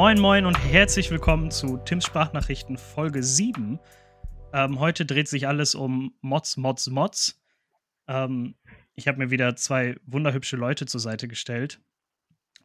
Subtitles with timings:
[0.00, 3.78] Moin Moin und herzlich willkommen zu Tims Sprachnachrichten Folge 7.
[4.54, 7.38] Ähm, heute dreht sich alles um Mods, Mods, Mods.
[8.08, 8.54] Ähm,
[8.94, 11.82] ich habe mir wieder zwei wunderhübsche Leute zur Seite gestellt,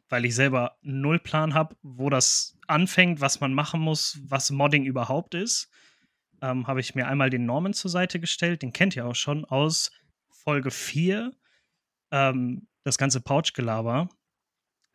[0.08, 4.86] weil ich selber null Plan habe, wo das anfängt, was man machen muss, was Modding
[4.86, 5.68] überhaupt ist.
[6.40, 9.44] Ähm, habe ich mir einmal den Norman zur Seite gestellt, den kennt ihr auch schon
[9.44, 9.90] aus
[10.30, 11.32] Folge 4.
[12.12, 14.08] Ähm, das ganze Pouch-Gelaber.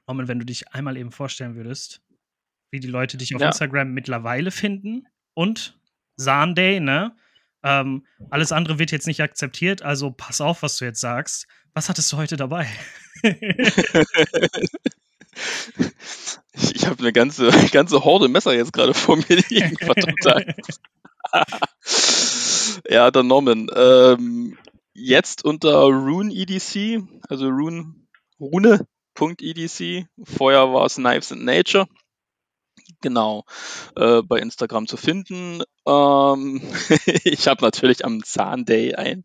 [0.08, 2.02] Norman, wenn du dich einmal eben vorstellen würdest,
[2.72, 3.48] wie die Leute dich auf Ja.
[3.48, 5.80] Instagram mittlerweile finden und
[6.18, 7.16] Sunday, ne?
[7.64, 11.48] Ähm, alles andere wird jetzt nicht akzeptiert, also pass auf, was du jetzt sagst.
[11.74, 12.68] Was hattest du heute dabei?
[16.54, 19.78] Ich, habe eine ganze, ganze Horde Messer jetzt gerade vor mir liegen.
[22.90, 23.68] Ja, der Norman.
[23.76, 24.58] Ähm,
[24.94, 27.96] jetzt unter Rune EDC, also Rune,
[28.40, 30.06] Rune.edc.
[30.24, 31.88] Vorher war es Knives and Nature.
[33.02, 33.46] Genau,
[33.96, 35.64] äh, bei Instagram zu finden.
[35.88, 36.62] Ähm,
[37.24, 39.24] ich habe natürlich am Zahnday ein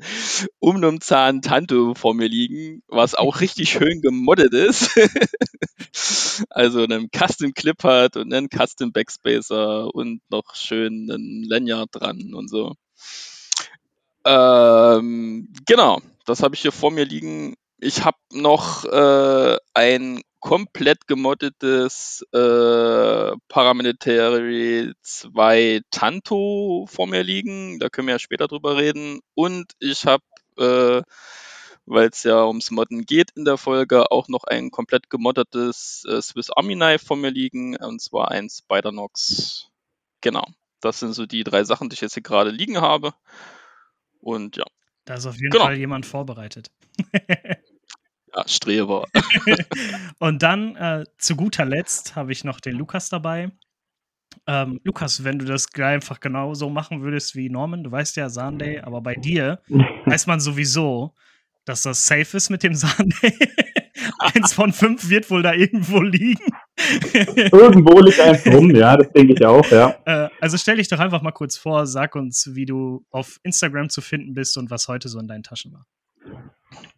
[0.59, 4.99] Umnum-Zahn Tanto vor mir liegen, was auch richtig schön gemoddet ist.
[6.51, 12.33] also einen Custom Clip hat und einen Custom Backspacer und noch schön einen Lanyard dran
[12.33, 12.75] und so.
[14.25, 17.57] Ähm, genau, das habe ich hier vor mir liegen.
[17.79, 27.81] Ich habe noch äh, ein komplett gemoddetes äh, Paramilitary 2 Tanto vor mir liegen.
[27.81, 29.19] Da können wir ja später drüber reden.
[29.35, 30.23] Und ich habe,
[30.57, 31.03] äh,
[31.85, 36.23] weil es ja ums Modden geht in der Folge, auch noch ein komplett gemoddetes äh,
[36.23, 37.77] Swiss Army Knife vor mir liegen.
[37.79, 39.67] Und zwar ein Spider-Nox.
[40.21, 40.47] Genau.
[40.81, 43.15] Das sind so die drei Sachen, die ich jetzt hier gerade liegen habe.
[44.21, 44.65] Und ja,
[45.07, 45.65] Da ist auf jeden Genau.
[45.65, 46.71] Fall jemand vorbereitet.
[48.37, 49.05] ja Streber.
[50.19, 53.51] Und dann äh, zu guter Letzt habe ich noch den Lukas dabei.
[54.47, 58.29] Ähm, Lukas, wenn du das einfach genau so machen würdest wie Norman, du weißt ja
[58.29, 59.61] Sunday, aber bei dir
[60.07, 61.15] weiß man sowieso,
[61.65, 63.33] dass das safe ist mit dem Sunday.
[64.19, 66.45] Eins von fünf wird wohl da irgendwo liegen.
[67.35, 69.97] Irgendwo liegt eins rum, ja, das denke ich auch, ja.
[70.05, 73.89] äh, also stell dich doch einfach mal kurz vor, sag uns, wie du auf Instagram
[73.89, 75.87] zu finden bist und was heute so in deinen Taschen war.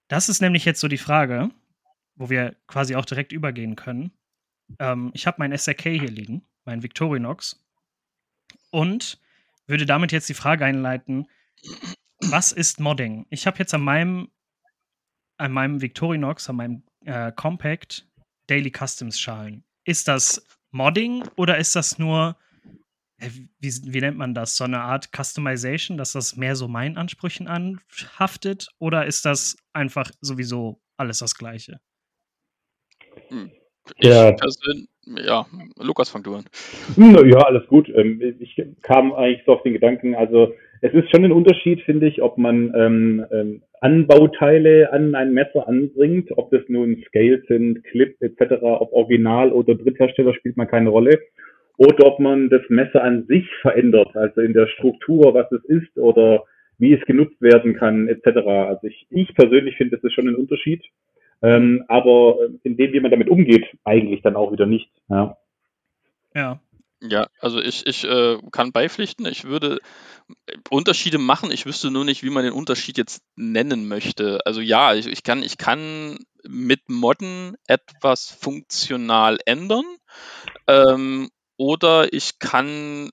[0.09, 1.51] das ist nämlich jetzt so die Frage,
[2.15, 4.13] wo wir quasi auch direkt übergehen können.
[4.79, 7.63] Ähm, ich habe mein SRK hier liegen, mein Victorinox.
[8.71, 9.21] Und
[9.67, 11.29] würde damit jetzt die Frage einleiten:
[12.21, 13.27] Was ist Modding?
[13.31, 14.31] Ich habe jetzt an meinem,
[15.39, 18.07] an meinem Victorinox, an meinem äh, Compact
[18.49, 19.65] Daily Customs Schalen.
[19.85, 22.37] Ist das Modding oder ist das nur,
[23.19, 26.97] äh, wie, wie nennt man das, so eine Art Customization, dass das mehr so meinen
[26.97, 28.69] Ansprüchen anhaftet?
[28.79, 31.81] Oder ist das einfach sowieso alles das Gleiche?
[33.31, 33.51] Ich
[33.99, 34.33] Ja.
[34.33, 35.47] persönlich, ja,
[35.81, 36.45] Lukas, fang du an.
[36.97, 37.89] Ja, alles gut.
[37.95, 40.53] Ähm, Ich kam eigentlich so auf den Gedanken, also
[40.83, 45.69] es ist schon ein Unterschied, finde ich, ob man ähm, ähm, Anbauteile an ein Messer
[45.69, 50.91] anbringt, ob das nun Scale sind, Clip etc., ob Original oder Dritthersteller spielt man keine
[50.91, 51.21] Rolle.
[51.79, 55.99] Oder ob man das Messer an sich verändert, also in der Struktur, was es ist
[55.99, 56.45] oder
[56.79, 58.39] wie es genutzt werden kann etc.
[58.47, 60.83] Also ich, ich persönlich finde, das ist schon ein Unterschied.
[61.47, 64.91] Ähm, aber in dem, wie man damit umgeht, eigentlich dann auch wieder nicht.
[65.09, 65.37] Ja.
[66.35, 66.61] Ja.
[67.03, 69.27] Ja, also ich, ich äh, kann beipflichten.
[69.27, 69.79] Ich würde
[70.47, 71.53] äh, Unterschiede machen.
[71.53, 74.41] Ich wüsste nur nicht, wie man den Unterschied jetzt nennen möchte.
[74.45, 79.85] Also ja, ich, ich kann, ich kann mit Modden etwas funktional ändern.
[80.67, 81.29] Ähm,
[81.59, 83.11] oder ich kann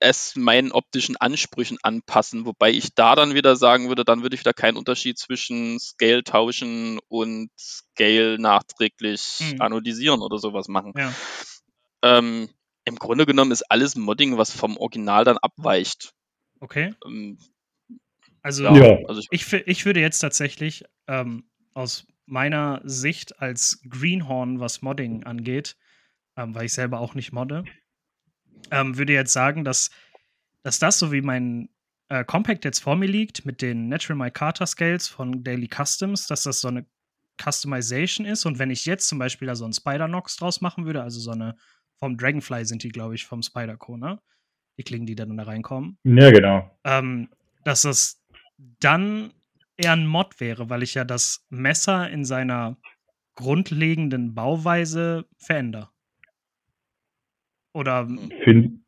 [0.00, 4.40] es meinen optischen Ansprüchen anpassen, wobei ich da dann wieder sagen würde, dann würde ich
[4.40, 9.60] wieder keinen Unterschied zwischen Scale tauschen und Scale nachträglich Mhm.
[9.60, 10.92] anodisieren oder sowas machen.
[10.96, 11.14] Ja.
[12.02, 12.48] Ähm,
[12.86, 16.14] Im Grunde genommen ist alles Modding, was vom Original dann abweicht.
[16.60, 16.94] Okay.
[17.06, 17.38] Ähm,
[18.42, 18.98] Also, Ja.
[19.06, 21.44] also ich, ich würde jetzt tatsächlich ähm,
[21.74, 25.76] aus meiner Sicht als Greenhorn, was Modding angeht,
[26.36, 27.64] ähm, weil ich selber auch nicht modde,
[28.70, 29.90] ähm, würde jetzt sagen, dass,
[30.62, 31.68] dass das, so wie mein
[32.08, 36.42] äh, Compact jetzt vor mir liegt, mit den Natural Micarta Scales von Daily Customs, dass
[36.42, 36.86] das so eine
[37.42, 38.44] Customization ist.
[38.44, 41.30] Und wenn ich jetzt zum Beispiel da so einen Spider-Nox draus machen würde, also so
[41.30, 41.56] eine
[42.00, 44.20] vom Dragonfly sind die, glaube ich, vom Spider-Co, ne?
[44.78, 46.70] Die Klingen, die dann da reinkommen Ja, genau.
[46.84, 47.28] ähm,
[47.64, 48.24] dass das
[48.80, 49.32] dann
[49.76, 52.78] eher ein Mod wäre, weil ich ja das Messer in seiner
[53.34, 55.90] grundlegenden Bauweise verändere.
[57.72, 58.08] Oder
[58.44, 58.80] Find,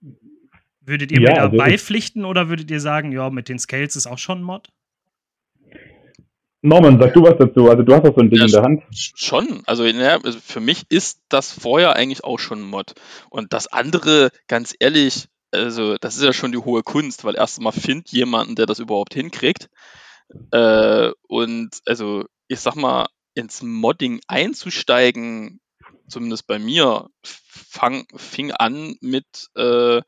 [0.81, 3.59] würdet ihr Ja, mir da also ich- beipflichten oder würdet ihr sagen, ja, mit den
[3.59, 4.69] Scales ist auch schon ein Mod?
[6.65, 7.69] Norman, sag du was dazu.
[7.71, 8.83] Also du hast auch so ein Ding Ja, in der Hand.
[8.93, 12.95] Schon, also, naja, also für mich ist das vorher eigentlich auch schon ein Mod.
[13.31, 17.73] Und das andere, ganz ehrlich, also das ist ja schon die hohe Kunst, weil erstmal
[17.73, 19.71] findet jemanden, der das überhaupt hinkriegt.
[20.53, 25.59] Äh, und also, ich sag mal, ins Modding einzusteigen,
[26.09, 30.03] zumindest bei mir, fang, fing an mit, äh,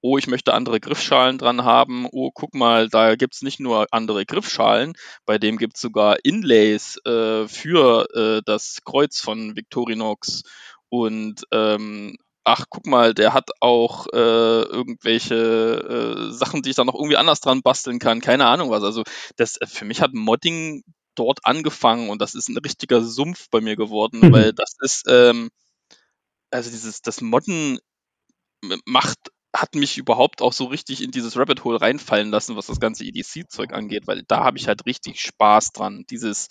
[0.00, 4.26] oh, ich möchte andere Griffschalen dran haben, oh, guck mal, da gibt's nicht nur andere
[4.26, 4.94] Griffschalen,
[5.24, 10.42] bei dem gibt's sogar Inlays äh, für äh, das Kreuz von Victorinox.
[10.90, 14.16] Und ähm, ach, guck mal, der hat auch äh,
[14.62, 18.84] irgendwelche äh, Sachen, die ich da noch irgendwie anders dran basteln kann, keine Ahnung was.
[18.84, 19.02] Also
[19.36, 23.60] das äh, für mich hat Modding dort angefangen und das ist ein richtiger Sumpf bei
[23.60, 24.32] mir geworden, Mhm.
[24.32, 25.50] weil das ist ähm,
[26.50, 27.78] also dieses das Modden
[28.86, 29.18] macht
[29.56, 33.04] hat mich überhaupt auch so richtig in dieses Rabbit Hole reinfallen lassen, was das ganze
[33.04, 36.04] EDC-Zeug angeht, weil da habe ich halt richtig Spaß dran.
[36.10, 36.48] Dieses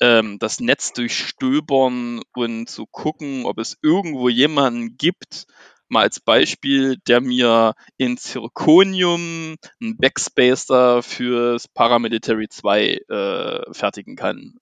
[0.00, 5.46] ähm, das Netz durchstöbern und zu gucken, ob es irgendwo jemanden gibt,
[5.92, 14.54] mal als Beispiel, der mir in Zirconium einen Backspacer fürs Paramilitary 2 äh, fertigen kann.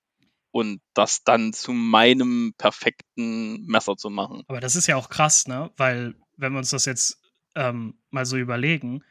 [0.52, 4.42] Und das dann zu meinem perfekten Messer zu machen.
[4.48, 5.70] Aber das ist ja auch krass, ne?
[5.76, 7.22] Weil, wenn wir uns das jetzt
[7.54, 9.04] ähm, mal so überlegen,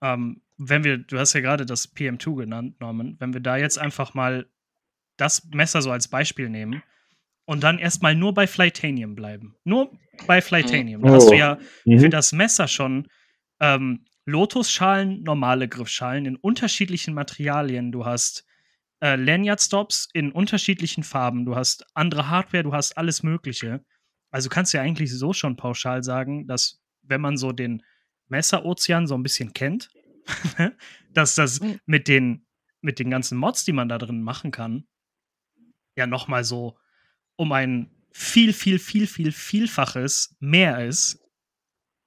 [0.00, 3.78] ähm, wenn wir, du hast ja gerade das PM2 genannt, Norman, wenn wir da jetzt
[3.78, 4.48] einfach mal
[5.18, 6.82] das Messer so als Beispiel nehmen
[7.46, 9.56] und dann erstmal nur bei Flytanium bleiben.
[9.64, 9.90] Nur
[10.26, 11.02] bei Flytanium.
[11.02, 11.38] Da hast du Oh.
[11.38, 12.10] ja für Mhm.
[12.10, 13.08] das Messer schon
[13.60, 17.92] ähm, Lotusschalen, normale Griffschalen in unterschiedlichen Materialien.
[17.92, 18.44] Du hast
[19.00, 21.44] äh, Lanyard-Stops in unterschiedlichen Farben.
[21.46, 23.84] Du hast andere Hardware, du hast alles Mögliche.
[24.30, 27.82] Also kannst du ja eigentlich so schon pauschal sagen, dass wenn man so den
[28.28, 29.90] Messerozean so ein bisschen kennt,
[31.14, 31.78] dass das Mhm.
[31.86, 32.46] mit den,
[32.80, 34.86] mit den ganzen Mods, die man da drin machen kann,
[35.96, 36.76] ja noch mal so
[37.36, 41.18] um ein viel, viel, viel, viel, vielfaches mehr ist,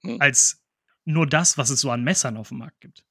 [0.02, 0.16] Mhm.
[0.20, 0.62] als
[1.04, 3.04] nur das, was es so an Messern auf dem Markt gibt.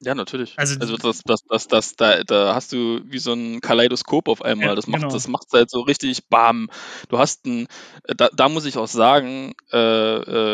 [0.00, 0.54] Ja, natürlich.
[0.56, 4.42] Also- Also, das, das, das, das, da, da hast du wie so ein Kaleidoskop auf
[4.42, 4.68] einmal.
[4.68, 5.12] Ja, das macht genau.
[5.12, 6.70] das macht's halt so richtig bam.
[7.08, 7.66] Du hast ein,
[8.04, 9.76] da, da muss ich auch sagen, äh,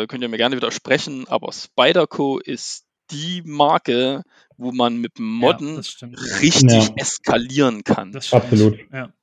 [0.03, 4.23] äh, könnt ihr mir gerne widersprechen, aber Spyderco ist die Marke,
[4.57, 6.17] wo man mit Ja, Modden stimmt.
[6.41, 6.93] richtig Ja.
[6.95, 8.13] eskalieren kann.
[8.13, 8.45] Das stimmt.
[8.45, 8.79] Absolut.
[8.91, 9.13] Ja.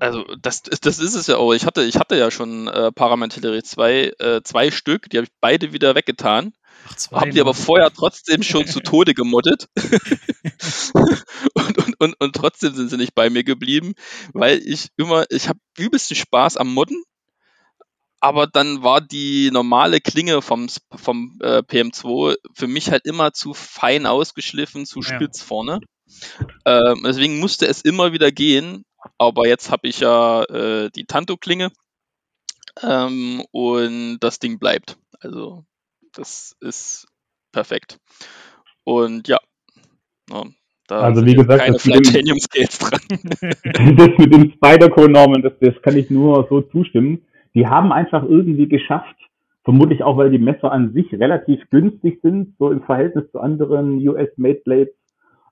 [0.00, 1.52] Also das, das ist es ja auch.
[1.54, 5.32] Ich hatte, ich hatte ja schon äh, Paramilitary 2, äh, zwei Stück, die habe ich
[5.40, 6.52] beide wieder weggetan.
[6.88, 7.56] Ach, zwei Hab die aber noch.
[7.56, 9.68] vorher trotzdem schon zu Tode gemoddet.
[11.54, 13.94] und, und, und, und trotzdem sind sie nicht bei mir geblieben,
[14.32, 17.02] weil ich immer, ich habe übelsten Spaß am Modden,
[18.20, 23.54] aber dann war die normale Klinge vom, vom äh, PM2 für mich halt immer zu
[23.54, 25.04] fein ausgeschliffen, zu Ja.
[25.16, 25.80] spitz vorne.
[26.64, 28.84] Ähm, deswegen musste es immer wieder gehen,
[29.18, 31.70] aber jetzt habe ich ja äh, die Tanto-Klinge
[32.82, 34.98] ähm, und das Ding bleibt.
[35.20, 35.64] Also
[36.12, 37.06] das ist
[37.52, 37.98] perfekt.
[38.84, 39.38] Und ja,
[40.30, 40.44] ja
[40.88, 43.00] da Also, wie gesagt, keine Flytanium Scales dran.
[43.96, 47.22] das mit den Spider-Co-Normen, das, das kann ich nur so zustimmen.
[47.54, 49.16] Die haben einfach irgendwie geschafft,
[49.64, 53.96] vermutlich auch, weil die Messer an sich relativ günstig sind, so im Verhältnis zu anderen
[54.06, 54.94] US-Made Blades,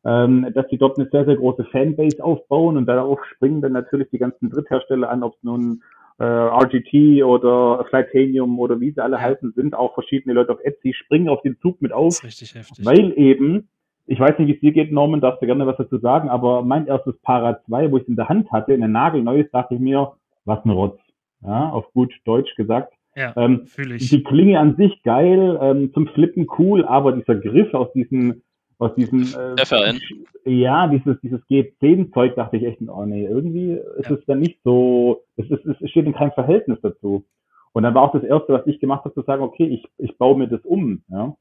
[0.07, 4.09] ähm, dass sie dort eine sehr, sehr große Fanbase aufbauen und darauf springen dann natürlich
[4.11, 5.83] die ganzen Dritthersteller an, ob es nun
[6.19, 10.95] äh, RGT oder Flytanium oder wie sie alle heißen sind, auch verschiedene Leute auf Etsy
[10.95, 12.23] springen auf den Zug mit auf.
[12.23, 12.87] richtig heftig.
[12.87, 13.69] Weil eben,
[14.07, 16.63] ich weiß nicht, wie es dir geht, Norman, darfst du gerne was dazu sagen, aber
[16.63, 19.75] mein erstes Para 2, wo ich es in der Hand hatte, in ein nagelneues, dachte
[19.75, 20.13] ich mir,
[20.45, 20.99] was ein Rotz.
[21.43, 22.95] Ja, auf gut Deutsch gesagt.
[23.15, 24.09] ja, Ähm, fühle ich.
[24.09, 28.43] die Klinge an sich geil, ähm, zum Flippen cool, aber dieser Griff aus diesem,
[28.79, 30.01] aus diesem, äh, FRN.
[30.45, 34.17] ja, dieses, dieses G10-Zeug dachte ich echt, oh nee, irgendwie ist Ja.
[34.17, 37.25] es dann nicht so, es, ist, es steht in keinem Verhältnis dazu.
[37.73, 40.17] Und dann war auch das Erste, was ich gemacht habe, zu sagen, okay, ich, ich
[40.19, 41.03] baue mir das um.
[41.09, 41.37] Ja.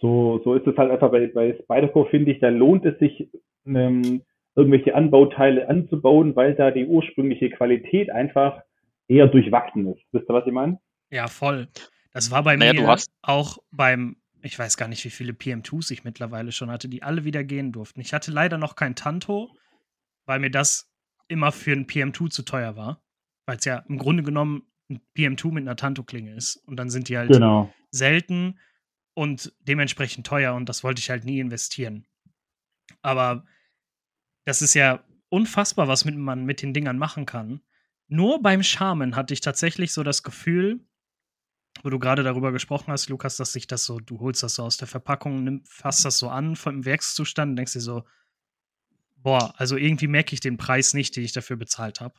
[0.00, 3.28] so, so ist es halt einfach bei, bei Spyderco, finde ich, da lohnt es sich,
[3.66, 4.22] ähm,
[4.54, 8.62] irgendwelche Anbauteile anzubauen, weil da die ursprüngliche Qualität einfach
[9.08, 10.00] eher durchwachsen ist.
[10.12, 10.78] Wisst ihr, was ich meine?
[11.10, 11.68] Ja, voll.
[12.12, 15.32] Das war bei Naja, mir du hast- auch beim, ich weiß gar nicht, wie viele
[15.32, 18.00] PM2s ich mittlerweile schon hatte, die alle wieder gehen durften.
[18.00, 19.54] Ich hatte leider noch kein Tanto,
[20.24, 20.92] weil mir das
[21.28, 23.02] immer für ein PM2 zu teuer war.
[23.46, 26.56] Weil es ja im Grunde genommen ein PM2 mit einer Tanto-Klinge ist.
[26.66, 27.72] Und dann sind die halt Genau.
[27.90, 28.58] selten
[29.14, 32.06] und dementsprechend teuer und das wollte ich halt nie investieren.
[33.02, 33.44] Aber
[34.44, 37.62] das ist ja unfassbar, was man mit den Dingern machen kann.
[38.08, 40.86] Nur beim Charmen hatte ich tatsächlich so das Gefühl,
[41.82, 44.64] wo du gerade darüber gesprochen hast, Lukas, dass sich das so, du holst das so
[44.64, 48.04] aus der Verpackung, nimm, fasst das so an vom Werkszustand und denkst dir so,
[49.16, 52.14] boah, also irgendwie merke ich den Preis nicht, den ich dafür bezahlt habe.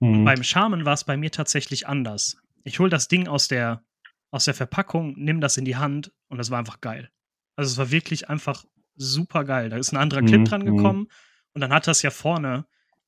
[0.00, 0.24] Mhm.
[0.24, 2.36] Beim Charmen war es bei mir tatsächlich anders.
[2.64, 3.84] Ich hole das Ding aus der,
[4.30, 7.10] aus der Verpackung, nimm das in die Hand und das war einfach geil.
[7.56, 9.70] Also es war wirklich einfach super geil.
[9.70, 10.76] Da ist ein anderer Clip Mhm, dran mhm.
[10.76, 11.08] gekommen
[11.52, 12.66] und dann hat das ja vorne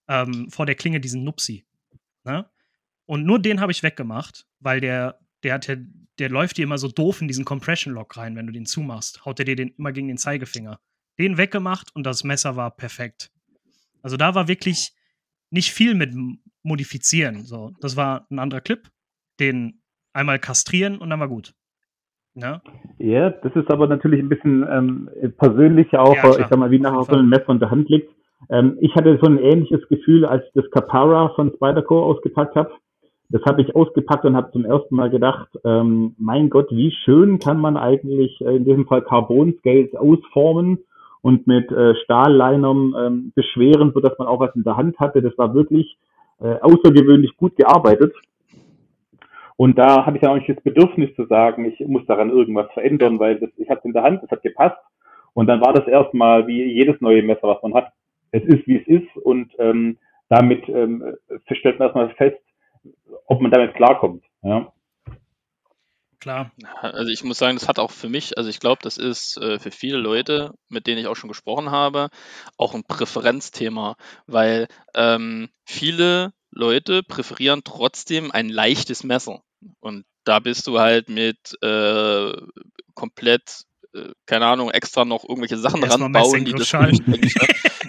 [0.09, 1.65] ähm, vor der Klinge diesen Nupsi.
[2.25, 2.49] Ne?
[3.07, 5.77] Und nur den habe ich weggemacht, weil der, der hat ja,
[6.19, 9.25] der läuft dir immer so doof in diesen Compression Lock rein, wenn du den zumachst.
[9.25, 10.81] Haut er dir den immer gegen den Zeigefinger.
[11.19, 13.31] Den weggemacht und das Messer war perfekt.
[14.03, 14.93] Also da war wirklich
[15.51, 16.15] nicht viel mit
[16.63, 17.45] modifizieren.
[17.45, 18.89] So, das war ein anderer Clip,
[19.39, 19.83] den
[20.13, 21.55] einmal kastrieren und dann war gut.
[22.35, 22.61] Ne?
[22.99, 26.79] Ja, das ist aber natürlich ein bisschen ähm, persönlich auch, Ja, ich sag mal, wie
[26.79, 28.15] nachher so ein Messer in der Hand liegt.
[28.49, 32.71] Ähm, ich hatte so ein ähnliches Gefühl, als ich das Capara von Spyderco ausgepackt habe.
[33.33, 37.39] Das habe ich ausgepackt und habe zum ersten Mal gedacht, ähm, mein Gott, wie schön
[37.39, 40.81] kann man eigentlich äh, in diesem Fall Carbon-Scales ausformen
[41.23, 45.23] und mit äh, Stahllinern ähm, beschweren, sodass man auch was in der Hand hatte.
[45.23, 45.97] Das war wirklich
[46.41, 48.13] äh, außergewöhnlich gut gearbeitet.
[49.57, 52.73] Und da habe ich dann auch nicht das Bedürfnis zu sagen, ich muss daran irgendwas
[52.73, 54.79] verändern, weil das, ich habe es in der Hand, es hat gepasst.
[55.35, 57.93] Und dann war das erstmal wie jedes neue Messer, was man hat.
[58.33, 59.17] Es ist, wie es ist.
[59.19, 61.15] Und ähm, damit ähm,
[61.53, 62.41] stellt man erstmal fest,
[63.31, 64.25] ob man damit klarkommt.
[64.43, 64.73] Ja.
[66.19, 66.51] Klar.
[66.83, 69.59] Also ich muss sagen, das hat auch für mich, also ich glaube, das ist äh,
[69.59, 72.11] für viele Leute, mit denen ich auch schon gesprochen habe,
[72.59, 73.97] auch ein Präferenzthema,
[74.27, 79.43] weil ähm, viele Leute präferieren trotzdem ein leichtes Messer.
[79.79, 82.33] Und da bist du halt mit äh,
[82.95, 83.63] komplett,
[83.95, 87.35] äh, keine Ahnung, extra noch irgendwelche Sachen Erstmal ranbauen, die das eigentlich,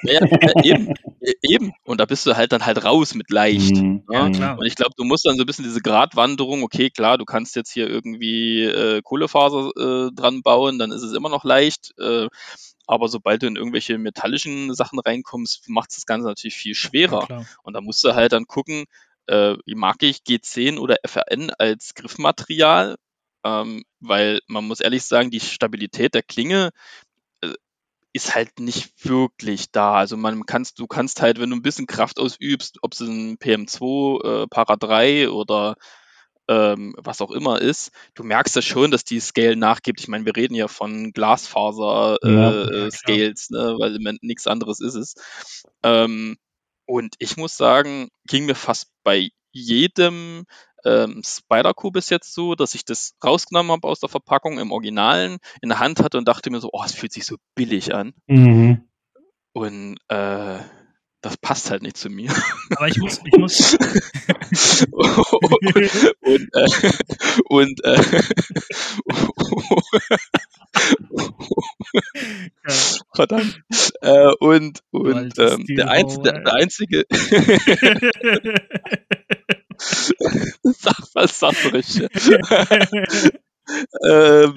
[0.04, 1.72] ja, ja, ja, eben, e- eben.
[1.84, 3.76] Und da bist du halt dann halt raus mit leicht.
[3.76, 4.04] Mhm.
[4.12, 4.32] Ja, Mhm.
[4.34, 4.58] klar.
[4.60, 7.56] Und ich glaube, du musst dann so ein bisschen diese Gratwanderung, okay, klar, du kannst
[7.56, 11.94] jetzt hier irgendwie äh, Kohlefaser äh, dran bauen, dann ist es immer noch leicht.
[12.00, 12.28] Äh,
[12.88, 17.26] aber sobald du in irgendwelche metallischen Sachen reinkommst, macht das Ganze natürlich viel Ja, schwerer.
[17.28, 17.46] klar.
[17.64, 18.86] Und da musst du halt dann gucken,
[19.28, 22.98] äh, wie mag ich G10 oder FRN als Griffmaterial,
[23.44, 26.72] ähm, weil man muss ehrlich sagen, die Stabilität der Klinge
[27.42, 27.54] äh,
[28.14, 29.96] ist halt nicht wirklich da.
[29.96, 33.38] Also man kannst, du kannst halt, wenn du ein bisschen Kraft ausübst, ob es ein
[33.38, 35.76] PM2, äh, Para 3 oder
[36.48, 40.02] ähm, was auch immer ist, du merkst ja schon, dass die Scale nachgibt.
[40.02, 42.64] Ich meine, wir reden ja von Glasfaser äh, Ja.
[42.64, 43.76] Äh, ne?
[43.80, 45.16] weil im Moment nichts anderes ist es.
[45.84, 46.38] Ähm,
[46.86, 50.46] und ich muss sagen, ging mir fast bei jedem
[50.86, 55.38] ähm, Spider-Co bis jetzt so, dass ich das rausgenommen habe aus der Verpackung im Originalen,
[55.62, 58.14] in der Hand hatte und dachte mir so, oh, es fühlt sich so billig an.
[58.28, 58.88] Mhm.
[59.54, 60.60] Und äh,
[61.22, 62.32] das passt halt nicht zu mir.
[62.76, 63.76] Aber ich muss, ich muss,
[66.22, 66.92] und äh,
[67.48, 68.02] und äh,
[73.14, 73.62] verdammt.
[74.02, 77.06] Äh, und und ähm, der, einz, der, der einzige
[80.64, 82.10] sag was sag richtig.
[84.08, 84.56] ähm,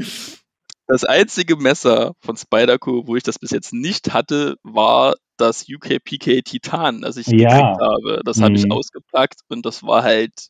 [0.87, 6.43] das einzige Messer von Spyderco, wo ich das bis jetzt nicht hatte, war das UKPK
[6.43, 7.49] Titan, das ich Ja.
[7.49, 8.21] gekriegt habe.
[8.25, 8.73] Das habe ich Mhm.
[8.73, 10.49] ausgepackt und das war halt,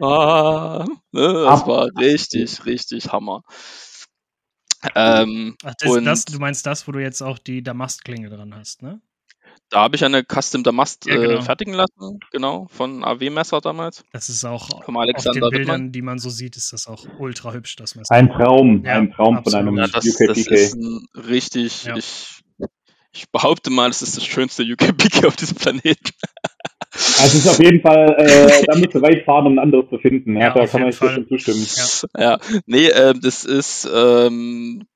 [0.00, 3.42] ah, ne, das Ab- war richtig, richtig Hammer.
[4.94, 8.54] Ähm, Ach, das, und das, du meinst das, wo du jetzt auch die Damastklinge dran
[8.54, 9.00] hast, ne?
[9.70, 11.38] Da habe ich eine Custom Damast Ja, genau.
[11.38, 14.04] äh, fertigen lassen, genau, von AW Messer damals.
[14.12, 15.92] Das ist auch auf Alexander den Bildern, Wittmann.
[15.92, 18.14] die man so sieht, ist das auch ultra hübsch, das Messer.
[18.14, 19.68] Ein Traum, Ja, ein Traum von absolut.
[19.68, 20.54] einem Ja, das, das UKPK.
[20.54, 21.96] ist ein richtig, Ja.
[21.96, 22.42] ich,
[23.12, 26.10] ich behaupte mal, es ist das schönste UKPK auf diesem Planeten.
[26.92, 29.88] Also es ist auf jeden Fall, äh, da musst du weit fahren, um ein anderes
[29.90, 30.34] zu finden.
[30.36, 31.64] Ja, Ja, da auf kann man bestimmt zustimmen.
[32.18, 32.20] Ja.
[32.32, 34.86] Ja, nee, ähm, das ist, ähm,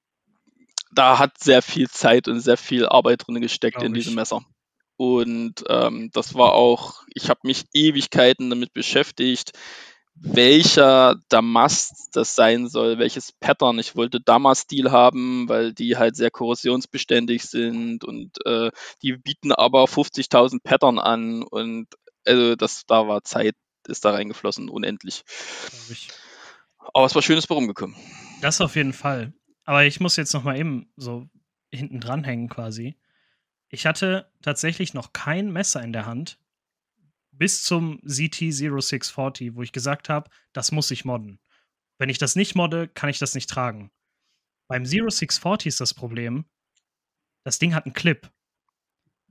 [0.92, 4.16] da hat sehr viel Zeit und sehr viel Arbeit drin gesteckt Glaub in diesem ich.
[4.16, 4.42] Messer.
[4.96, 9.52] Und ähm, das war auch, ich habe mich Ewigkeiten damit beschäftigt,
[10.14, 13.78] welcher Damast das sein soll, welches Pattern.
[13.78, 18.70] Ich wollte Damastil haben, weil die halt sehr korrosionsbeständig sind und äh,
[19.02, 21.88] die bieten aber 50.000 Pattern an und
[22.26, 23.54] also das da war Zeit
[23.86, 25.24] ist da reingeflossen unendlich.
[26.94, 27.96] Aber es war schönes bei rumgekommen.
[28.40, 29.34] Das auf jeden Fall.
[29.64, 31.28] Aber ich muss jetzt noch mal eben so
[31.70, 32.96] hinten dran hängen quasi.
[33.74, 36.38] Ich hatte tatsächlich noch kein Messer in der Hand,
[37.32, 41.40] bis zum ZT0640, wo ich gesagt habe, das muss ich modden.
[41.98, 43.90] Wenn ich das nicht modde, kann ich das nicht tragen.
[44.68, 46.44] Beim 0640 ist das Problem,
[47.42, 48.30] das Ding hat einen Clip.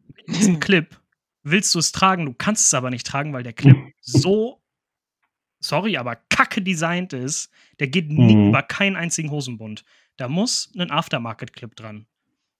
[0.08, 1.00] Mit diesem Clip
[1.44, 4.62] willst du es tragen, du kannst es aber nicht tragen, weil der Clip so,
[5.62, 8.50] sorry, aber kacke designt ist, der geht mhm.
[8.50, 9.86] über keinen einzigen Hosenbund.
[10.18, 12.08] Da muss ein Aftermarket-Clip dran.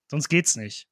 [0.06, 0.88] Sonst geht's nicht.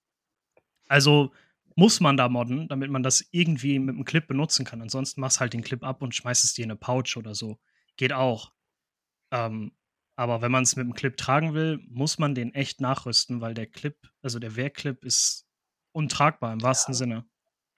[0.92, 1.32] Also,
[1.74, 4.82] muss man da modden, damit man das irgendwie mit einem Clip benutzen kann.
[4.82, 7.58] Ansonsten machst halt den Clip ab und schmeißt es dir in eine Pouch oder so.
[7.96, 8.52] Geht auch.
[9.32, 9.72] Ähm,
[10.16, 13.54] aber wenn man es mit dem Clip tragen will, muss man den echt nachrüsten, weil
[13.54, 15.46] der Clip, also der Wehrclip ist
[15.92, 16.98] untragbar im wahrsten ja.
[16.98, 17.24] Sinne.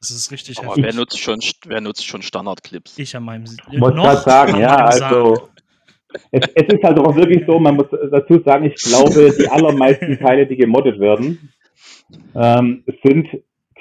[0.00, 2.99] Das ist richtig Aber wer nutzt schon, wer nutzt schon Standardclips?
[2.99, 5.49] Ich an meinem Ich muss gerade sagen, ja, also
[6.30, 10.18] es, es, ist halt auch wirklich so, man muss dazu sagen, ich glaube, die allermeisten
[10.18, 11.54] Teile, die gemoddet werden,
[12.35, 13.29] ähm, sind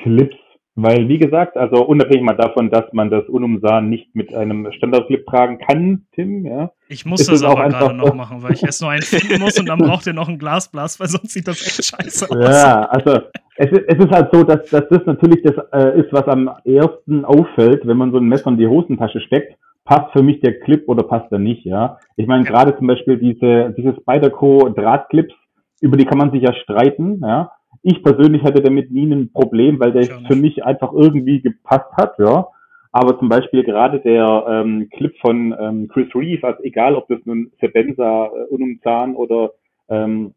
[0.02, 0.36] Clips,
[0.76, 5.26] weil wie gesagt, also unabhängig mal davon, dass man das Unumsahen nicht mit einem Standardclip
[5.28, 6.72] tragen kann, Tim, ja.
[6.90, 9.68] Ich muss das aber gerade noch machen, weil ich erst nur einen finden muss und
[9.68, 12.38] dann braucht ihr noch ein Glasblas, weil sonst sieht das echt scheiße aus.
[12.38, 13.22] Ja, also
[13.58, 17.24] es, es ist halt so, dass, dass das natürlich das äh, ist, was am ersten
[17.24, 19.56] auffällt, wenn man so ein Messer in die Hosentasche steckt.
[19.86, 21.98] Passt für mich der Clip oder passt er nicht, ja.
[22.16, 22.50] Ich meine, ja.
[22.50, 25.34] gerade zum Beispiel diese, diese Spyderco Drahtclips,
[25.82, 27.52] über die kann man sich ja streiten, ja.
[27.84, 32.18] Ich persönlich hatte damit nie ein Problem, weil der für mich einfach irgendwie gepasst hat,
[32.18, 32.48] ja.
[32.94, 37.20] Aber zum Beispiel gerade der ähm, Clip von ähm, Chris Reeve, also egal ob das
[37.26, 39.52] nun Sebenza, äh, Unumzahn oder
[39.90, 40.34] ähm,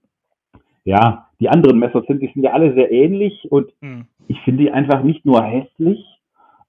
[0.85, 4.07] ja, die anderen Messer sind, die sind ja alle sehr ähnlich und hm.
[4.29, 6.05] ich finde die einfach nicht nur hässlich,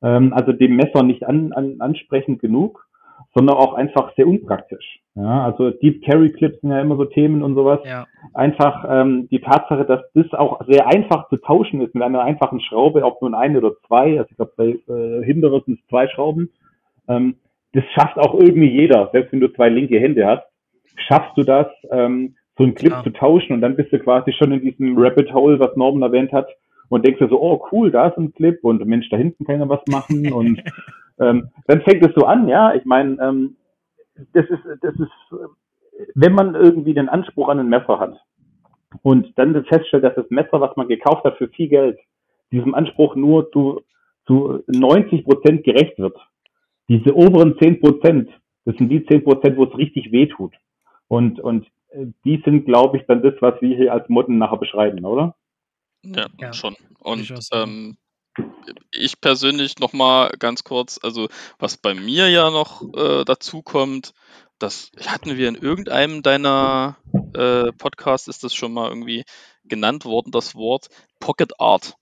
[0.02, 2.87] ähm, also dem Messer nicht an, an, ansprechend genug,
[3.34, 5.00] sondern auch einfach sehr unpraktisch.
[5.16, 7.80] Ja, also Deep Carry Clips sind ja immer so Themen und sowas.
[7.86, 8.06] Ja.
[8.34, 12.62] Einfach ähm, die Tatsache, dass das auch sehr einfach zu tauschen ist mit einer einfachen
[12.62, 16.08] Schraube, ob nun eine oder zwei, also ich glaube bei äh, Hinderer sind es zwei
[16.08, 16.50] Schrauben,
[17.08, 17.36] ähm,
[17.74, 20.44] das schafft auch irgendwie jeder, selbst wenn du zwei linke Hände hast,
[21.08, 23.04] schaffst du das, ähm, so einen Clip ja.
[23.04, 26.32] zu tauschen und dann bist du quasi schon in diesem Rabbit Hole, was Norman erwähnt
[26.32, 26.48] hat,
[26.90, 29.60] und denkst dir so, oh cool, da ist ein Clip und Mensch, da hinten kann
[29.60, 30.62] ja was machen und
[31.20, 32.74] ähm, dann fängt es so an, ja.
[32.74, 33.58] Ich meine, ähm,
[34.34, 35.40] das ist, das ist,
[36.16, 38.20] wenn man irgendwie den Anspruch an ein Messer hat
[39.02, 42.00] und dann feststellt, dass das Messer, was man gekauft hat für viel Geld,
[42.52, 43.82] diesem Anspruch nur zu,
[44.26, 46.18] zu 90 Prozent gerecht wird.
[46.88, 48.30] Diese oberen 10 Prozent,
[48.66, 50.54] das sind die 10 Prozent, wo es richtig weh tut.
[51.08, 54.58] Und, und äh, die sind, glaube ich, dann das, was wir hier als Modden nachher
[54.58, 55.36] beschreiben, oder?
[56.04, 56.54] Ja, ja.
[56.54, 56.76] schon.
[57.00, 57.98] Und ähm,
[58.92, 64.14] ich persönlich noch mal ganz kurz, also was bei mir ja noch äh, dazu kommt,
[64.60, 66.98] das hatten wir in irgendeinem deiner
[67.34, 69.24] äh, Podcasts, ist das schon mal irgendwie
[69.66, 71.96] genannt worden, das Wort Pocket Art.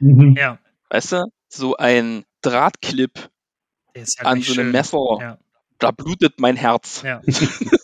[0.00, 0.34] Mhm.
[0.36, 0.58] Ja.
[0.90, 3.30] Weißt du, so ein Drahtclip
[3.96, 5.38] halt an so einem Messer, ja.
[5.78, 7.02] da blutet mein Herz.
[7.02, 7.22] Ja.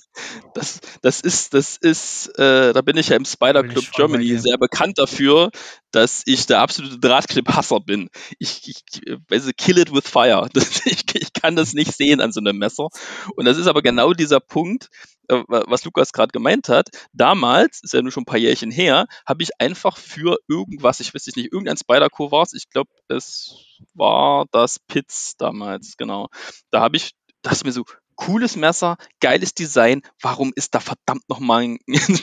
[0.55, 4.59] das, das ist, das ist, äh, da bin ich ja im Spider Club Germany sehr
[4.59, 5.51] bekannt dafür,
[5.91, 8.11] dass ich der absolute Drahtclip-Hasser bin.
[8.39, 10.49] Ich, ich, also kill it with fire.
[10.61, 12.89] Das, ich, ich kann das nicht sehen an so einem Messer.
[13.37, 14.89] Und das ist aber genau dieser Punkt,
[15.29, 16.89] äh, was Lukas gerade gemeint hat.
[17.13, 21.15] Damals, ist ja nur schon ein paar Jährchen her, habe ich einfach für irgendwas, ich
[21.15, 23.55] weiß nicht, irgendein Spider-Co war es, ich glaube, es
[23.95, 26.29] war das Pitts damals, genau.
[26.71, 27.85] Da habe ich, das ist mir so,
[28.21, 31.79] cooles Messer, geiles Design, warum ist da verdammt nochmal ein,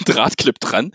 [0.05, 0.91] Drahtclip dran?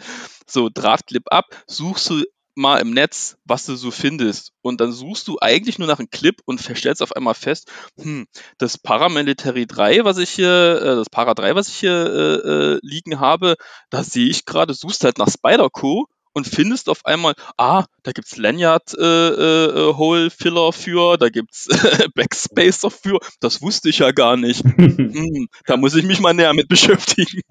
[0.46, 2.22] So, Drahtclip ab, suchst du
[2.54, 4.52] mal im Netz, was du so findest.
[4.60, 8.26] Und dann suchst du eigentlich nur nach einem Clip und stellst auf einmal fest, hm,
[8.58, 12.78] das Paramilitary 3, was ich hier, äh, das Para 3, was ich hier äh, äh,
[12.82, 13.56] liegen habe,
[13.90, 18.36] da sehe ich gerade, suchst halt nach Spider-Co und findest auf einmal, ah, da gibt's
[18.36, 24.12] Lanyard äh, äh, Hole Filler für, da gibt's äh, Backspacer für, das wusste ich ja
[24.12, 24.64] gar nicht.
[24.76, 27.42] hm, da muss ich mich mal näher mit beschäftigen.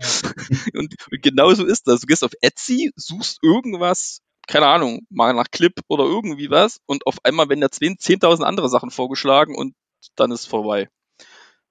[0.74, 2.02] und, und genau so ist das.
[2.02, 7.06] Du gehst auf Etsy, suchst irgendwas, keine Ahnung, mal nach Clip oder irgendwie was und
[7.06, 9.76] auf einmal werden da 10.000 andere Sachen vorgeschlagen und
[10.16, 10.90] dann ist vorbei.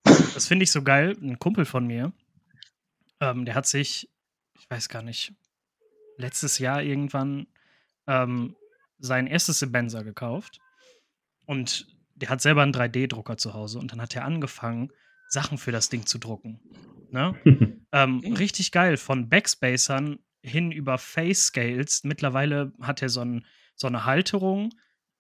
[0.05, 1.17] Das finde ich so geil.
[1.21, 2.13] Ein Kumpel von mir,
[3.21, 4.09] ähm, der hat sich,
[4.59, 5.33] ich weiß gar nicht,
[6.21, 7.47] letztes Jahr irgendwann
[8.07, 8.57] ähm,
[8.99, 10.61] sein erstes Sebenza gekauft.
[11.47, 13.79] Und der hat selber einen 3D-Drucker zu Hause.
[13.79, 14.93] Und dann hat er angefangen,
[15.29, 16.61] Sachen für das Ding zu drucken.
[17.11, 17.35] Ne?
[17.93, 22.05] ähm, richtig geil, von Backspacern hin über Face Scales.
[22.05, 24.71] Mittlerweile hat er so, ein, so eine Halterung,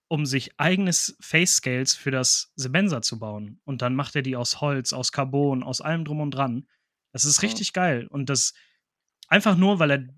[0.08, 3.60] um sich eigenes Face Scales für das Sebenza zu bauen.
[3.64, 6.66] Und dann macht er die aus Holz, aus Carbon, aus allem drum und dran.
[7.12, 8.06] Das ist richtig geil.
[8.08, 8.54] Und das
[9.28, 10.08] einfach nur, weil er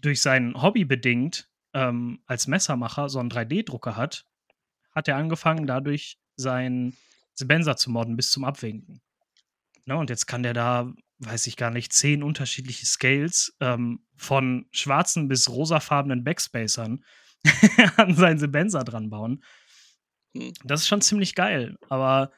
[0.00, 4.26] durch sein Hobby bedingt ähm, als Messermacher so einen 3D-Drucker hat,
[4.94, 6.94] hat er angefangen, dadurch sein
[7.34, 9.00] Sebenza zu modden bis zum Abwinken.
[9.86, 14.66] Ne, und jetzt kann der da, weiß ich gar nicht, zehn unterschiedliche Scales ähm, von
[14.72, 17.04] schwarzen bis rosafarbenen Backspacern
[17.96, 19.42] an sein Sebenza dran bauen.
[20.36, 20.52] Hm.
[20.64, 22.32] Das ist schon ziemlich geil, aber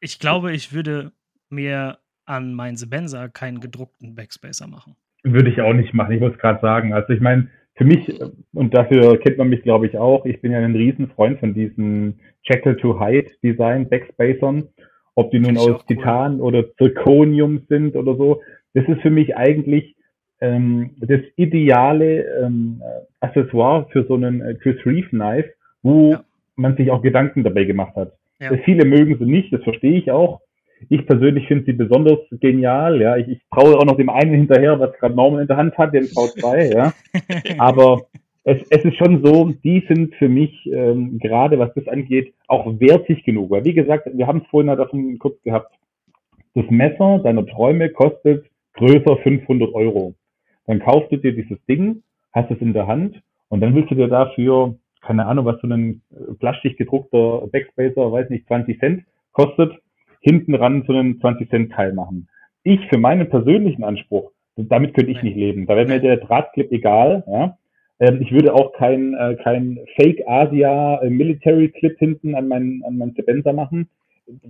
[0.00, 1.12] ich glaube, ich würde
[1.50, 4.96] mir an mein Sebenza keinen gedruckten Backspacer machen.
[5.22, 6.92] Würde ich auch nicht machen, ich muss gerade sagen.
[6.92, 8.20] Also ich meine, für mich,
[8.54, 12.20] und dafür kennt man mich, glaube ich, auch, ich bin ja ein Riesenfreund von diesen
[12.42, 14.64] Jekyll to Hyde Design Backspacern,
[15.14, 15.96] ob die nun aus auch cool.
[15.96, 18.40] Titan oder Zirconium sind oder so.
[18.74, 19.96] Das ist für mich eigentlich
[20.40, 25.50] ähm, das ideale ähm, äh, Accessoire für so einen äh, Chris Reeve Knife,
[25.82, 26.24] wo Ja.
[26.56, 28.12] man sich auch Gedanken dabei gemacht hat.
[28.40, 28.52] Ja.
[28.52, 30.40] Äh, Viele mögen sie nicht, das verstehe ich auch.
[30.88, 33.00] Ich persönlich finde sie besonders genial.
[33.00, 35.76] Ja, ich, ich traue auch noch dem einen hinterher, was gerade Norman in der Hand
[35.76, 36.74] hat, den V2.
[36.74, 36.92] Ja,
[37.58, 38.06] aber
[38.44, 42.66] es, es ist schon so, die sind für mich ähm, gerade, was das angeht, auch
[42.80, 43.50] wertig genug.
[43.50, 45.74] Weil wie gesagt, wir haben es vorhin halt davon kurz gehabt.
[46.54, 50.14] Das Messer deiner Träume kostet größer 500 Euro.
[50.66, 53.94] Dann kaufst du dir dieses Ding, hast es in der Hand und dann willst du
[53.94, 59.04] dir dafür, keine Ahnung, was so ein äh, plastik gedruckter Backspacer, weiß nicht, 20 Cent
[59.32, 59.72] kostet,
[60.20, 62.28] hinten ran so einen 20 Cent Teil machen.
[62.62, 65.66] Ich für meinen persönlichen Anspruch, damit könnte ich nicht leben.
[65.66, 67.56] Da wäre mir der Drahtclip egal, ja.
[68.00, 72.82] Ähm, ich würde auch kein, äh, kein Fake Asia äh, Military Clip hinten an meinen,
[72.84, 73.88] an meinen Sebenza machen.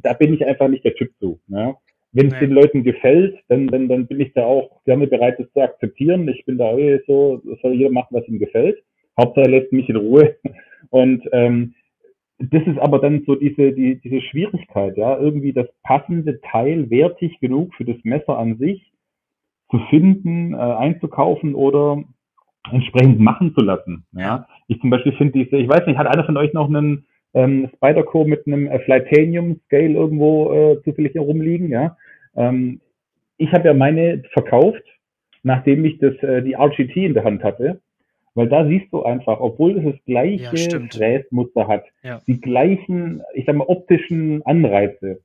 [0.02, 1.40] Da bin ich einfach nicht der Typ zu.
[1.48, 1.76] Ja.
[2.12, 2.46] Wenn es Nee.
[2.46, 6.28] den Leuten gefällt, dann, dann, dann bin ich da auch gerne bereit, das zu akzeptieren.
[6.28, 8.78] Ich bin da eh so, soll jeder machen, was ihm gefällt.
[9.18, 10.36] Hauptsache er lässt mich in Ruhe.
[10.90, 11.74] Und ähm,
[12.40, 17.38] das ist aber dann so diese, die, diese Schwierigkeit, ja, irgendwie das passende Teil wertig
[17.40, 18.92] genug für das Messer an sich
[19.70, 22.02] zu finden, äh, einzukaufen oder
[22.72, 24.04] entsprechend machen zu lassen.
[24.12, 24.46] Ja.
[24.68, 27.68] Ich zum Beispiel finde diese, ich weiß nicht, hat einer von euch noch einen ähm,
[27.76, 31.96] Spyderco mit einem äh, Flightanium Scale irgendwo äh, zufällig rumliegen, ja?
[32.36, 32.80] Ähm,
[33.36, 34.82] ich habe ja meine verkauft,
[35.42, 37.80] nachdem ich das äh, die RGT in der Hand hatte,
[38.40, 40.94] weil da siehst du einfach, obwohl es das Ja, gleiche stimmt.
[40.94, 42.22] Fräsmuster hat, Ja.
[42.26, 45.20] die gleichen, ich sag mal, optischen Anreize.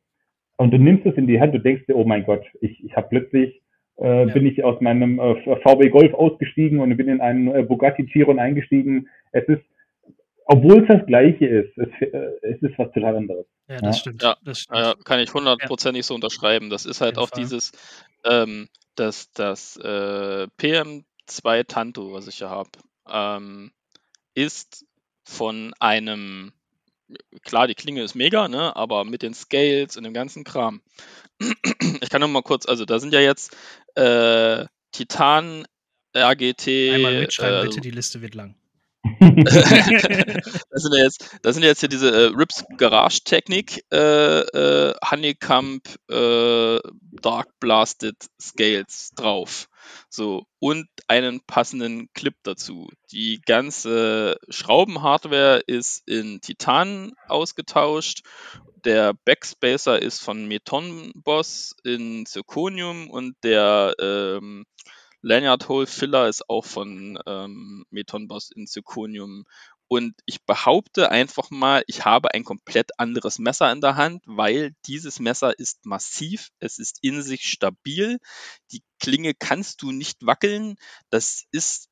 [0.58, 2.94] Und du nimmst es in die Hand, du denkst dir, oh mein Gott, ich, ich
[2.96, 3.62] habe plötzlich
[3.98, 4.34] äh, Ja.
[4.34, 8.40] bin ich aus meinem äh, VW Golf ausgestiegen und bin in einen äh, Bugatti Chiron
[8.40, 9.08] eingestiegen.
[9.32, 9.62] Es ist,
[10.46, 13.46] obwohl es das Gleiche ist, es, äh, es ist was total anderes.
[13.70, 14.00] Ja, das Ja.
[14.02, 14.22] stimmt.
[14.24, 14.80] Ja, das stimmt.
[14.80, 16.70] Ja, kann ich hundertprozentig so unterschreiben.
[16.70, 17.40] Das ist halt auch Fall.
[17.40, 17.72] dieses,
[18.30, 22.70] ähm, das, das äh, PM2 Tanto, was ich hier habe,
[23.10, 23.72] ähm,
[24.34, 24.86] ist
[25.24, 26.54] von einem,
[27.44, 30.82] klar, die Klinge ist mega, ne, aber mit den Scales und dem ganzen Kram.
[32.02, 33.56] Ich kann noch mal kurz, also da sind ja jetzt
[33.96, 35.66] äh, Titan,
[36.16, 38.56] RGT, Einmal mitschreiben, äh, bitte, die Liste wird lang.
[39.20, 44.94] das sind ja jetzt, das sind jetzt hier diese äh, Rips Garage Technik, äh, äh,
[45.10, 46.80] Honeycomb äh,
[47.22, 49.68] Dark Blasted Scales drauf.
[50.10, 52.90] So, und einen passenden Clip dazu.
[53.12, 58.24] Die ganze Schraubenhardware ist in Titan ausgetauscht.
[58.86, 64.66] Der Backspacer ist von Meton Boss in Zirconium und der ähm,
[65.26, 69.46] Lanyard Hole Filler ist auch von ähm, Meton Boss in Zirconium.
[69.88, 74.76] Und ich behaupte einfach mal, ich habe ein komplett anderes Messer in der Hand, weil
[74.86, 78.20] dieses Messer ist massiv, es ist in sich stabil,
[78.72, 80.76] die Klinge kannst du nicht wackeln.
[81.10, 81.90] Das ist,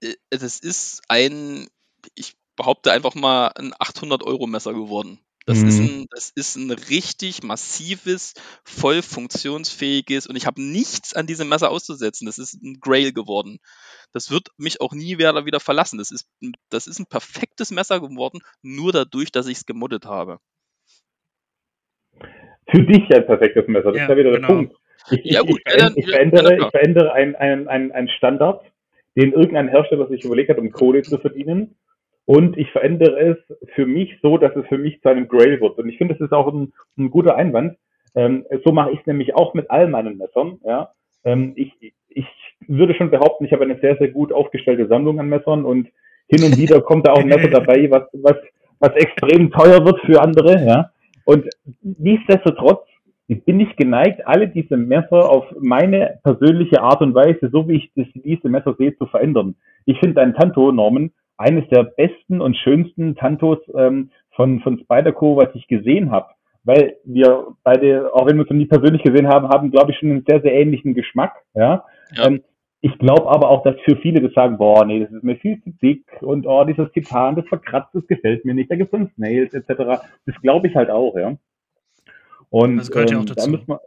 [0.00, 1.68] äh, das ist ein,
[2.16, 5.20] ich behaupte einfach mal, ein 800 Euro Messer geworden.
[5.46, 5.84] Das, ist Mhm.
[5.86, 11.70] ein, das ist ein richtig massives, voll funktionsfähiges und ich habe nichts an diesem Messer
[11.70, 12.26] auszusetzen.
[12.26, 13.58] Das ist ein Grail geworden.
[14.12, 15.98] Das wird mich auch nie wieder, wieder verlassen.
[15.98, 20.06] Das ist, ein- das ist ein perfektes Messer geworden, nur dadurch, dass ich es gemoddet
[20.06, 20.38] habe.
[22.70, 24.54] Für dich ein perfektes Messer, das Ja, ist ja wieder der genau.
[24.54, 24.76] Punkt.
[25.10, 28.64] Ich, ich, Ja, gut, ich, ich, ja, verändere, ich verändere einen ein, ein, ein Standard,
[29.16, 31.76] den irgendein Hersteller sich überlegt hat, um Kohle zu verdienen.
[32.24, 33.36] Und ich verändere es
[33.74, 35.78] für mich so, dass es für mich zu einem Grail wird.
[35.78, 37.76] Und ich finde, das ist auch ein, ein guter Einwand.
[38.14, 40.58] Ähm, so mache ich es nämlich auch mit all meinen Messern.
[40.64, 40.92] Ja?
[41.24, 41.72] Ähm, ich,
[42.08, 42.26] ich
[42.68, 45.88] würde schon behaupten, ich habe eine sehr, sehr gut aufgestellte Sammlung an Messern und
[46.28, 48.36] hin und wieder kommt da auch ein Messer dabei, was, was,
[48.78, 50.64] was extrem teuer wird für andere.
[50.64, 50.90] Ja?
[51.24, 51.48] Und
[51.82, 52.86] nichtsdestotrotz
[53.28, 57.90] bin ich geneigt, alle diese Messer auf meine persönliche Art und Weise, so wie ich
[57.96, 59.54] das, diese Messer sehe, zu verändern.
[59.86, 65.36] Ich finde dein Tanto, Norman, eines der besten und schönsten Tantos ähm, von, von Spyderco,
[65.36, 66.28] was ich gesehen habe.
[66.64, 69.98] Weil wir beide, auch wenn wir es noch nie persönlich gesehen haben, haben, glaube ich,
[69.98, 71.34] schon einen sehr, sehr ähnlichen Geschmack.
[71.54, 71.84] Ja.
[72.14, 72.26] ja.
[72.26, 72.42] Ähm,
[72.84, 75.62] ich glaube aber auch, dass für viele das sagen, boah, nee, das ist mir viel
[75.62, 79.14] zu dick und oh, dieses Titan, das verkratzt, das gefällt mir nicht, da gibt es
[79.14, 80.02] Snails etc.
[80.26, 81.36] Das glaube ich halt auch, ja.
[82.50, 83.50] Und das gehört ähm, ja auch dazu.
[83.50, 83.78] Da muss man,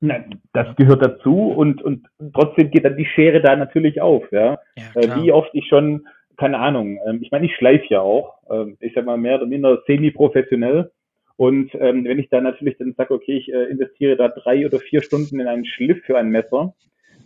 [0.00, 0.24] na,
[0.54, 4.58] das gehört dazu und, und trotzdem geht dann die Schere da natürlich auf, ja.
[4.76, 6.06] ja äh, wie oft ich schon
[6.42, 9.46] keine Ahnung, ähm, ich meine, ich schleife ja auch, ähm, ich sag mal mehr oder
[9.46, 10.90] minder semi-professionell.
[11.36, 14.80] Und ähm, wenn ich dann natürlich dann sage, okay, ich äh, investiere da drei oder
[14.80, 16.74] vier Stunden in einen Schliff für ein Messer,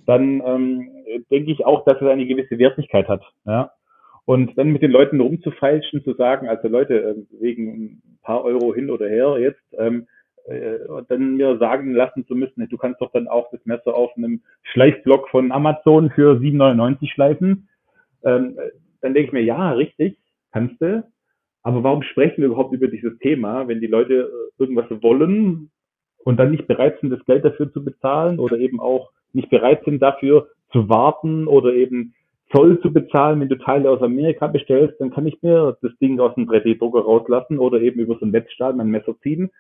[0.05, 0.90] dann ähm,
[1.31, 3.22] denke ich auch, dass es eine gewisse Wertigkeit hat.
[3.46, 3.72] Ja?
[4.26, 8.74] Und dann mit den Leuten rumzufeilschen, zu sagen, also Leute, äh, wegen ein paar Euro
[8.74, 10.09] hin oder her jetzt, ähm,
[10.44, 10.76] äh,
[11.09, 14.42] dann mir sagen lassen zu müssen, du kannst doch dann auch das Messer auf einem
[14.62, 17.68] Schleifblock von Amazon für 7,99 schleifen.
[18.22, 18.59] Ähm,
[19.00, 20.18] dann denke ich mir, ja, richtig,
[20.52, 21.04] kannst du.
[21.62, 25.70] Aber warum sprechen wir überhaupt über dieses Thema, wenn die Leute äh, irgendwas wollen
[26.18, 29.85] und dann nicht bereit sind, das Geld dafür zu bezahlen oder eben auch nicht bereit
[29.85, 32.14] sind, dafür zu warten oder eben
[32.52, 36.20] Zoll zu bezahlen, wenn du Teile aus Amerika bestellst, dann kann ich mir das Ding
[36.20, 39.50] aus dem 3D-Drucker rauslassen oder eben über so einen Wettstahl mein Messer ziehen.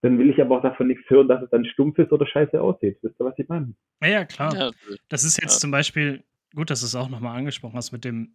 [0.00, 2.60] Dann will ich aber auch davon nichts hören, dass es dann stumpf ist oder scheiße
[2.60, 2.98] aussieht.
[3.02, 3.72] Wisst ihr, was ich meine?
[4.02, 4.72] Ja, ja klar.
[5.08, 5.60] Das ist jetzt ja.
[5.60, 6.24] zum Beispiel,
[6.56, 8.32] gut, dass du es auch nochmal angesprochen hast mit dem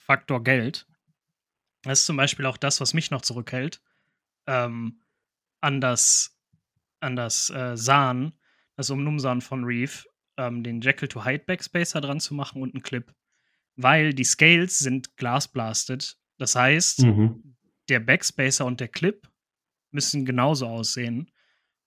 [0.00, 0.86] Faktor Geld.
[1.82, 3.80] Das ist zum Beispiel auch das, was mich noch zurückhält,
[4.46, 5.00] ähm,
[5.60, 6.36] an das,
[7.00, 8.32] an das äh, Sahn,
[8.76, 12.82] das Umnumsahn von Reef, ähm, den Jekyll to Hyde Backspacer dran zu machen und einen
[12.82, 13.12] Clip.
[13.76, 16.18] Weil die Scales sind glasblasted.
[16.38, 17.56] Das heißt, mhm.
[17.88, 19.28] der Backspacer und der Clip
[19.90, 21.30] müssen genauso aussehen.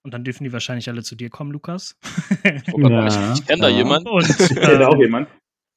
[0.01, 1.97] Und dann dürfen die wahrscheinlich alle zu dir kommen, Lukas.
[2.73, 4.09] Oh ja, ich, ich kenne da jemanden.
[4.09, 5.29] Und, ähm, auch jemand.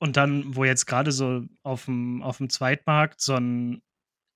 [0.07, 3.83] Und dann, wo jetzt gerade so auf dem, auf dem Zweitmarkt so ein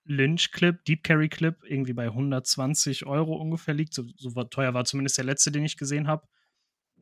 [0.04, 3.94] Lynch-Clip, Deep Carry-Clip, irgendwie bei 120 Euro ungefähr liegt.
[3.94, 6.24] So, so teuer war zumindest der letzte, den ich gesehen habe.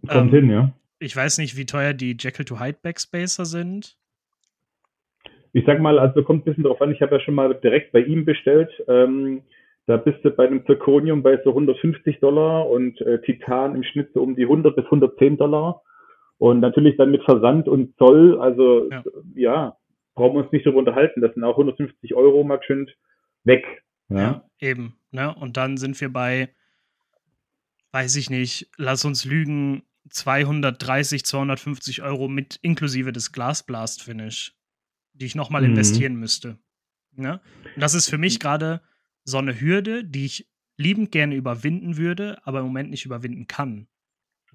[0.07, 0.72] Kommt ähm, hin, ja.
[0.98, 3.96] Ich weiß nicht, wie teuer die Jekyll to Hyde Backspacer sind.
[5.54, 7.92] Ich sag mal, also kommt ein bisschen drauf an, ich habe ja schon mal direkt
[7.92, 8.70] bei ihm bestellt.
[8.87, 9.44] Ähm,
[9.87, 14.11] da bist du bei einem Zirconium bei so 150 Dollar und äh, Titan im Schnitt
[14.12, 15.81] so um die 100 bis 110 Dollar.
[16.38, 19.03] Und natürlich dann mit Versand und Zoll, also ja,
[19.35, 19.77] ja
[20.14, 21.20] brauchen wir uns nicht darüber unterhalten.
[21.20, 22.90] Das sind auch 150 Euro mal schön
[23.44, 23.64] weg.
[24.09, 24.98] Ja, ja eben.
[25.11, 25.35] Ne?
[25.35, 26.55] Und dann sind wir bei,
[27.92, 34.57] weiß ich nicht, lass uns lügen, 230, 250 Euro mit inklusive des Glasblast-Finish,
[35.12, 35.70] die ich nochmal mhm.
[35.70, 36.59] investieren müsste.
[37.14, 37.40] Ne?
[37.74, 38.81] Und das ist für mich gerade
[39.24, 43.88] so eine Hürde, die ich liebend gerne überwinden würde, aber im Moment nicht überwinden kann.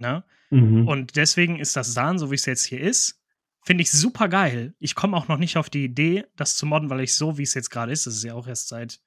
[0.04, 0.24] Ne?
[0.50, 0.88] Mhm.
[0.88, 3.24] Und deswegen ist das Sahn, so wie es jetzt hier ist,
[3.66, 4.74] finde ich super geil.
[4.80, 7.44] Ich komme auch noch nicht auf die Idee, das zu modden, weil ich so, wie
[7.44, 9.00] es jetzt gerade ist, das ist ja auch erst seit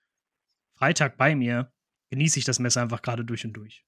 [0.73, 1.71] Freitag bei mir,
[2.11, 3.85] genieße ich das Messer einfach gerade durch und durch.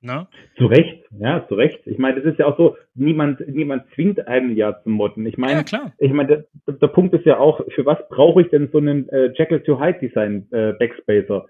[0.00, 0.26] Ne?
[0.56, 1.80] Zu Recht, ja, zu Recht.
[1.84, 5.26] Ich meine, das ist ja auch so, niemand, niemand zwingt einen ja zum Modden.
[5.26, 5.92] Ich meine, ja, klar.
[5.98, 9.08] ich meine, der, der, Punkt ist ja auch, für was brauche ich denn so einen
[9.10, 11.46] äh, Jackal to Hide Design äh, Backspacer?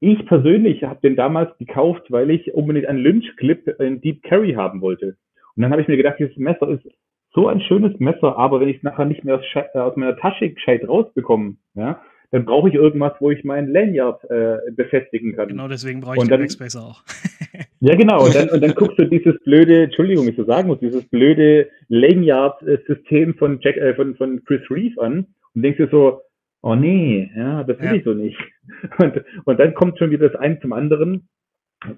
[0.00, 4.80] Ich persönlich habe den damals gekauft, weil ich unbedingt einen Lynch-Clip in Deep Carry haben
[4.80, 5.16] wollte.
[5.56, 6.86] Und dann habe ich mir gedacht, dieses Messer ist
[7.34, 10.16] so ein schönes Messer, aber wenn ich es nachher nicht mehr aus, äh, aus meiner
[10.16, 15.48] Tasche gescheit rausbekomme, ja, dann brauche ich irgendwas, wo ich meinen Lanyard äh, befestigen kann.
[15.48, 17.02] Genau, deswegen brauche ich und den Backspacer auch.
[17.80, 18.24] ja, genau.
[18.24, 21.68] Und dann, und dann guckst du dieses blöde, Entschuldigung, ich so sagen muss, dieses blöde
[21.88, 26.20] Lanyard-System von, Jack, äh, von, von Chris Reeve an und denkst dir so,
[26.62, 27.94] oh nee, ja, das will ja.
[27.94, 28.38] ich so nicht.
[28.98, 31.26] Und, und dann kommt schon wieder das eine zum anderen.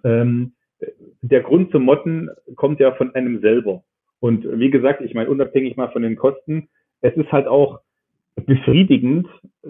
[0.04, 0.52] Ähm,
[1.20, 3.82] der Grund zum Motten kommt ja von einem selber.
[4.20, 6.68] Und wie gesagt, ich meine, unabhängig mal von den Kosten,
[7.00, 7.80] es ist halt auch
[8.36, 9.26] befriedigend,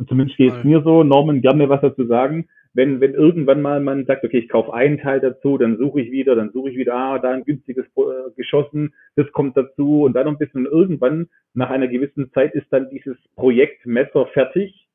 [0.09, 4.07] zumindest geht es mir so, Norman, gerne was dazu sagen, wenn, wenn irgendwann mal man
[4.07, 6.95] sagt, okay, ich kaufe einen Teil dazu, dann suche ich wieder, dann suche ich wieder,
[6.95, 10.73] ah, da ein günstiges äh, geschossen, das kommt dazu und dann noch ein bisschen und
[10.73, 14.89] irgendwann nach einer gewissen Zeit ist dann dieses Projekt Messer fertig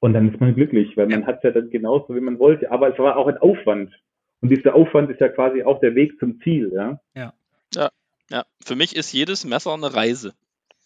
[0.00, 2.70] und dann ist man glücklich, weil man hat es ja dann genauso, wie man wollte.
[2.70, 3.92] Aber es war auch ein Aufwand.
[4.40, 6.98] Und dieser Aufwand ist ja quasi auch der Weg zum Ziel, ja.
[7.14, 7.34] Ja.
[7.74, 7.90] Ja,
[8.30, 8.44] ja.
[8.64, 10.32] Für mich ist jedes Messer eine Reise.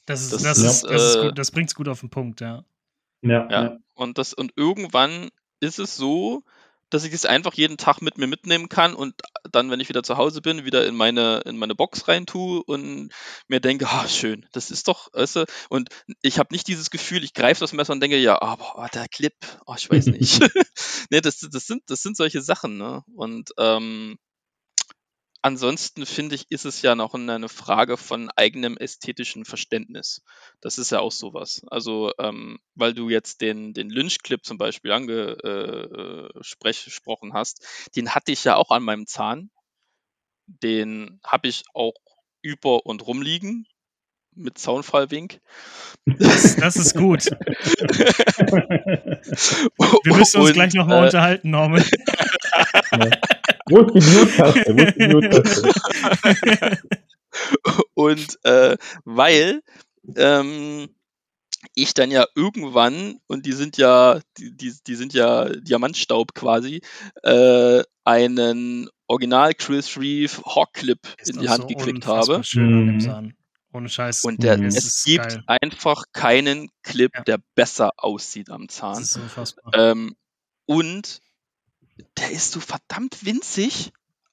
[0.06, 2.64] Das ist, das, das, ist, das, äh, das bringt es gut auf den Punkt, ja.
[3.22, 3.78] Ja, ja.
[3.94, 6.42] Und das, und irgendwann ist es so,
[6.90, 9.14] dass ich es einfach jeden Tag mit mir mitnehmen kann und
[9.50, 12.62] dann, wenn ich wieder zu Hause bin, wieder in meine, in meine Box rein tue
[12.62, 13.10] und
[13.48, 15.88] mir denke, ah, schön, das ist doch, weißt du, und
[16.22, 19.08] ich habe nicht dieses Gefühl, ich greife das Messer und denke, ja, aber oh, der
[19.08, 19.34] Clip,
[19.66, 20.40] oh, ich weiß nicht.
[21.10, 23.02] nee, das, das, sind, das sind solche Sachen, ne?
[23.14, 24.16] Und ähm,
[25.44, 30.22] ansonsten finde ich, ist es ja noch eine Frage von eigenem ästhetischen Verständnis.
[30.62, 31.60] Das ist ja auch sowas.
[31.66, 37.62] Also, ähm, weil du jetzt den, den Lynch-Clip zum Beispiel angesprochen äh, hast,
[37.94, 39.50] den hatte ich ja auch an meinem Zahn.
[40.46, 41.92] Den habe ich auch
[42.40, 43.66] über und rumliegen
[44.34, 45.40] mit Zaunfallwink.
[46.06, 47.26] Das, das ist gut.
[50.04, 51.84] Wir müssen uns und, gleich nochmal äh, unterhalten, Norman.
[53.66, 54.76] Wo ist die Mute-Taste?
[54.76, 56.82] Wo ist die Mute-Taste?
[57.94, 59.62] Und äh, weil
[60.16, 60.88] ähm,
[61.74, 66.82] ich dann ja irgendwann, und die sind ja, die, die, die sind ja Diamantstaub quasi,
[67.22, 72.42] äh, einen Original Chris Reeve Hawk Clip in die Hand so gekriegt habe.
[72.44, 73.34] Schön mhm.
[73.72, 74.22] Ohne Scheiß.
[74.24, 75.42] Und der, es gibt geil.
[75.46, 77.22] einfach keinen Clip, ja.
[77.22, 78.94] der besser aussieht am Zahn.
[78.94, 79.74] Das ist unfassbar.
[79.74, 80.14] Ähm,
[80.66, 81.20] und
[82.18, 83.92] der ist so verdammt winzig,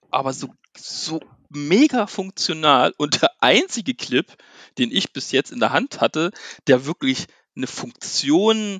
[0.09, 1.19] aber so, so
[1.49, 4.25] mega funktional und der einzige Clip,
[4.77, 6.31] den ich bis jetzt in der Hand hatte,
[6.67, 8.79] der wirklich eine Funktion,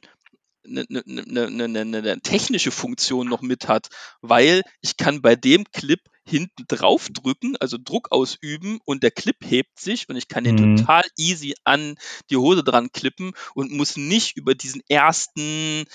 [0.65, 3.89] eine, eine, eine, eine, technische Funktion noch mit hat,
[4.22, 9.38] weil ich kann bei dem Clip hinten drauf drücken, also Druck ausüben und der Clip
[9.44, 10.78] hebt sich und ich kann den mhm.
[10.78, 11.96] total easy an
[12.30, 15.86] die Hose dran klippen und muss nicht über diesen ersten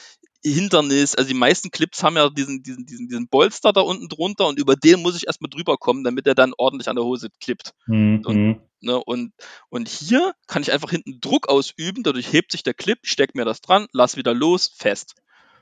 [0.42, 4.46] Hindernis, also die meisten Clips haben ja diesen, diesen, diesen, diesen Bolster da unten drunter
[4.46, 7.28] und über den muss ich erstmal drüber kommen, damit er dann ordentlich an der Hose
[7.40, 7.72] klippt.
[7.86, 8.22] Mhm.
[8.24, 9.32] Und, ne, und,
[9.68, 13.44] und hier kann ich einfach hinten Druck ausüben, dadurch hebt sich der Clip, steck mir
[13.44, 15.14] das dran, lass wieder los, fest.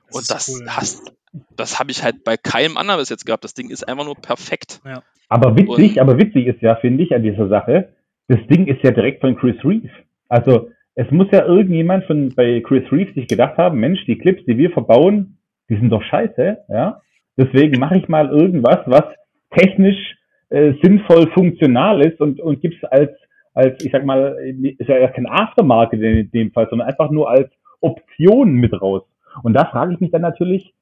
[0.08, 1.12] Das und das cool, hast,
[1.56, 3.44] das habe ich halt bei keinem anderen bis jetzt gehabt.
[3.44, 4.80] Das Ding ist einfach nur perfekt.
[4.84, 5.02] Ja.
[5.28, 7.94] Aber witzig, und, aber witzig ist ja, finde ich, an dieser Sache,
[8.28, 9.90] das Ding ist ja direkt von Chris Reeve.
[10.28, 14.44] Also es muss ja irgendjemand von bei Chris Reeves sich gedacht haben, Mensch, die Clips,
[14.44, 17.00] die wir verbauen, die sind doch scheiße, ja.
[17.36, 19.04] Deswegen mache ich mal irgendwas, was
[19.50, 20.16] technisch
[20.50, 23.10] äh, sinnvoll funktional ist und, und gibt's als,
[23.54, 24.36] als, ich sag mal,
[24.78, 29.02] ist ja kein Aftermarket in dem Fall, sondern einfach nur als Option mit raus.
[29.42, 30.72] Und da frage ich mich dann natürlich,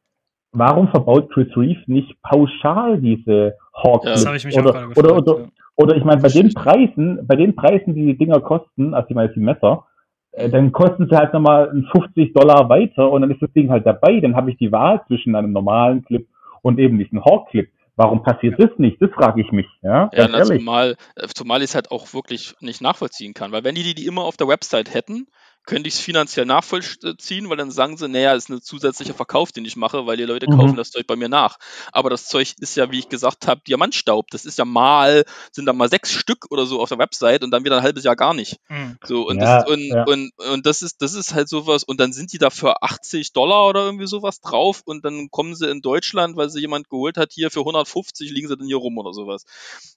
[0.52, 4.04] warum verbaut Chris Reeves nicht pauschal diese Hawk?
[4.04, 5.48] Ja, das habe ich mich oder, auch gefragt, oder, oder, ja.
[5.76, 9.14] oder ich meine, bei den Preisen, bei den Preisen, die die Dinger kosten, also ich
[9.14, 9.86] meine, die Messer,
[10.32, 14.20] dann kosten sie halt nochmal 50 Dollar weiter und dann ist das Ding halt dabei.
[14.20, 16.26] Dann habe ich die Wahl zwischen einem normalen Clip
[16.62, 17.68] und eben diesem Hawk-Clip.
[17.96, 19.00] Warum passiert das nicht?
[19.02, 19.66] Das frage ich mich.
[19.82, 23.52] Ja, ja na, zumal, äh, zumal ich es halt auch wirklich nicht nachvollziehen kann.
[23.52, 25.26] Weil wenn die die immer auf der Website hätten,
[25.64, 29.64] könnte ich es finanziell nachvollziehen, weil dann sagen sie, naja, ist ein zusätzlicher Verkauf, den
[29.64, 30.58] ich mache, weil die Leute mhm.
[30.58, 31.58] kaufen das Zeug bei mir nach.
[31.92, 34.30] Aber das Zeug ist ja, wie ich gesagt habe, Diamantstaub.
[34.30, 37.50] Das ist ja mal, sind da mal sechs Stück oder so auf der Website und
[37.50, 38.58] dann wieder ein halbes Jahr gar nicht.
[38.68, 38.98] Mhm.
[39.04, 40.04] So, und, ja, das, und, ja.
[40.04, 43.32] und, und das ist, das ist halt sowas, und dann sind die da für 80
[43.32, 47.16] Dollar oder irgendwie sowas drauf und dann kommen sie in Deutschland, weil sie jemand geholt
[47.16, 49.44] hat, hier für 150 liegen sie dann hier rum oder sowas.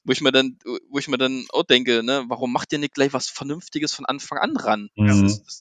[0.04, 0.58] Wo ich mir dann,
[0.90, 4.06] wo ich mir dann auch denke, ne, warum macht ihr nicht gleich was Vernünftiges von
[4.06, 4.90] Anfang an ran?
[4.96, 5.08] Mhm.
[5.08, 5.55] Das ist, das,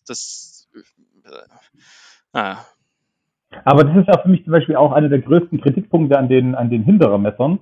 [1.24, 2.58] äh, ah.
[3.64, 6.54] Aber das ist ja für mich zum Beispiel auch einer der größten Kritikpunkte an den,
[6.54, 7.60] an den Hinderer-Messern.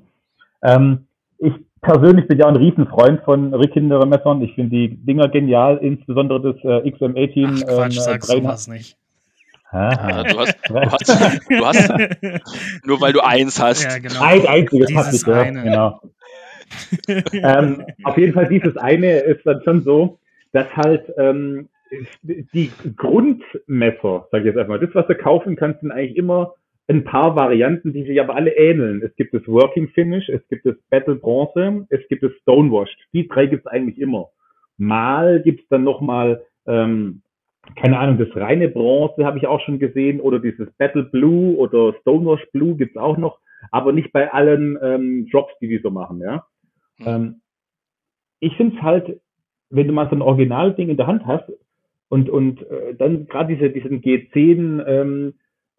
[0.63, 1.07] Ähm,
[1.39, 4.43] ich persönlich bin ja ein Riesenfreund von Rick Hinderer-Messern.
[4.43, 7.47] Ich finde die Dinger genial, insbesondere das äh, XM18.
[7.47, 8.97] Ach, Quatsch, ähm, sagst du was nicht.
[9.73, 11.09] Ja, du, hast, du, hast,
[11.49, 11.91] du hast,
[12.85, 13.85] nur weil du eins hast.
[13.85, 14.21] Ja, genau.
[14.21, 16.01] Ein einziges hast du, ja, genau.
[17.33, 20.19] ähm, auf jeden Fall dieses eine ist dann schon so,
[20.53, 21.69] dass halt ähm,
[22.23, 26.55] die Grundmesser, sage ich jetzt einfach mal, das, was du kaufen kannst, sind eigentlich immer
[26.89, 29.03] ein paar Varianten, die sich aber alle ähneln.
[29.03, 32.99] Es gibt das Working Finish, es gibt das Battle Bronze, es gibt das Stonewashed.
[33.13, 34.31] Die drei gibt es eigentlich immer.
[34.79, 37.23] Mal gibt es dann nochmal, ähm,
[37.77, 41.95] keine Ahnung, das reine Bronze habe ich auch schon gesehen oder dieses Battle Blue oder
[42.01, 43.39] Stonewash Blue gibt es auch noch,
[43.71, 46.21] aber nicht bei allen ähm, Drops, die die so machen.
[46.21, 46.47] Ja.
[46.99, 47.07] Mhm.
[47.07, 47.41] Ähm,
[48.41, 49.21] ich finde es halt,
[49.71, 51.45] wenn du mal so ein Originalding in der Hand hast,
[52.13, 55.33] und, und äh, dann gerade diese, diesen G10 ähm,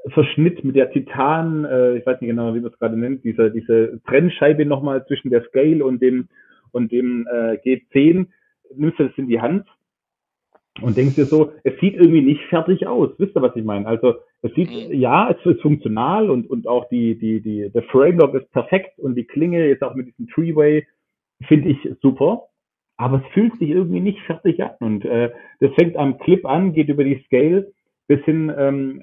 [0.07, 3.51] Verschnitt mit der Titan, äh, ich weiß nicht genau, wie man es gerade nennt, diese,
[3.51, 6.29] diese Trennscheibe nochmal zwischen der Scale und dem,
[6.71, 8.25] und dem äh, G10,
[8.75, 9.67] nimmst du das in die Hand
[10.81, 13.11] und denkst dir so, es sieht irgendwie nicht fertig aus.
[13.19, 13.85] Wisst ihr, was ich meine?
[13.85, 14.91] Also es sieht, mhm.
[14.91, 19.13] ja, es ist funktional und, und auch die, die, die, der Framework ist perfekt und
[19.13, 20.87] die Klinge jetzt auch mit diesem Three-Way
[21.47, 22.47] finde ich super
[22.97, 24.71] aber es fühlt sich irgendwie nicht fertig an.
[24.79, 27.71] Und äh, das fängt am Clip an, geht über die Scale
[28.07, 29.01] bis hin ähm,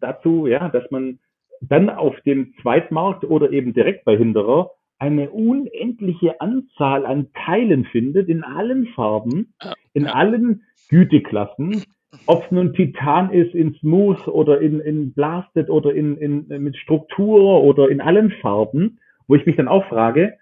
[0.00, 1.18] dazu, ja, dass man
[1.60, 8.28] dann auf dem Zweitmarkt oder eben direkt bei Hinderer eine unendliche Anzahl an Teilen findet,
[8.28, 9.54] in allen Farben,
[9.92, 11.84] in allen Güteklassen,
[12.26, 16.76] ob es nun Titan ist, in Smooth oder in, in Blasted oder in, in, mit
[16.76, 18.98] Struktur oder in allen Farben,
[19.28, 20.34] wo ich mich dann auch frage,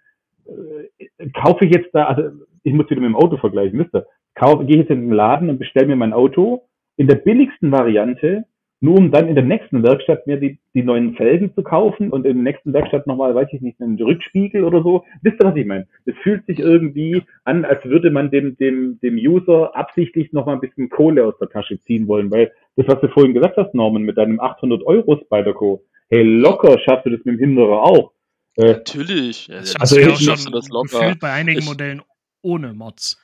[0.46, 2.30] äh, kaufe ich jetzt da, also
[2.64, 5.48] ich muss wieder mit dem Auto vergleichen, wisst ihr, kaufe, gehe jetzt in den Laden
[5.50, 6.62] und bestelle mir mein Auto
[6.96, 8.44] in der billigsten Variante
[8.80, 12.26] nur um dann in der nächsten Werkstatt mir die, die neuen Felgen zu kaufen und
[12.26, 15.04] in der nächsten Werkstatt nochmal, weiß ich nicht, einen Rückspiegel oder so.
[15.22, 15.86] Wisst ihr, was ich meine?
[16.04, 20.60] Es fühlt sich irgendwie an, als würde man dem, dem, dem User absichtlich nochmal ein
[20.60, 24.02] bisschen Kohle aus der Tasche ziehen wollen, weil das, was du vorhin gesagt hast, Norman,
[24.02, 28.12] mit deinem 800 Euro Spider-Co, hey, locker schaffst du das mit dem Hinderer auch.
[28.56, 29.46] Äh, Natürlich.
[29.46, 30.98] Ja, Das Also ich- schon das locker.
[30.98, 32.02] gefühlt bei einigen Ich- Modellen
[32.44, 33.20] ohne Mods.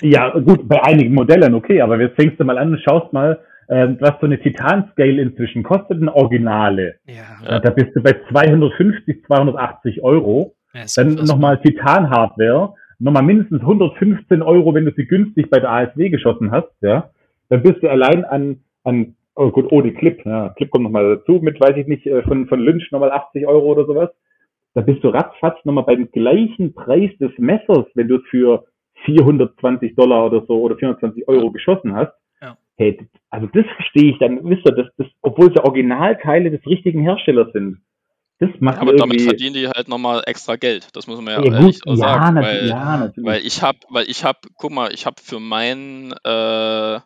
[0.00, 3.40] Ja, gut, bei einigen Modellen, okay, aber jetzt fängst du mal an und schaust mal,
[3.68, 6.96] ähm, was so eine Titan-Scale inzwischen kostet, eine Originale.
[7.06, 7.58] Ja, Ja.
[7.60, 10.54] Da bist du bei 250, 280 Euro.
[10.72, 16.08] ja Dann nochmal Titan-Hardware, nochmal mindestens 115 Euro, wenn du sie günstig bei der ASW
[16.08, 17.10] geschossen hast, ja.
[17.48, 21.40] Dann bist du allein an, an oh gut, ohne Clip, ja, Clip kommt nochmal dazu,
[21.42, 24.10] mit, weiß ich nicht, äh, von, von Lynch nochmal 80 Euro oder sowas.
[24.76, 28.66] Da bist du ratzfatz nochmal beim gleichen Preis des Messers, wenn du es für
[29.06, 32.12] 420 Dollar oder so oder 420 Euro geschossen hast.
[32.42, 32.58] Ja.
[32.76, 36.60] Hey, also das verstehe ich dann, wisst ihr, das, das, obwohl es ja Originalteile des
[36.66, 37.78] richtigen Herstellers sind.
[38.38, 40.94] Das macht Aber mir damit verdienen die halt nochmal extra Geld.
[40.94, 42.36] Das muss man ja, ja, ehrlich gut, auch ja, sagen.
[42.36, 43.26] weil, ja, natürlich.
[43.26, 47.00] weil ich habe, weil ich habe, guck mal, ich habe für mein äh,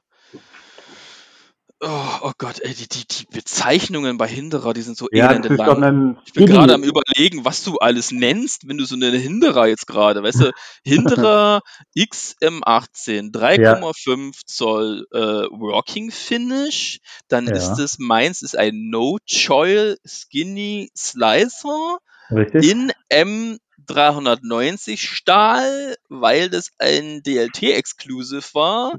[1.82, 5.54] Oh, oh Gott, ey, die, die, die Bezeichnungen bei Hinderer, die sind so Ja, elende
[5.56, 6.18] lang.
[6.26, 9.86] Ich bin gerade am überlegen, was du alles nennst, wenn du so eine Hinderer jetzt
[9.86, 10.52] gerade, weißt du,
[10.84, 11.62] Hinderer
[11.96, 17.54] XM18, 3,5 Zoll äh, Working Finish, dann Ja.
[17.54, 21.98] ist es, meins ist ein No-Choil Skinny Slicer
[22.30, 22.70] Richtig?
[22.70, 28.98] in M390 Stahl, weil das ein DLT-Exclusive war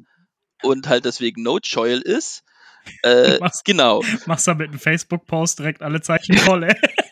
[0.64, 2.42] und halt deswegen No-Choil ist.
[3.04, 3.64] Äh, Was?
[3.64, 4.04] genau.
[4.26, 6.76] Machst du mit einem Facebook-Post direkt alle Zeichen voll, ey.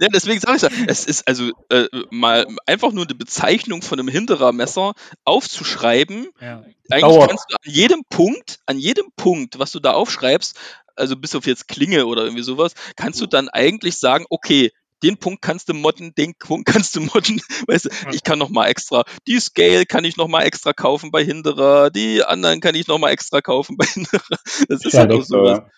[0.00, 3.98] Ja, deswegen sage ich ja, es ist also äh, mal einfach nur eine Bezeichnung von
[3.98, 4.94] einem Hinterer-Messer
[5.24, 6.28] aufzuschreiben.
[6.40, 6.64] Ja.
[6.90, 7.26] Eigentlich Dauer.
[7.26, 10.56] kannst du an jedem Punkt, an jedem Punkt, was du da aufschreibst,
[10.94, 14.70] also bis auf jetzt Klinge oder irgendwie sowas, kannst du dann eigentlich sagen, okay,
[15.02, 17.40] den Punkt kannst du modden, den Punkt kannst du modden.
[17.66, 21.10] Weißt du, ich kann noch mal extra, die Scale kann ich noch mal extra kaufen
[21.10, 24.38] bei Hinderer, die anderen kann ich noch mal extra kaufen bei Hinderer.
[24.68, 25.58] Das ist Ja, halt auch so, sowas.
[25.58, 25.70] ja.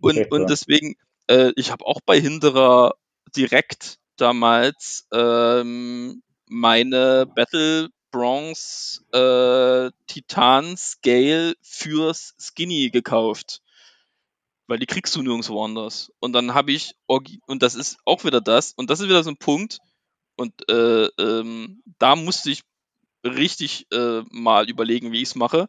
[0.00, 0.46] Und, und so.
[0.46, 0.96] deswegen,
[1.28, 2.94] äh, ich habe auch bei Hinderer
[3.36, 13.60] direkt damals ähm, meine Battle Bronze äh, Titan Scale fürs Skinny gekauft.
[14.68, 16.12] Weil die kriegst du nirgendwo anders.
[16.20, 19.30] Und dann habe ich, und das ist auch wieder das, und das ist wieder so
[19.30, 19.78] ein Punkt,
[20.36, 22.62] und äh, ähm, da musste ich
[23.24, 25.66] richtig äh, mal überlegen, wie ich es mache.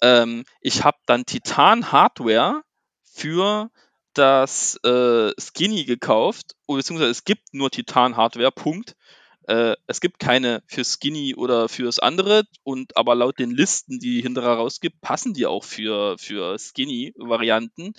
[0.00, 2.62] Ähm, ich habe dann Titan Hardware
[3.04, 3.70] für
[4.14, 8.96] das äh, Skinny gekauft, beziehungsweise es gibt nur Titan Hardware, Punkt.
[9.48, 14.20] Äh, es gibt keine für Skinny oder fürs andere und aber laut den Listen, die
[14.20, 17.94] Hinterer rausgibt, passen die auch für, für Skinny-Varianten.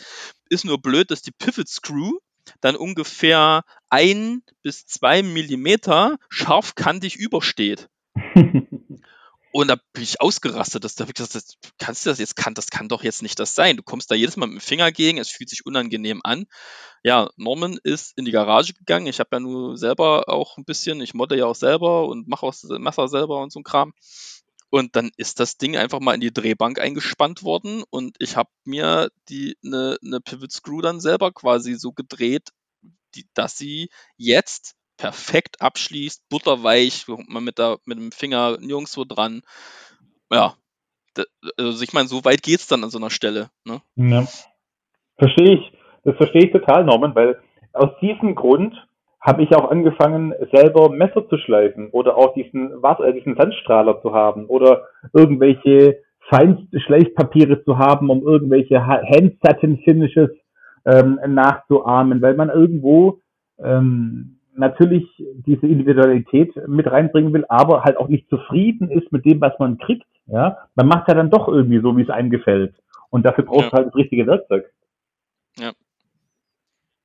[0.50, 2.20] Ist nur blöd, dass die Pivot Screw
[2.62, 7.90] dann ungefähr ein bis zwei Millimeter scharfkantig übersteht.
[9.52, 10.84] Und da bin ich ausgerastet.
[10.84, 13.24] Das, da hab ich gesagt, das, kannst du das jetzt, kann, das kann doch jetzt
[13.24, 13.78] nicht das sein.
[13.78, 16.46] Du kommst da jedes Mal mit dem Finger gegen, es fühlt sich unangenehm an.
[17.04, 19.08] Ja, Norman ist in die Garage gegangen.
[19.08, 22.46] Ich habe ja nur selber auch ein bisschen, ich modde ja auch selber und mache
[22.46, 23.94] auch das Messer selber und so ein Kram.
[24.70, 28.52] Und dann ist das Ding einfach mal in die Drehbank eingespannt worden und ich habe
[28.66, 32.50] mir die eine ne Pivot Screw dann selber quasi so gedreht,
[33.16, 39.42] die, dass sie jetzt perfekt abschließt, butterweich, man mit, der, mit dem Finger nirgendwo dran.
[40.32, 40.54] Ja,
[41.58, 43.50] also ich meine, so weit geht's dann an so einer Stelle.
[43.66, 43.82] Ne?
[43.96, 44.28] Ja.
[45.18, 45.72] Verstehe ich.
[46.04, 47.40] Das verstehe ich total, Norman, weil
[47.74, 48.74] aus diesem Grund
[49.20, 54.02] habe ich auch angefangen, selber Messer zu schleifen oder auch diesen, was, äh, diesen Sandstrahler
[54.02, 60.30] zu haben oder irgendwelche Feinschleifpapiere zu haben, um irgendwelche Ha- Hand-Satin-Finishes
[60.86, 63.20] ähm, nachzuahmen, weil man irgendwo
[63.62, 69.42] ähm, natürlich diese Individualität mit reinbringen will, aber halt auch nicht zufrieden ist mit dem,
[69.42, 70.06] was man kriegt.
[70.28, 72.76] Ja, man macht ja dann doch irgendwie so, wie es einem gefällt.
[73.10, 73.70] Und dafür braucht Ja.
[73.70, 74.72] du halt das richtige Werkzeug.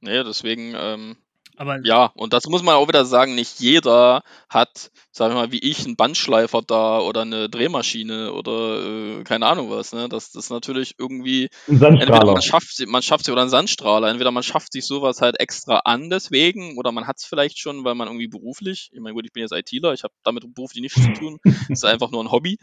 [0.00, 1.16] Naja, deswegen, ähm,
[1.56, 5.52] Aber ja, und das muss man auch wieder sagen, nicht jeder hat, sagen wir mal,
[5.52, 9.92] wie ich, einen Bandschleifer da oder eine Drehmaschine oder äh, keine Ahnung was.
[9.92, 10.08] Ne?
[10.08, 11.48] Das, das ist natürlich irgendwie.
[11.68, 12.32] Ein Sandstrahler.
[12.32, 14.08] man schafft, man schafft sich, oder ein Sandstrahler.
[14.08, 17.84] Entweder man schafft sich sowas halt extra an deswegen oder man hat es vielleicht schon,
[17.84, 20.82] weil man irgendwie beruflich, ich meine, gut, ich bin jetzt ITler, ich habe damit beruflich
[20.82, 21.38] nichts zu tun.
[21.44, 22.58] Das ist einfach nur ein Hobby.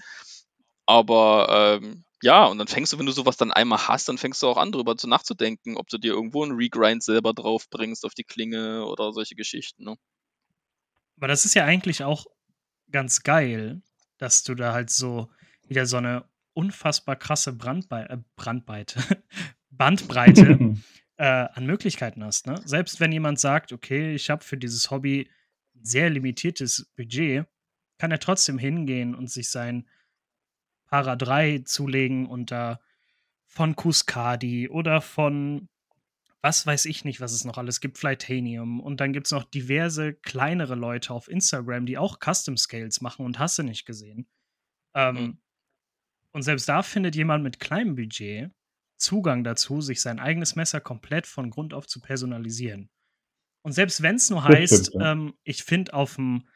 [0.86, 4.42] Aber ähm, ja, und dann fängst du, wenn du sowas dann einmal hast, dann fängst
[4.44, 8.06] du auch an, darüber zu nachzudenken, ob du dir irgendwo einen Regrind selber drauf bringst
[8.06, 9.84] auf die Klinge oder solche Geschichten.
[9.84, 9.96] Ne?
[11.18, 12.26] Aber das ist ja eigentlich auch
[12.92, 13.82] ganz geil,
[14.18, 15.30] dass du da halt so
[15.68, 19.02] wieder so eine unfassbar krasse Brandbe äh, Brandweite,
[19.70, 20.76] Bandbreite
[21.18, 22.46] äh, an Möglichkeiten hast.
[22.46, 22.62] Ne?
[22.66, 25.30] Selbst wenn jemand sagt, okay, ich habe für dieses Hobby
[25.76, 27.46] ein sehr limitiertes Budget,
[27.98, 29.88] kann er trotzdem hingehen und sich sein
[30.92, 32.80] Para 3 zulegen und da
[33.48, 35.68] von Cuscadi oder von
[36.44, 38.80] was weiß ich nicht, was es noch alles gibt, Flightanium.
[38.80, 43.26] Und dann gibt es noch diverse kleinere Leute auf Instagram, die auch Custom Scales machen
[43.26, 44.28] und hast du nicht gesehen.
[44.96, 45.38] Ähm, mhm.
[46.32, 48.52] Und selbst da findet jemand mit kleinem Budget
[48.98, 52.90] Zugang dazu, sich sein eigenes Messer komplett von Grund auf zu personalisieren.
[53.64, 55.12] Und selbst wenn es nur heißt, stimmt, ja.
[55.12, 56.48] ähm, ich finde auf dem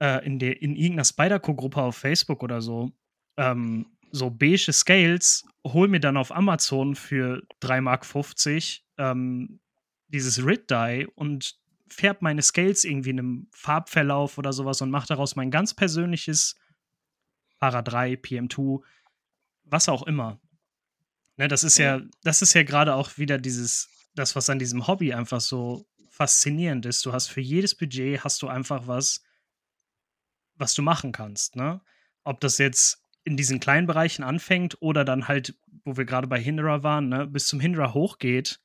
[0.00, 2.92] äh, in, in irgendeiner Spyderco-Gruppe auf Facebook oder so
[3.36, 8.06] ähm, so beige Scales, hol mir dann auf Amazon für 3,50 Mark
[8.98, 9.60] ähm,
[10.08, 11.58] dieses Rid Dye und
[11.88, 16.54] färb meine Scales irgendwie in einem Farbverlauf oder sowas und mach daraus mein ganz persönliches
[17.58, 18.82] Para 3, PM2,
[19.64, 20.40] was auch immer.
[21.36, 24.86] Ne, das ist ja, das ist ja gerade auch wieder dieses, das, was an diesem
[24.86, 27.04] Hobby einfach so faszinierend ist.
[27.04, 29.22] Du hast für jedes Budget hast du einfach was,
[30.54, 31.80] was du machen kannst, ne?
[32.22, 36.40] Ob das jetzt in diesen kleinen Bereichen anfängt oder dann halt, wo wir gerade bei
[36.40, 38.60] Hinderer waren, ne, bis zum Hinderer hochgeht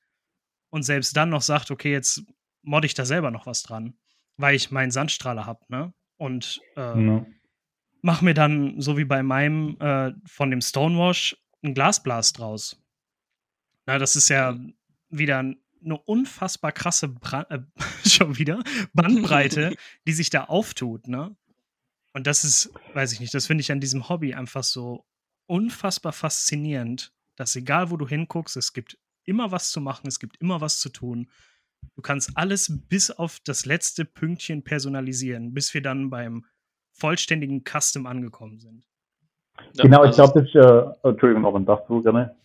[0.69, 2.23] und selbst dann noch sagt, okay, jetzt
[2.61, 3.97] modde ich da selber noch was dran,
[4.37, 5.93] weil ich meinen Sandstrahler habe, ne?
[6.17, 7.25] Und äh, ja.
[8.01, 12.81] mach mir dann, so wie bei meinem, äh, von dem Stonewash, ein Glasblast draus.
[13.85, 14.57] Na, das ist ja
[15.09, 17.59] wieder eine unfassbar krasse Brand, äh,
[18.07, 18.61] schon wieder
[18.93, 21.35] Bandbreite, die sich da auftut, ne?
[22.13, 25.05] Und das ist, weiß ich nicht, das finde ich an diesem Hobby einfach so
[25.47, 30.37] unfassbar faszinierend, dass egal wo du hinguckst, es gibt immer was zu machen, es gibt
[30.37, 31.29] immer was zu tun.
[31.95, 36.45] Du kannst alles bis auf das letzte Pünktchen personalisieren, bis wir dann beim
[36.93, 38.85] vollständigen Custom angekommen sind.
[39.73, 42.35] Ja, genau, ich also glaube, das ist, äh, Entschuldigung, aber das du gerne.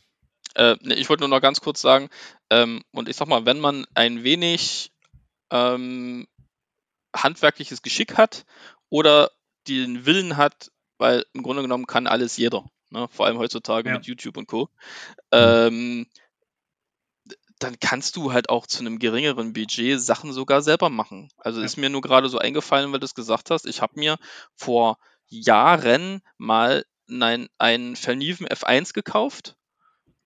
[0.55, 2.09] Äh, nee, ich wollte nur noch ganz kurz sagen,
[2.51, 4.93] ähm, und ich sag mal, wenn man ein wenig
[5.51, 6.27] ähm,
[7.15, 8.45] handwerkliches Geschick hat
[8.89, 9.31] oder
[9.69, 12.65] den Willen hat, weil im Grunde genommen kann alles jeder.
[12.91, 13.09] Ne?
[13.11, 13.97] Vor allem heutzutage ja.
[13.97, 14.69] mit YouTube und Co.
[15.33, 16.07] Ähm,
[17.59, 21.31] dann kannst du halt auch zu einem geringeren Budget Sachen sogar selber machen.
[21.39, 21.67] Also ja.
[21.67, 23.67] ist mir nur gerade so eingefallen, weil du es gesagt hast.
[23.67, 24.17] Ich habe mir
[24.55, 24.99] vor
[25.29, 29.57] Jahren mal ein, einen Verniven F1 gekauft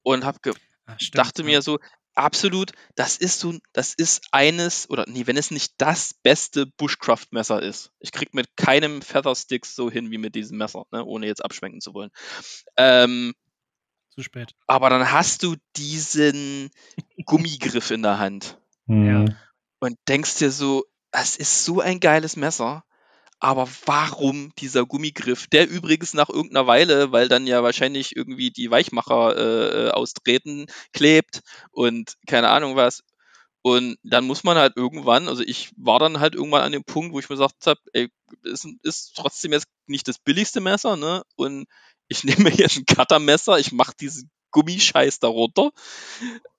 [0.03, 0.55] und habe ge
[0.87, 1.47] ah, dachte ja.
[1.47, 1.79] mir so,
[2.19, 7.63] absolut, das ist so, das ist eines, oder nee, wenn es nicht das beste Bushcraft-Messer
[7.63, 7.93] ist.
[8.01, 11.81] Ich krieg mit keinem Feather-Sticks so hin wie mit diesem Messer, ne, ohne jetzt abschwenken
[11.81, 12.11] zu wollen.
[12.77, 13.35] Ähm,
[14.11, 14.55] zu spät.
[14.67, 16.71] Aber dann hast du diesen
[17.25, 18.59] Gummigriff in der Hand.
[18.87, 19.25] Ja.
[19.81, 22.85] Und denkst dir so, das ist so ein geiles Messer.
[23.41, 28.71] Aber warum dieser Gummigriff, der übrigens nach irgendeiner Weile, weil dann ja wahrscheinlich irgendwie die
[28.71, 33.03] Weichmacher äh, äh, austreten, klebt und keine Ahnung was.
[33.63, 37.13] Und dann muss man halt irgendwann, also ich war dann halt irgendwann an dem Punkt,
[37.13, 38.09] wo ich mir gesagt habe, ey,
[38.43, 41.23] ist, ist trotzdem jetzt nicht das billigste Messer, ne?
[41.37, 41.67] Und
[42.09, 45.71] ich nehme mir jetzt ein Cuttermesser, ich mache diesen Gummischeiß darunter,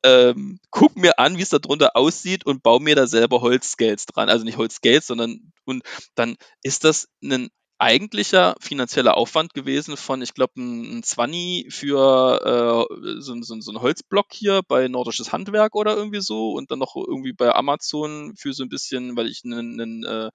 [0.03, 4.05] ähm, guck mir an, wie es da drunter aussieht und baue mir da selber Holzscales
[4.05, 4.29] dran.
[4.29, 5.83] Also nicht Holzscales, sondern und
[6.15, 13.21] dann ist das ein eigentlicher finanzieller Aufwand gewesen von, ich glaube, ein 20 für äh,
[13.21, 16.95] so, so, so ein Holzblock hier bei Nordisches Handwerk oder irgendwie so und dann noch
[16.95, 20.29] irgendwie bei Amazon für so ein bisschen, weil ich einen, äh,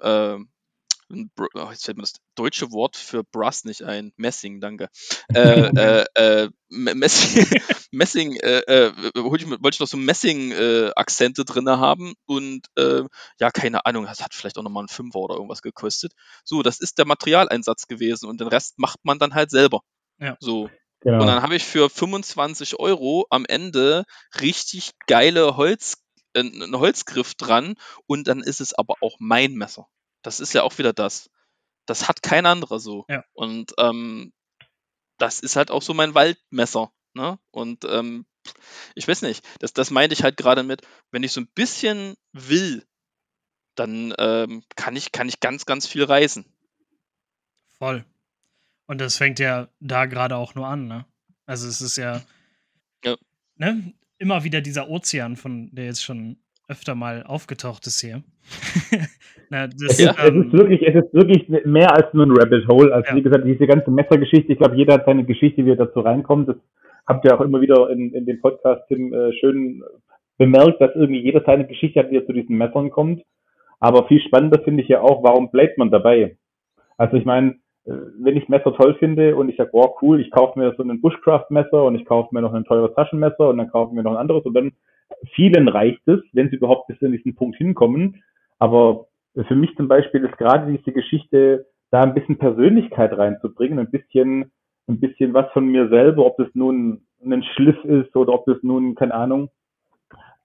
[0.00, 0.38] äh,
[1.10, 4.12] oh, jetzt fällt mir das deutsche Wort für Brass nicht ein.
[4.16, 4.88] Messing, danke.
[5.34, 5.38] Äh,
[6.14, 7.46] äh, äh, Messing,
[7.90, 13.02] Messing äh, äh, wollte ich, noch so Messing-Akzente äh, drin haben und äh,
[13.40, 16.12] ja, keine Ahnung, das hat vielleicht auch nochmal ein Fünfer oder irgendwas gekostet.
[16.44, 19.80] So, das ist der Materialeinsatz gewesen und den Rest macht man dann halt selber.
[20.18, 20.36] Ja.
[20.40, 20.70] So.
[21.00, 21.20] Genau.
[21.20, 24.04] Und dann habe ich für 25 Euro am Ende
[24.40, 26.02] richtig geile Holz,
[26.32, 27.74] äh, einen Holzgriff dran
[28.06, 29.86] und dann ist es aber auch mein Messer.
[30.22, 31.30] Das ist ja auch wieder das.
[31.86, 33.04] Das hat kein anderer so.
[33.08, 33.24] Ja.
[33.32, 34.32] Und ähm,
[35.18, 36.92] das ist halt auch so mein Waldmesser.
[37.14, 37.38] Ne?
[37.50, 38.26] Und ähm,
[38.94, 42.14] ich weiß nicht, das, das meinte ich halt gerade mit, wenn ich so ein bisschen
[42.32, 42.86] will,
[43.74, 46.44] dann ähm, kann, ich, kann ich ganz, ganz viel reisen.
[47.78, 48.04] Voll.
[48.86, 51.04] Und das fängt ja da gerade auch nur an, ne?
[51.46, 52.22] Also es ist ja,
[53.04, 53.16] Ja.
[53.56, 53.94] ne?
[54.18, 58.22] Immer wieder dieser Ozean, von der jetzt schon öfter mal aufgetaucht ist hier.
[59.50, 62.32] Na, das, Es, ist, es, ähm, ist wirklich, es ist wirklich mehr als nur ein
[62.36, 62.92] Rabbit Hole.
[62.92, 63.16] Also Ja.
[63.16, 66.48] wie gesagt, diese ganze Messergeschichte, ich glaube, jeder hat seine Geschichte, wie er dazu reinkommt.
[66.48, 66.56] Das
[67.06, 69.82] habt ihr auch immer wieder in, in dem Podcast, Tim, äh, schön
[70.36, 73.22] bemerkt, dass irgendwie jeder seine Geschichte hat, wie er zu diesen Messern kommt.
[73.80, 76.36] Aber viel spannender finde ich ja auch, warum bleibt man dabei?
[76.96, 77.56] Also ich meine,
[77.86, 80.82] äh, wenn ich Messer toll finde und ich sage, wow, cool, ich kaufe mir so
[80.82, 84.02] ein Bushcraft-Messer und ich kaufe mir noch ein teures Taschenmesser und dann kaufe ich mir
[84.02, 84.72] noch ein anderes und dann
[85.34, 88.22] vielen reicht es, wenn sie überhaupt bis zu diesem Punkt hinkommen.
[88.58, 89.06] Aber
[89.46, 94.50] für mich zum Beispiel ist gerade diese Geschichte, da ein bisschen Persönlichkeit reinzubringen, ein bisschen,
[94.88, 98.58] ein bisschen was von mir selber, ob das nun ein Schliff ist oder ob das
[98.62, 99.48] nun, keine Ahnung,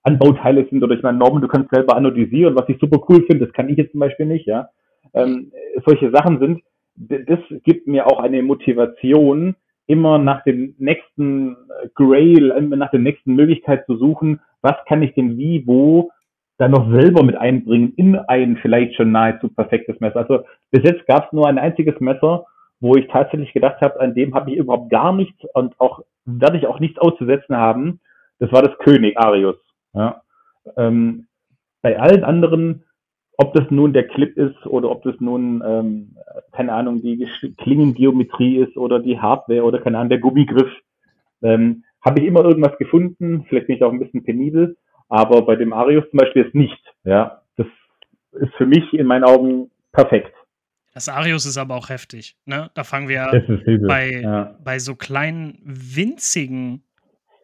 [0.02, 3.46] Anbauteile sind oder ich meine, Norman, du kannst selber analysieren, was ich super cool finde,
[3.46, 4.68] das kann ich jetzt zum Beispiel nicht, ja.
[5.14, 5.52] Ähm,
[5.86, 6.62] solche Sachen sind,
[6.96, 9.56] das gibt mir auch eine Motivation,
[9.86, 15.02] immer nach dem nächsten äh, Grail, äh, nach der nächsten Möglichkeit zu suchen, was kann
[15.02, 16.10] ich denn wie, wo
[16.56, 20.20] dann noch selber mit einbringen in ein vielleicht schon nahezu perfektes Messer.
[20.20, 22.46] Also bis jetzt gab es nur ein einziges Messer,
[22.80, 26.56] wo ich tatsächlich gedacht habe, an dem habe ich überhaupt gar nichts und auch werde
[26.56, 28.00] ich auch nichts auszusetzen haben.
[28.38, 29.56] Das war das König Arius.
[29.92, 30.22] Ja.
[30.76, 31.26] Ähm,
[31.82, 32.84] bei allen anderen,
[33.36, 36.16] ob das nun der Clip ist oder ob das nun, ähm,
[36.52, 40.70] keine Ahnung, die Klingengeometrie ist oder die Hardware oder keine Ahnung, der Gummigriff,
[41.42, 43.44] ähm, habe ich immer irgendwas gefunden.
[43.48, 44.76] Vielleicht bin ich auch ein bisschen penibel,
[45.08, 46.82] aber bei dem Arius zum Beispiel ist nicht.
[47.04, 47.66] Ja, das
[48.32, 50.32] ist für mich in meinen Augen perfekt.
[50.92, 52.70] das Arius ist aber auch heftig, ne?
[52.74, 54.56] Da fangen wir Das bei, ja.
[54.62, 56.84] bei so kleinen, winzigen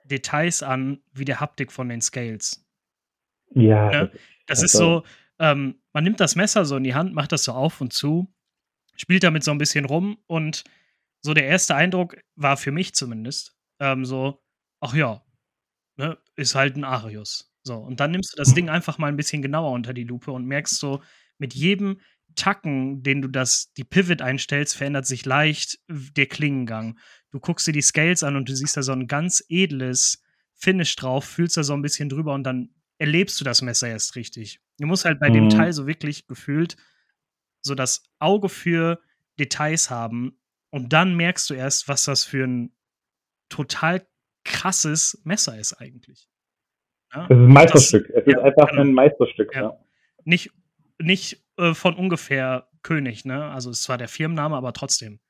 [0.05, 2.67] Details an, wie der Haptik von den Scales.
[3.55, 4.11] ja, Ne?
[4.47, 5.05] Das ist so,
[5.39, 8.27] ähm, man nimmt das Messer so in die Hand, macht das so auf und zu,
[8.97, 10.65] spielt damit so ein bisschen rum und
[11.21, 14.41] so der erste Eindruck war für mich zumindest ähm, so,
[14.81, 15.25] ach ja,
[15.97, 17.53] ne, ist halt ein Arius.
[17.63, 20.33] So, und dann nimmst du das Ding einfach mal ein bisschen genauer unter die Lupe
[20.33, 21.03] und merkst so,
[21.39, 22.01] mit jedem
[22.37, 26.99] Tacken, den du das, die Pivot einstellst, verändert sich leicht der Klingengang.
[27.31, 30.23] Du guckst dir die Scales an und du siehst da so ein ganz edles
[30.55, 34.17] Finish drauf, fühlst da so ein bisschen drüber und dann erlebst du das Messer erst
[34.17, 34.61] richtig.
[34.79, 35.51] Du musst halt bei dem Mhm.
[35.51, 36.77] Teil so wirklich gefühlt
[37.63, 39.01] so das Auge für
[39.39, 40.39] Details haben
[40.71, 42.75] und dann merkst du erst, was das für ein
[43.49, 44.07] total
[44.45, 46.29] krasses Messer ist eigentlich.
[47.15, 47.27] Ja?
[47.29, 48.11] Das ist ein Meisterstück.
[48.11, 48.83] es ist ja, einfach genau.
[48.83, 49.55] ein Meisterstück.
[49.55, 49.77] Ja.
[50.25, 50.51] Nicht,
[50.99, 53.45] nicht äh, von ungefähr König, ne?
[53.45, 55.21] Also ist zwar der Firmenname, aber trotzdem.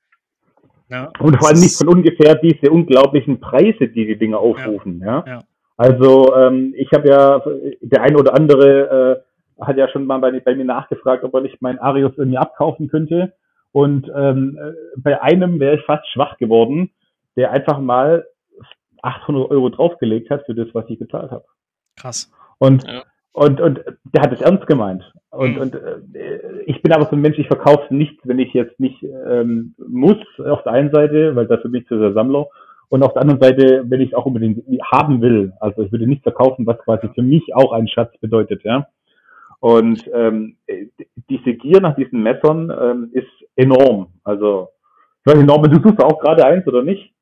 [0.88, 1.10] Ne?
[1.20, 5.00] Und vor Es allem nicht von ungefähr diese unglaublichen Preise, die die Dinge aufrufen.
[5.04, 5.24] Ja.
[5.26, 5.44] ja.
[5.76, 7.42] Also ähm, ich habe ja,
[7.80, 9.24] der ein oder andere
[9.58, 12.38] äh, hat ja schon mal bei, bei mir nachgefragt, ob er nicht meinen Arius irgendwie
[12.38, 13.32] abkaufen könnte.
[13.72, 16.90] Und ähm, äh, bei einem wäre ich fast schwach geworden,
[17.36, 18.26] der einfach mal
[19.02, 21.44] 800 Euro draufgelegt hat für das, was ich gezahlt habe.
[21.96, 22.30] Krass.
[22.58, 23.02] Und, Ja.
[23.32, 25.02] und, und der hat es ernst gemeint.
[25.30, 25.60] Und, Mhm.
[25.62, 25.74] und
[26.14, 29.74] äh, ich bin aber so ein Mensch, ich verkaufe nichts, wenn ich jetzt nicht ähm,
[29.78, 32.46] muss, auf der einen Seite, weil dafür bin ich zu der Sammler.
[32.88, 35.52] Und auf der anderen Seite, wenn ich es auch unbedingt haben will.
[35.60, 38.88] Also ich würde nichts verkaufen, was quasi für mich auch ein Schatz bedeutet, ja.
[39.60, 40.86] Und ähm, äh,
[41.28, 44.08] diese Gier nach diesen Messern ähm, ist enorm.
[44.24, 44.70] Also,
[45.20, 47.12] ich weiß nicht, Norman, du suchst auch gerade eins oder nicht?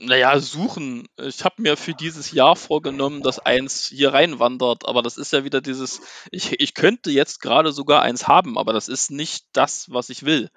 [0.00, 1.08] Naja, suchen.
[1.16, 5.42] Ich habe mir für dieses Jahr vorgenommen, dass eins hier reinwandert, aber das ist ja
[5.44, 9.86] wieder dieses, ich, ich könnte jetzt gerade sogar eins haben, aber das ist nicht das,
[9.90, 10.50] was ich will.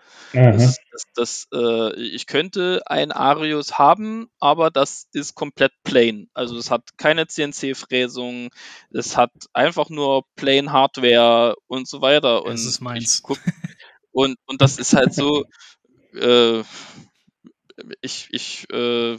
[0.51, 6.29] Das ist, das, das, äh, ich könnte ein Arius haben, aber das ist komplett plain.
[6.33, 8.49] Also es hat keine CNC-Fräsung,
[8.91, 12.43] es hat einfach nur plain Hardware und so weiter.
[12.43, 13.21] Und Das ist meins.
[13.23, 13.39] Guck,
[14.11, 15.45] und, und das ist halt so,
[16.13, 16.63] äh,
[18.01, 19.17] ich, ich, äh,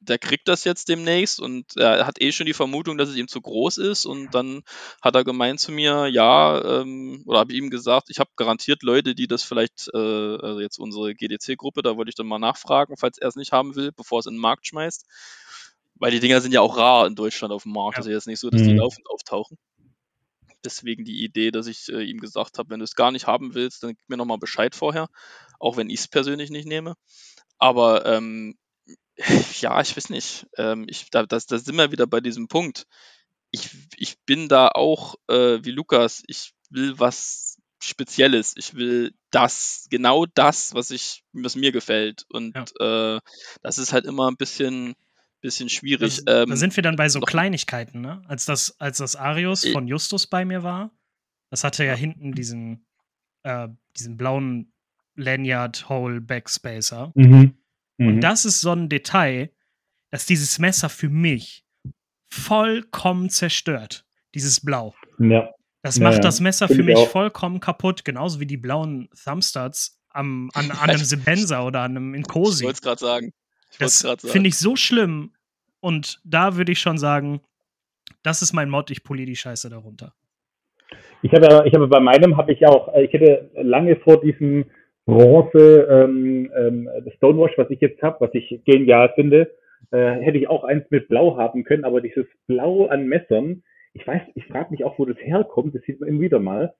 [0.00, 3.26] der kriegt das jetzt demnächst und er hat eh schon die Vermutung, dass es ihm
[3.28, 4.62] zu groß ist und dann
[5.00, 8.82] hat er gemeint zu mir, ja, ähm, oder habe ich ihm gesagt, ich habe garantiert
[8.84, 12.96] Leute, die das vielleicht, äh, also jetzt unsere GDC-Gruppe, da wollte ich dann mal nachfragen,
[12.96, 15.04] falls er es nicht haben will, bevor es in den Markt schmeißt.
[15.96, 17.96] Weil die Dinger sind ja auch rar in Deutschland auf dem Markt.
[17.98, 18.02] Ja.
[18.02, 18.78] Ist jetzt nicht so, dass die Mhm.
[18.78, 19.58] laufend auftauchen.
[20.64, 23.54] Deswegen die Idee, dass ich äh, ihm gesagt habe, wenn du es gar nicht haben
[23.54, 25.08] willst, dann gib mir nochmal Bescheid vorher,
[25.58, 26.94] auch wenn ich es persönlich nicht nehme.
[27.62, 28.56] Aber ähm,
[29.60, 30.46] ja, ich weiß nicht.
[30.58, 32.86] Ähm, ich, da, das, da sind wir wieder bei diesem Punkt.
[33.52, 36.24] Ich, ich bin da auch äh, wie Lukas.
[36.26, 38.54] Ich will was Spezielles.
[38.56, 42.24] Ich will das, genau das, was ich, was mir gefällt.
[42.30, 43.20] Und äh,
[43.62, 44.94] das ist halt immer ein bisschen
[45.40, 46.24] bisschen schwierig.
[46.24, 48.22] Da, ähm, da sind wir dann bei so Kleinigkeiten, ne?
[48.28, 49.72] Als das, als das Arius Eh.
[49.72, 50.92] von Justus bei mir war,
[51.50, 52.86] das hatte ja hinten diesen,
[53.42, 54.71] äh, diesen blauen
[55.16, 57.12] Lanyard Hole Backspacer.
[57.14, 57.54] Mhm.
[57.98, 58.20] Und Mhm.
[58.20, 59.50] das ist so ein Detail,
[60.10, 61.64] dass dieses Messer für mich
[62.30, 64.04] vollkommen zerstört.
[64.34, 64.94] Dieses Blau.
[65.18, 65.50] ja.
[65.84, 66.20] Das macht ja.
[66.20, 67.08] das Messer Find für ich mich auch.
[67.10, 72.14] vollkommen kaputt, genauso wie die blauen Thumbstuds am, an, an einem Sebenza oder an einem
[72.14, 72.64] ich Inkosi.
[72.64, 73.32] wollte es gerade sagen.
[73.72, 74.32] Ich wollte es Das gerade sagen.
[74.32, 75.32] finde ich so schlimm.
[75.80, 77.40] Und da würde ich schon sagen,
[78.22, 80.14] das ist mein Mod, ich poliere die Scheiße darunter.
[81.22, 84.66] Ich habe, ich habe bei meinem habe ich auch, äh, ich hätte lange vor diesem
[85.06, 89.50] Bronze ähm, ähm, Stonewash, was ich jetzt habe, was ich genial finde,
[89.90, 93.62] äh, hätte ich auch eins mit Blau haben können, aber dieses Blau an Messern,
[93.94, 96.74] ich weiß, ich frage mich auch, wo das herkommt, das sieht man immer wieder mal.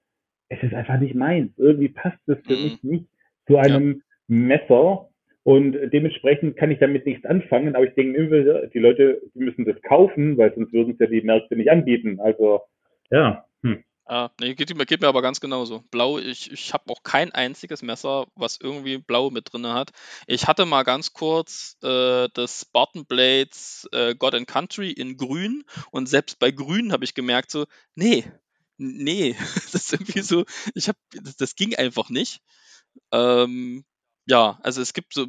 [0.49, 1.51] Es ist einfach nicht meins.
[1.57, 2.63] Irgendwie passt das für Mhm.
[2.63, 3.05] mich nicht
[3.47, 5.09] zu einem Messer.
[5.43, 9.65] Und dementsprechend kann ich damit nichts anfangen, aber ich denke immer, die Leute, die müssen
[9.65, 12.19] das kaufen, weil sonst würden es ja die Märkte nicht anbieten.
[12.21, 12.61] Also,
[13.11, 13.45] ja.
[14.09, 15.79] Ja, nee, geht, mir- geht mir aber ganz genauso.
[15.89, 19.91] Blau, ich, ich habe auch kein einziges Messer, was irgendwie Blau mit drin hat.
[20.27, 25.63] Ich hatte mal ganz kurz äh, das Spartan Blades äh, God and Country in grün
[25.91, 28.29] und selbst bei grün habe ich gemerkt so, nee,
[28.77, 29.35] nee,
[29.71, 30.43] das ist irgendwie so,
[30.75, 32.41] ich habe, das, das ging einfach nicht.
[33.11, 33.85] Ähm,
[34.27, 35.27] ja, also es gibt so,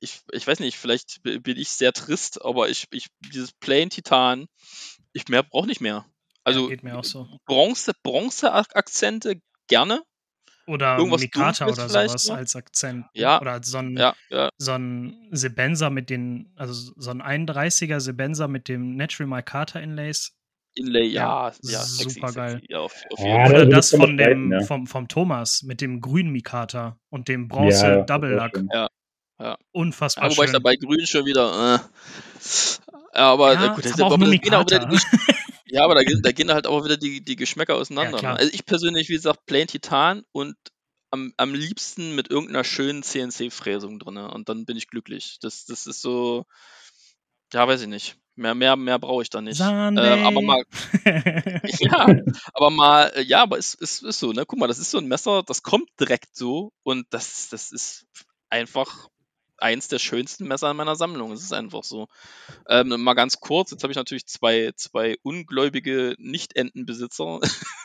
[0.00, 4.48] ich, ich weiß nicht, vielleicht bin ich sehr trist, aber ich, ich dieses Plain Titan,
[5.14, 6.06] ich brauche nicht mehr.
[6.46, 7.26] Also geht mir auch so.
[7.44, 10.02] Bronze, Bronze-Akzente gerne.
[10.68, 12.36] Oder irgendwas Mikata oder sowas noch?
[12.36, 13.06] als Akzent.
[13.14, 18.00] Ja, Oder so ein, Ja, ja, so ein Sebenza mit den, also so ein 31er
[18.00, 20.32] Sebenza mit dem Natural Mikata Inlays.
[20.74, 22.50] Inlay, Ja, ja, ja, sexy, supergeil.
[22.52, 22.66] sexy.
[22.72, 23.46] Ja, auf, auf Ja.
[23.46, 24.60] Oder das von dem, ja.
[24.62, 28.60] vom, vom Thomas mit dem grünen Mikata und dem Bronze Ja, Double Lack.
[28.72, 28.88] Ja,
[29.40, 29.58] ja.
[29.72, 30.52] Unfassbar Ja, wobei ich schön.
[30.54, 31.76] da bei Grün schon wieder.
[31.76, 31.78] Äh,
[33.18, 34.84] ja, aber Ja, gut, ist das, aber auch aber nur auch wieder Mikata.
[34.86, 34.98] die,
[35.66, 38.18] ja, aber da, gehen- da gehen halt auch wieder die, die Geschmäcker auseinander.
[38.18, 38.32] klar.
[38.34, 38.38] ne?
[38.40, 40.56] Also ich persönlich, wie gesagt, Plain Titan und
[41.10, 44.16] am, am liebsten mit irgendeiner schönen CNC-Fräsung drin.
[44.18, 45.38] Und dann bin ich glücklich.
[45.40, 46.44] Das, das ist so.
[47.52, 48.16] Ja, weiß ich nicht.
[48.34, 49.58] Mehr, mehr, mehr brauche ich da nicht.
[50.18, 50.64] Ähm, aber mal,
[51.80, 52.06] ja,
[52.52, 54.44] aber mal, äh, ja, aber es ist, ist so, ne?
[54.46, 58.04] Guck mal, das ist so ein Messer, das kommt direkt so und das, das ist
[58.50, 59.08] einfach
[59.58, 61.32] eins der schönsten Messer in meiner Sammlung.
[61.32, 62.08] Es ist einfach so.
[62.68, 67.40] Ähm, mal ganz kurz, jetzt habe ich natürlich zwei, zwei ungläubige Nicht-Entenbesitzer.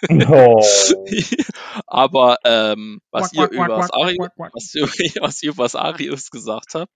[0.09, 0.63] Oh.
[1.87, 4.87] aber ähm, was, Quack, ihr quack, quack, Arius, was, ihr,
[5.21, 6.91] was ihr übers Arius gesagt habt,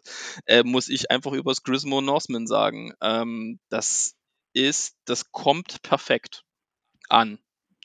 [0.46, 2.94] äh, muss ich einfach übers Grismo Norseman sagen.
[3.02, 4.16] Ähm, das
[4.54, 6.44] ist, das kommt perfekt
[7.10, 7.40] an.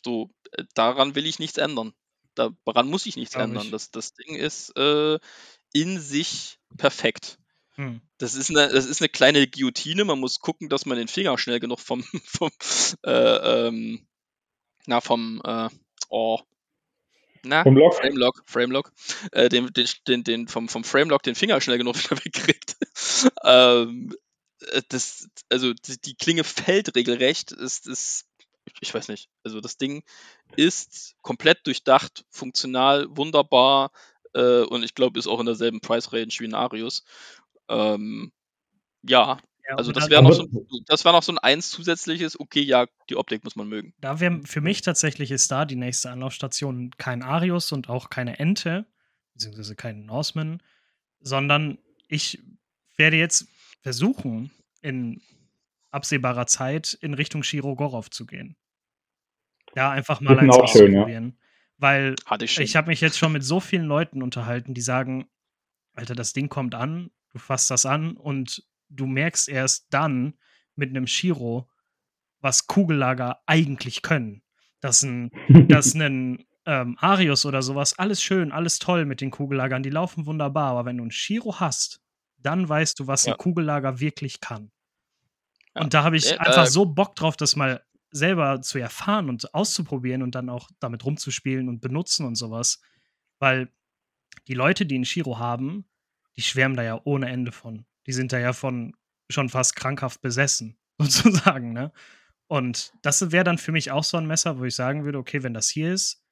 [0.05, 1.93] So, äh, daran will ich nichts ändern.
[2.35, 3.65] Daran muss ich nichts Glaub ändern.
[3.65, 3.71] ich.
[3.71, 5.19] Das, das Ding ist äh,
[5.73, 7.39] in sich perfekt.
[7.75, 8.01] Hm.
[8.19, 10.05] Das ist, eine, das ist eine kleine Guillotine.
[10.05, 12.51] Man muss gucken, dass man den Finger schnell genug vom, vom
[13.05, 14.07] äh, ähm,
[14.87, 15.69] na, vom, äh,
[16.09, 16.41] oh,
[17.43, 17.95] na, Vom Lock?
[17.95, 18.93] Framelock, Framelock,
[19.33, 22.77] äh, den, den, den, den, vom, vom Framelock den Finger schnell genug wieder wegkriegt.
[23.45, 24.15] ähm,
[24.73, 27.53] äh, das, also die, die Klinge fällt regelrecht.
[27.53, 28.27] Ist, ist,
[28.81, 29.31] ich weiß nicht.
[29.43, 30.03] Also das Ding
[30.57, 33.91] ist komplett durchdacht, funktional, wunderbar
[34.35, 37.05] äh, und ich glaube, ist auch in derselben Price Range wie ein Arius.
[37.69, 38.33] Ähm,
[39.03, 40.47] ja, Ja, also das da- wäre noch, so,
[40.87, 43.95] das wär noch so ein eins zusätzliches, okay, ja, die Optik muss man mögen.
[44.01, 48.39] Da wäre für mich tatsächlich ist da die nächste Anlaufstation kein Arius und auch keine
[48.39, 48.87] Ente,
[49.35, 50.63] beziehungsweise kein Norseman,
[51.21, 51.79] sondern
[52.09, 52.43] ich
[52.97, 53.47] werde jetzt
[53.83, 54.51] versuchen,
[54.83, 55.23] in
[55.91, 58.57] absehbarer Zeit in Richtung Shiro Gorov zu gehen.
[59.75, 60.63] Da einfach mal eins ja.
[60.63, 61.39] auszuprobieren.
[61.81, 62.65] Weil Hatte ich schon.
[62.65, 65.27] ich habe mich jetzt schon mit so vielen Leuten unterhalten, die sagen,
[65.95, 70.35] Alter, das Ding kommt an, du fasst das an und du merkst erst dann
[70.77, 71.69] mit einem Shiro,
[72.41, 74.43] was Kugellager eigentlich können.
[74.81, 75.31] Dass ein,
[75.69, 80.27] dass ein ähm, Arius oder sowas, alles schön, alles toll mit den Kugellagern, die laufen
[80.27, 82.01] wunderbar, aber wenn du ein Shiro hast,
[82.39, 83.33] dann weißt du, was Ja.
[83.33, 84.71] ein Kugellager wirklich kann.
[85.75, 85.83] Ja.
[85.83, 89.29] Und da habe ich Äh, einfach äh, so Bock drauf, das mal selber zu erfahren
[89.29, 92.81] und auszuprobieren und dann auch damit rumzuspielen und benutzen und sowas.
[93.39, 93.73] Weil
[94.49, 95.85] die Leute, die einen Shiro haben,
[96.37, 97.87] die schwärmen da ja ohne Ende von.
[98.07, 98.97] Die sind da ja von
[99.31, 101.93] schon fast krankhaft besessen, sozusagen, ne?
[102.49, 105.45] Und das wäre dann für mich auch so ein Messer, wo ich sagen würde, okay,
[105.45, 106.25] wenn das hier ist,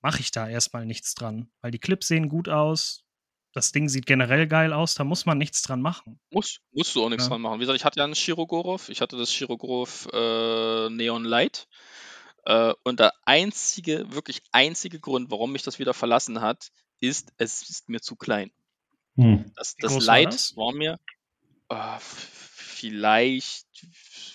[0.00, 1.48] mache ich da erstmal nichts dran.
[1.60, 3.04] Weil die Clips sehen gut aus,
[3.52, 6.20] das Ding sieht generell geil aus, da muss man nichts dran machen.
[6.30, 7.30] Muss, musst du auch nichts Ja.
[7.30, 7.56] dran machen.
[7.58, 8.88] Wie gesagt, ich hatte ja einen Shirogorov.
[8.88, 11.66] Ich hatte das Shirogorov äh, Neon Light.
[12.44, 16.68] Äh, und der einzige, wirklich einzige Grund, warum mich das wieder verlassen hat,
[17.00, 18.50] ist, es ist mir zu klein.
[19.16, 19.52] Hm.
[19.56, 20.56] Das, das groß war Light das?
[20.56, 20.98] war mir
[21.68, 23.66] äh, vielleicht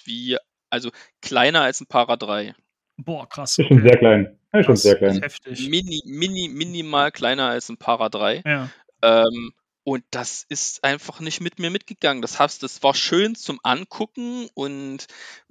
[0.03, 0.38] wie,
[0.70, 0.91] also
[1.22, 2.55] kleiner als ein Para 3.
[2.97, 3.57] Boah, krass.
[3.57, 4.39] Ist schon sehr klein.
[4.53, 5.22] Ja, schon sehr klein.
[5.22, 5.68] Heftig.
[5.70, 8.43] Mini, mini, minimal kleiner als ein Para 3.
[8.45, 8.70] Ja.
[9.06, 9.53] Ähm,
[9.84, 12.22] und das ist einfach nicht mit mir mitgegangen.
[12.24, 15.06] Das, heißt, das war schön zum Angucken und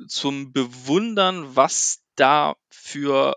[0.09, 3.37] zum Bewundern, was da für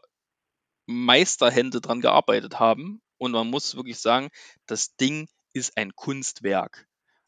[0.88, 3.02] Meisterhände dran gearbeitet haben.
[3.20, 4.30] Und man muss wirklich sagen,
[4.66, 6.87] das Ding ist ein Kunstwerk.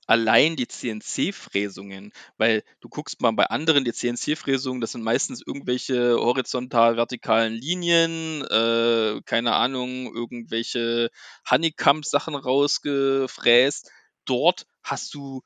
[0.10, 6.16] Allein die CNC-Fräsungen, weil du guckst mal bei anderen, die CNC-Fräsungen, das sind meistens irgendwelche
[6.16, 11.12] horizontal-vertikalen Linien, äh, keine Ahnung, irgendwelche
[11.47, 13.91] Honeycomb-Sachen rausgefräst.
[14.26, 15.43] Dort hast du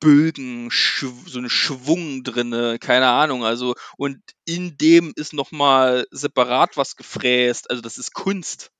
[0.00, 6.78] Bögen, so einen Schwung drinne, keine Ahnung, also und in dem ist noch mal separat
[6.78, 8.70] was gefräst, also das ist Kunst,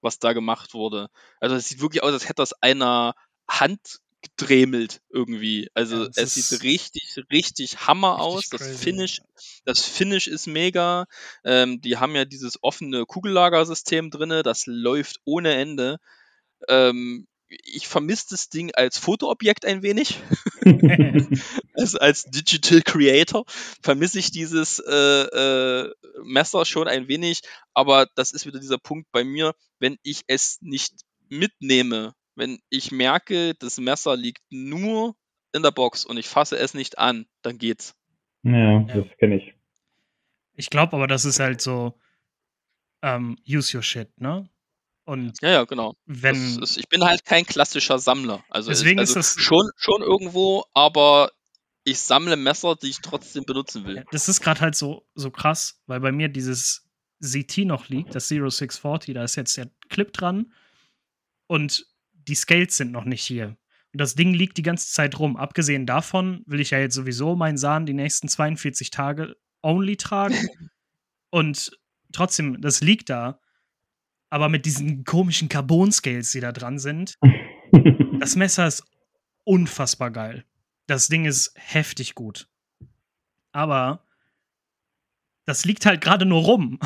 [0.00, 1.08] was da gemacht wurde.
[1.38, 3.14] Also es sieht wirklich aus, als hätte das einer
[3.46, 5.68] Hand gedremelt irgendwie.
[5.74, 8.48] Also Ja, es sieht richtig, richtig Hammer richtig aus.
[8.48, 9.20] Das crazy, Finish,
[9.64, 11.06] das Finish ist mega.
[11.44, 15.98] Ähm, die haben ja dieses offene Kugellagersystem drinne, das läuft ohne Ende.
[16.68, 20.18] Ähm, ich vermisse das Ding als Fotoobjekt ein wenig.
[21.74, 23.44] als, als Digital Creator
[23.82, 25.94] vermisse ich dieses äh, äh,
[26.24, 27.42] Messer schon ein wenig,
[27.74, 30.94] aber das ist wieder dieser Punkt bei mir, wenn ich es nicht
[31.28, 35.16] mitnehme, wenn ich merke, das Messer liegt nur
[35.52, 37.94] in der Box und ich fasse es nicht an, dann geht's.
[38.42, 38.80] Ja, Ja.
[38.82, 39.54] das kenne ich.
[40.54, 41.98] Ich glaube aber, das ist halt so
[43.02, 44.48] ähm, use your shit, ne?
[45.04, 45.94] Und Ja, ja, genau.
[46.06, 46.62] wenn.
[46.62, 48.42] Ist, ich bin halt kein klassischer Sammler.
[48.48, 51.30] Also, es- Deswegen also ist das- schon, schon irgendwo, aber
[51.84, 54.04] ich sammle Messer, die ich trotzdem benutzen will.
[54.10, 56.88] Das ist gerade halt so, so krass, weil bei mir dieses
[57.20, 60.52] ZT noch liegt, das 0640, da ist jetzt der Clip dran
[61.46, 61.86] und
[62.28, 63.56] die Scales sind noch nicht hier.
[63.92, 65.36] Und das Ding liegt die ganze Zeit rum.
[65.36, 70.36] Abgesehen davon will ich ja jetzt sowieso meinen Sahn die nächsten 42 Tage only tragen.
[71.30, 71.78] und
[72.12, 73.40] trotzdem, das liegt da.
[74.30, 77.18] Aber mit diesen komischen Carbon-Scales, die da dran sind,
[78.18, 78.82] das Messer ist
[79.44, 80.44] unfassbar geil.
[80.86, 82.48] Das Ding ist heftig gut.
[83.52, 84.04] Aber
[85.44, 86.80] das liegt halt gerade nur rum.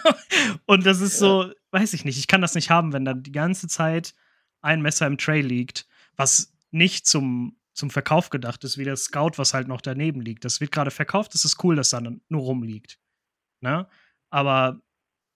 [0.66, 3.32] Und das ist so, weiß ich nicht, ich kann das nicht haben, wenn da die
[3.32, 4.14] ganze Zeit
[4.62, 5.86] ein Messer im Tray liegt,
[6.16, 10.44] was nicht zum, zum Verkauf gedacht ist, wie das Scout, was halt noch daneben liegt.
[10.44, 12.98] Das wird gerade verkauft, das ist cool, dass da nur rumliegt.
[13.60, 13.86] Ne?
[14.30, 14.80] Aber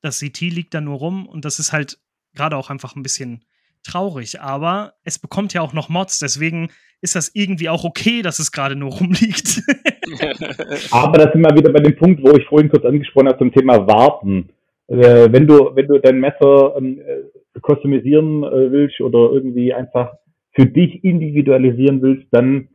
[0.00, 1.98] das CT liegt da nur rum und das ist halt
[2.34, 3.44] gerade auch einfach ein bisschen
[3.82, 4.40] traurig.
[4.40, 6.70] Aber es bekommt ja auch noch Mods, deswegen
[7.00, 9.62] ist das irgendwie auch okay, dass es gerade nur rumliegt.
[10.90, 13.52] Aber da sind wir wieder bei dem Punkt, wo ich vorhin kurz angesprochen habe zum
[13.52, 14.48] Thema Warten.
[14.88, 17.22] Äh, wenn du, wenn du dein Messer ähm, äh,
[17.62, 20.14] customisieren äh, willst oder irgendwie einfach
[20.52, 22.68] für dich individualisieren willst, dann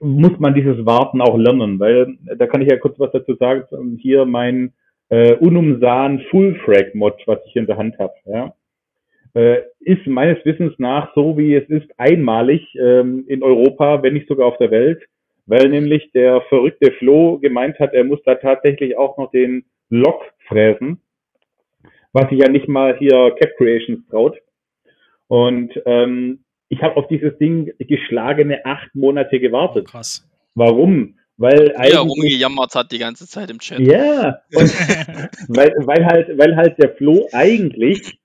[0.00, 3.34] muss man dieses Warten auch lernen, weil äh, da kann ich ja kurz was dazu
[3.36, 3.64] sagen.
[3.72, 4.72] Ähm, Hier mein
[5.08, 8.54] äh, Unumsan Full Frag Mod, was ich in der Hand habe, ja,
[9.34, 14.28] äh, ist meines Wissens nach so wie es ist einmalig ähm, in Europa, wenn nicht
[14.28, 15.00] sogar auf der Welt
[15.48, 20.22] weil nämlich der verrückte Flo gemeint hat, er muss da tatsächlich auch noch den Lock
[20.46, 21.00] fräsen,
[22.12, 24.36] was sich ja nicht mal hier Cap Creations traut.
[25.28, 29.88] Und ähm, ich habe auf dieses Ding geschlagene acht Monate gewartet.
[29.88, 30.28] Krass.
[30.54, 31.16] Warum?
[31.36, 33.78] Weil Ja, rumgejammert hat die ganze Zeit im Chat.
[33.78, 34.68] ja, und
[35.48, 38.18] weil, weil halt, weil halt der Flo eigentlich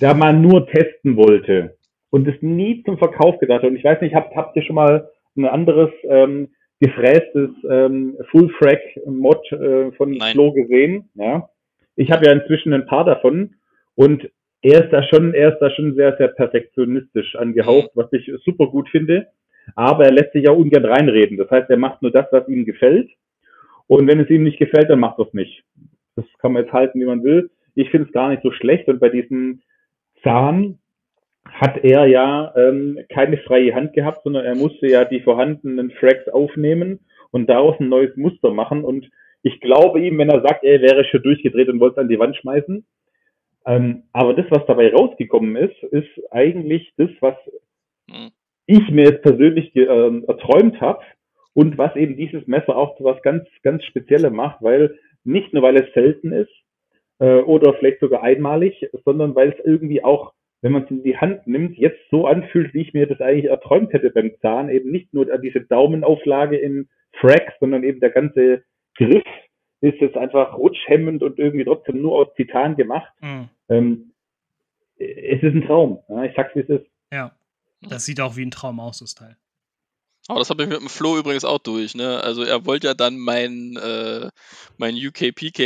[0.00, 1.76] da mal nur testen wollte
[2.10, 3.70] und es nie zum Verkauf gedacht hat.
[3.70, 6.48] Und ich weiß nicht, habt, habt ihr schon mal ein anderes ähm,
[6.80, 10.32] gefrästes ähm, Full Frac Mod äh, von Nein.
[10.32, 11.08] Flo gesehen?
[11.14, 11.48] Ja,
[11.96, 13.54] ich habe ja inzwischen ein paar davon
[13.94, 14.30] und
[14.62, 18.66] er ist da schon, er ist da schon sehr, sehr perfektionistisch angehaucht, was ich super
[18.66, 19.28] gut finde.
[19.74, 21.36] Aber er lässt sich auch ungern reinreden.
[21.36, 23.10] Das heißt, er macht nur das, was ihm gefällt.
[23.88, 25.64] Und wenn es ihm nicht gefällt, dann macht er es nicht.
[26.14, 27.50] Das kann man jetzt halten, wie man will.
[27.74, 28.88] Ich finde es gar nicht so schlecht.
[28.88, 29.62] Und bei diesem
[30.22, 30.78] Zahn
[31.44, 36.28] hat er ja ähm, keine freie Hand gehabt, sondern er musste ja die vorhandenen Fracks
[36.28, 38.84] aufnehmen und daraus ein neues Muster machen.
[38.84, 39.08] Und
[39.42, 42.18] ich glaube ihm, wenn er sagt, er wäre schon durchgedreht und wollte es an die
[42.18, 42.84] Wand schmeißen.
[43.66, 47.36] Ähm, aber das, was dabei rausgekommen ist, ist eigentlich das, was
[48.10, 48.30] Hm.
[48.66, 51.02] ich mir jetzt persönlich ähm, erträumt habe
[51.54, 55.62] und was eben dieses Messer auch zu was ganz, ganz Spezielles macht, weil nicht nur,
[55.62, 56.52] weil es selten ist
[57.18, 60.32] äh, oder vielleicht sogar einmalig, sondern weil es irgendwie auch,
[60.62, 63.50] wenn man es in die Hand nimmt, jetzt so anfühlt, wie ich mir das eigentlich
[63.50, 64.70] erträumt hätte beim Zahn.
[64.70, 66.88] Eben nicht nur diese Daumenauflage in
[67.20, 68.62] Frack, sondern eben der ganze
[68.96, 69.24] Griff
[69.80, 73.12] ist jetzt einfach rutschhemmend und irgendwie trotzdem nur aus Titan gemacht.
[73.20, 73.48] Mhm.
[73.68, 74.12] Ähm,
[74.96, 76.02] es ist ein Traum.
[76.08, 76.86] Ja, ich sag's, wie es ist.
[77.12, 77.36] Ja.
[77.82, 79.36] Das sieht auch wie ein Traum aus, das Teil.
[80.28, 82.20] Aber das habe ich mit dem Flo übrigens auch durch, ne?
[82.20, 84.28] Also er wollte ja dann mein, äh,
[84.76, 85.60] mein UKPK,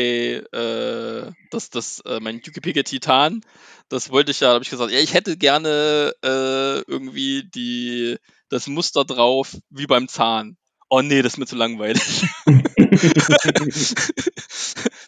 [0.52, 3.40] äh, das, das, äh, mein UKPK Titan,
[3.88, 8.18] das wollte ich ja, habe ich gesagt, ja, ich hätte gerne äh, irgendwie die,
[8.50, 10.58] das Muster drauf wie beim Zahn.
[10.92, 12.24] Oh nee, das ist mir zu langweilig.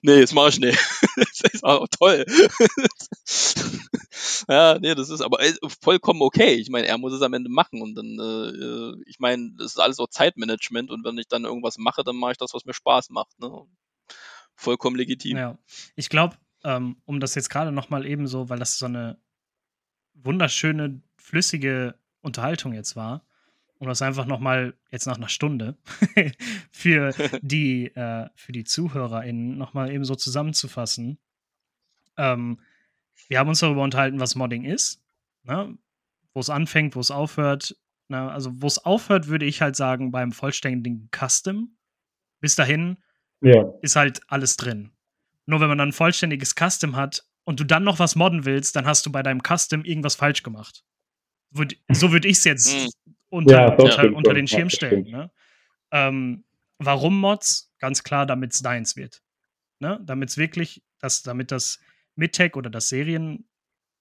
[0.02, 0.78] nee, das mache ich nicht.
[1.16, 2.24] das ist auch toll.
[4.48, 6.54] ja, nee, das ist aber äh, vollkommen okay.
[6.54, 9.80] Ich meine, er muss es am Ende machen und dann, äh, ich meine, das ist
[9.80, 12.74] alles auch Zeitmanagement und wenn ich dann irgendwas mache, dann mache ich das, was mir
[12.74, 13.40] Spaß macht.
[13.40, 13.50] Ne?
[14.54, 15.36] Vollkommen legitim.
[15.36, 15.58] Ja,
[15.96, 19.20] ich glaube, ähm, um das jetzt gerade nochmal eben so, weil das so eine
[20.14, 23.26] wunderschöne, flüssige Unterhaltung jetzt war,
[23.82, 25.76] um das einfach nochmal jetzt nach einer Stunde
[26.70, 27.12] für
[27.42, 31.18] die, äh, für die ZuhörerInnen nochmal eben so zusammenzufassen.
[32.16, 32.60] Ähm,
[33.26, 35.02] wir haben uns darüber unterhalten, was Modding ist,
[35.42, 35.76] ne?
[36.32, 37.76] wo es anfängt, wo es aufhört.
[38.06, 38.30] Ne?
[38.30, 41.76] Also, wo es aufhört, würde ich halt sagen, beim vollständigen Custom.
[42.38, 42.98] Bis dahin
[43.40, 43.64] ja.
[43.82, 44.92] ist halt alles drin.
[45.44, 48.76] Nur wenn man dann ein vollständiges Custom hat und du dann noch was modden willst,
[48.76, 50.84] dann hast du bei deinem Custom irgendwas falsch gemacht.
[51.88, 52.88] So würde ich es jetzt hm
[53.32, 55.04] unter, ja, unter, unter den Schirm stellen.
[55.04, 55.30] Ne?
[55.90, 56.44] Ähm,
[56.78, 57.72] warum Mods?
[57.78, 59.22] Ganz klar, damit es deins wird.
[59.80, 59.98] Ne?
[60.04, 61.80] Damit es wirklich, dass, damit das
[62.14, 63.48] Midtech oder das Serien,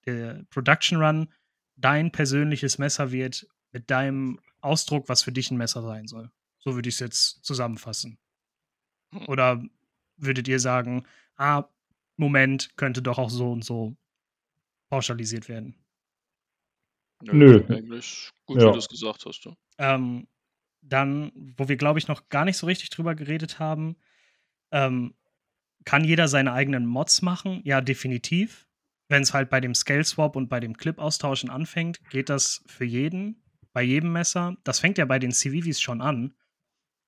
[0.06, 1.34] der Production Run
[1.78, 6.30] dein persönliches Messer wird mit deinem Ausdruck, was für dich ein Messer sein soll.
[6.60, 8.20] So würde ich es jetzt zusammenfassen.
[9.28, 9.64] Oder
[10.18, 11.08] würdet ihr sagen,
[11.38, 11.64] ah,
[12.18, 13.96] Moment, könnte doch auch so und so
[14.90, 15.81] pauschalisiert werden?
[17.22, 17.64] Nö.
[17.70, 18.68] Eigentlich gut, ja.
[18.68, 19.46] wie du es gesagt hast.
[19.46, 19.56] Ja.
[19.78, 20.28] Ähm,
[20.82, 23.96] dann, wo wir, glaube ich, noch gar nicht so richtig drüber geredet haben,
[24.72, 25.14] ähm,
[25.86, 27.62] kann jeder seine eigenen Mods machen?
[27.64, 28.68] Ja, definitiv.
[29.10, 32.86] Wenn es halt bei dem Scale Swap und bei dem Clip-Austauschen anfängt, geht das für
[32.86, 33.44] jeden,
[33.74, 34.56] bei jedem Messer.
[34.64, 36.36] Das fängt ja bei den CVVs schon an.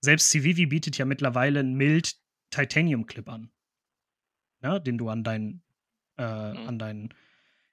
[0.02, 2.18] Selbst CVV bietet ja mittlerweile einen Mild
[2.50, 3.52] Titanium Clip an.
[4.62, 5.64] Ja, den du an deinen,
[6.18, 6.68] äh, mhm.
[6.68, 7.14] an deinen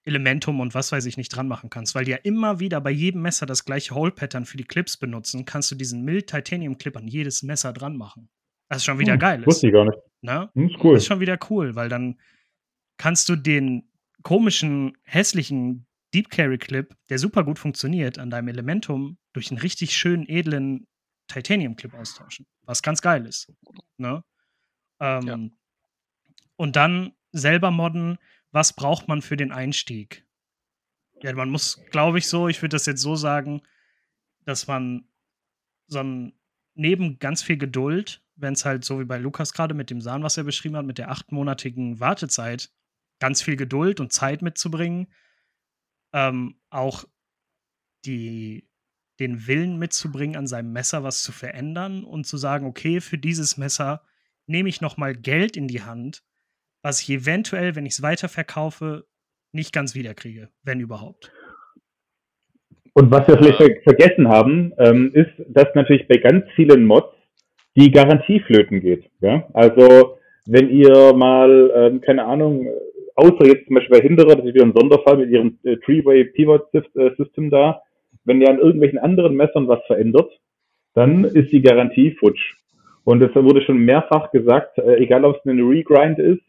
[0.04, 2.90] Elementum und was weiß ich nicht dran machen kannst, weil die ja immer wieder bei
[2.90, 6.96] jedem Messer das gleiche Hole-Pattern für die Clips benutzen, kannst du diesen Mild Titanium Clip
[6.96, 8.30] an jedes Messer dran machen.
[8.68, 9.46] Das ist schon wieder hm, geil.
[9.46, 9.98] Wusste ich gar nicht.
[10.22, 10.48] Ne?
[10.54, 10.94] Hm, ist cool.
[10.94, 12.18] Das ist schon wieder cool, weil dann
[12.96, 13.90] kannst du den
[14.22, 19.92] komischen, hässlichen Deep Carry Clip, der super gut funktioniert, an deinem Elementum durch einen richtig
[19.92, 20.86] schönen, edlen
[21.28, 22.46] Titanium Clip austauschen.
[22.62, 23.52] Was ganz geil ist.
[23.96, 24.24] Ne?
[24.98, 25.38] Ähm, ja.
[26.56, 28.18] Und dann selber modden
[28.52, 30.26] was braucht man für den Einstieg?
[31.22, 33.62] Ja, man muss, glaube ich, so, ich würde das jetzt so sagen,
[34.44, 35.08] dass man
[35.86, 36.32] so ein,
[36.74, 40.22] neben ganz viel Geduld, wenn es halt so wie bei Lukas gerade mit dem Sahn,
[40.22, 42.72] was er beschrieben hat, mit der achtmonatigen Wartezeit,
[43.18, 45.12] ganz viel Geduld und Zeit mitzubringen,
[46.12, 47.04] ähm, auch
[48.06, 48.68] die,
[49.18, 53.58] den Willen mitzubringen, an seinem Messer was zu verändern und zu sagen, okay, für dieses
[53.58, 54.02] Messer
[54.46, 56.24] nehme ich noch mal Geld in die Hand
[56.82, 59.04] was ich eventuell, wenn ich es weiterverkaufe,
[59.52, 61.32] nicht ganz wiederkriege, wenn überhaupt.
[62.94, 67.14] Und was wir vielleicht vergessen haben, ähm, ist, dass natürlich bei ganz vielen Mods
[67.76, 69.04] die Garantie flöten geht.
[69.20, 69.46] Ja?
[69.52, 72.66] Also wenn ihr mal, ähm, keine Ahnung,
[73.14, 76.24] außer jetzt zum Beispiel bei Hinderer, das ist wieder ein Sonderfall mit ihrem äh, Three-Way
[76.24, 77.82] Pivot äh, System da,
[78.24, 80.30] wenn ihr an irgendwelchen anderen Messern was verändert,
[80.94, 82.54] dann ist die Garantie futsch.
[83.04, 86.42] Und es wurde schon mehrfach gesagt, äh, egal ob es eine Regrind ist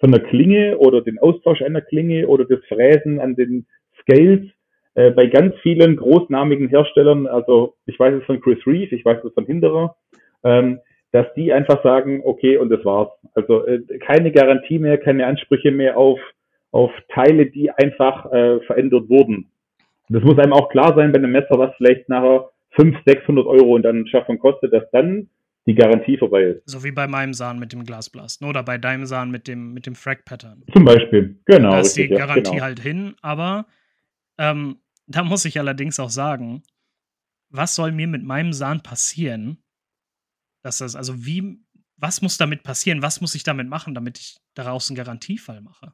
[0.00, 3.66] von der Klinge oder den Austausch einer Klinge oder das Fräsen an den
[4.00, 4.48] Scales
[4.94, 9.22] äh, bei ganz vielen großnamigen Herstellern, also ich weiß es von Chris Reeve, ich weiß
[9.24, 9.96] es von Hinderer,
[10.44, 10.80] ähm,
[11.12, 13.10] dass die einfach sagen, okay, und das war's.
[13.34, 16.20] Also äh, keine Garantie mehr, keine Ansprüche mehr auf,
[16.70, 19.46] auf Teile, die einfach äh, verändert wurden.
[20.08, 23.74] Das muss einem auch klar sein bei einem Messer, was vielleicht nachher 500, 600 Euro
[23.74, 25.28] und dann Schaffung kostet, dass dann
[25.68, 26.62] die Garantie vorbei ist.
[26.64, 29.84] So wie bei meinem Sahn mit dem Glasblast oder bei deinem Sahn mit dem, mit
[29.84, 30.64] dem Frag-Pattern.
[30.72, 31.72] Zum Beispiel, genau.
[31.72, 32.64] Da ist die Garantie ja, genau.
[32.64, 33.66] halt hin, aber
[34.38, 36.62] ähm, da muss ich allerdings auch sagen,
[37.50, 39.62] was soll mir mit meinem Sahn passieren,
[40.62, 41.60] dass das, also wie,
[41.96, 45.92] was muss damit passieren, was muss ich damit machen, damit ich daraus einen Garantiefall mache?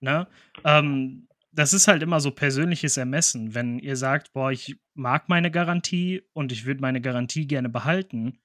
[0.00, 0.28] Ne?
[0.64, 3.54] Ähm, das ist halt immer so persönliches Ermessen.
[3.54, 8.38] Wenn ihr sagt, boah, ich mag meine Garantie und ich würde meine Garantie gerne behalten,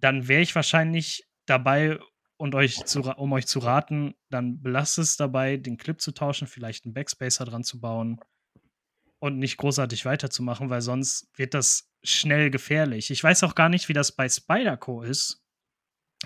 [0.00, 1.98] dann wäre ich wahrscheinlich dabei
[2.36, 6.46] und euch zu, um euch zu raten, dann belasst es dabei, den Clip zu tauschen,
[6.46, 8.20] vielleicht einen Backspacer dran zu bauen
[9.18, 13.10] und nicht großartig weiterzumachen, weil sonst wird das schnell gefährlich.
[13.10, 15.42] Ich weiß auch gar nicht, wie das bei Spyderco ist.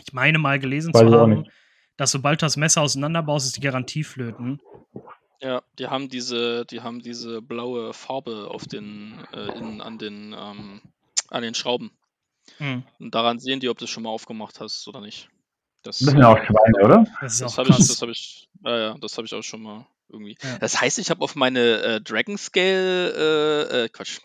[0.04, 1.44] Ich meine mal gelesen weiß zu haben,
[1.96, 4.60] dass sobald du das Messer auseinanderbaust, ist die Garantie flöten.
[5.40, 10.34] Ja, die haben diese, die haben diese blaue Farbe auf den, äh, innen an den,
[10.38, 10.82] ähm,
[11.28, 11.92] an den Schrauben.
[12.58, 12.82] Hm.
[12.98, 15.28] Und daran sehen die, ob du es schon mal aufgemacht hast oder nicht.
[15.82, 17.06] Das, Das sind ja auch Schweine, oder?
[17.20, 19.42] Das ist das auch habe ich, das habe ich, ja, ja, das habe ich auch
[19.42, 20.36] schon mal irgendwie.
[20.42, 20.58] Ja.
[20.58, 24.18] Das heißt, ich habe auf meine äh, Dragon Scale, äh, äh, Quatsch,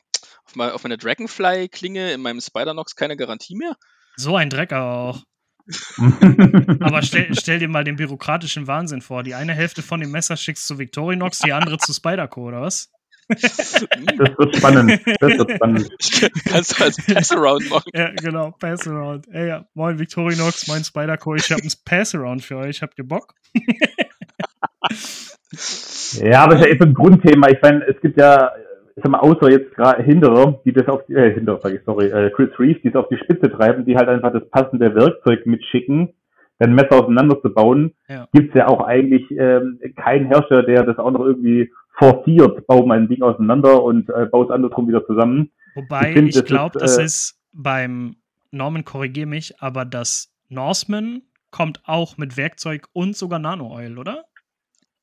[0.45, 3.77] auf, mein, auf meine Dragonfly-Klinge in meinem Spider-Nox keine Garantie mehr.
[4.17, 5.23] So ein Drecker auch.
[6.79, 9.23] Aber stell, stell dir mal den bürokratischen Wahnsinn vor.
[9.23, 12.91] Die eine Hälfte von dem Messer schickst du Victorinox, die andere zu Spyderco, oder was?
[13.27, 13.79] Das
[14.37, 15.01] wird spannend.
[15.19, 15.89] Das wird spannend.
[16.45, 17.89] Kannst du als Pass-Around machen.
[17.93, 19.27] Ja, genau, Pass-Around.
[19.31, 22.81] Ey, ja, moin Victorinox, mein Spyderco, ich hab ein Pass-Around für euch.
[22.81, 23.33] Habt ihr Bock?
[26.21, 27.47] Ja, aber es ist ja eben ein Grundthema.
[27.49, 28.51] Ich meine, es gibt ja,
[28.95, 31.81] ich sag mal, außer jetzt gerade Hinderer, die das auf die, äh, Hinderer, sag ich,
[31.85, 34.93] sorry, äh, Chris Reeves, die es auf die Spitze treiben, die halt einfach das passende
[34.95, 36.13] Werkzeug mitschicken,
[36.59, 38.27] ein Messer auseinanderzubauen, Ja.
[38.33, 42.97] gibt's ja auch eigentlich ähm, keinen Hersteller, der das auch noch irgendwie forciert, bau mal
[42.97, 45.51] ein Ding auseinander und äh, baut es andersrum wieder zusammen.
[45.75, 48.15] Wobei, Ich find, ich das glaube, das äh, ist beim
[48.51, 51.21] Norman, korrigier mich, aber das Norseman
[51.51, 54.25] kommt auch mit Werkzeug und sogar Nano-Oil, oder?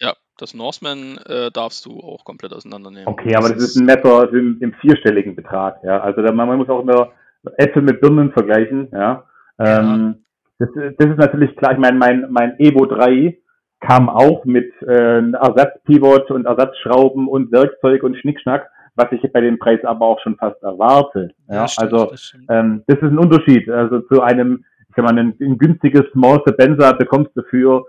[0.00, 3.06] Ja, das Norseman äh, darfst du auch komplett auseinandernehmen.
[3.06, 6.00] Okay, aber das ist ein Messer im, im vierstelligen Betrag, ja.
[6.00, 7.12] Also da, man, man muss auch immer
[7.56, 9.24] Äpfel mit Birnen vergleichen, ja.
[9.58, 10.24] Ähm,
[10.58, 10.68] das,
[10.98, 13.38] das ist natürlich klar, ich meine, mein, mein Evo 3
[13.82, 19.58] kam auch mit äh, Ersatzpivot und Ersatzschrauben und Werkzeug und Schnickschnack, was ich bei dem
[19.58, 21.30] Preis aber auch schon fast erwarte.
[21.48, 23.68] Ja, stimmt, also das ähm, das ist ein Unterschied.
[23.68, 27.84] Also zu einem, ich sag mal, ein, ein günstiges Small Benza bekommst du für,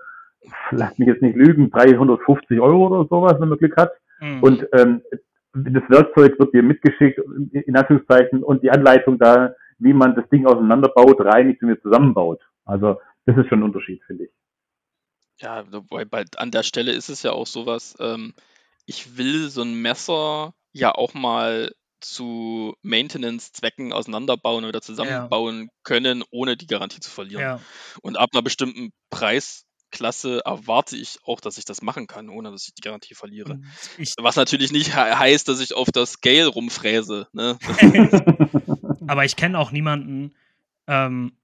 [0.71, 3.91] lass mich jetzt nicht lügen, 350 Euro oder sowas, wenn man Glück hat.
[4.19, 4.41] Mhm.
[4.41, 5.01] Und ähm,
[5.53, 7.19] das Werkzeug wird dir mitgeschickt,
[7.51, 12.41] in Anführungszeichen, und die Anleitung da, wie man das Ding auseinanderbaut, reinigt und wieder zusammenbaut.
[12.65, 14.31] Also das ist schon ein Unterschied, finde ich.
[15.39, 18.33] Ja, wobei bei, an der Stelle ist es ja auch sowas, ähm,
[18.85, 21.73] ich will so ein Messer ja auch mal
[22.03, 27.41] zu Maintenance-Zwecken auseinanderbauen oder zusammenbauen können, ohne die Garantie zu verlieren.
[27.41, 27.59] ja.
[28.01, 32.67] Und ab einer bestimmten Preisklasse erwarte ich auch, dass ich das machen kann, ohne dass
[32.67, 33.53] ich die Garantie verliere.
[33.53, 33.65] Und
[33.97, 37.27] Ich, Was natürlich nicht he heißt, dass ich auf das Scale rumfräse.
[37.31, 37.57] Ne?
[39.07, 40.35] aber ich kenne auch niemanden,
[40.87, 41.37] ähm,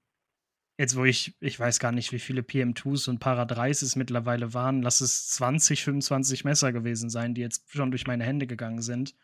[0.80, 4.54] jetzt wo ich, ich weiß gar nicht, wie viele PM2s und Para 3s es mittlerweile
[4.54, 8.80] waren, lass es 20, 25 Messer gewesen sein, die jetzt schon durch meine Hände gegangen
[8.80, 9.14] sind.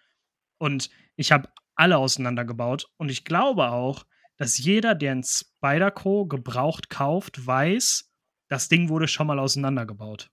[0.58, 2.90] Und ich habe alle auseinandergebaut.
[2.98, 4.04] Und ich glaube auch,
[4.36, 8.12] dass jeder, der ein Spyderco gebraucht kauft, weiß,
[8.48, 10.30] das Ding wurde schon mal auseinandergebaut.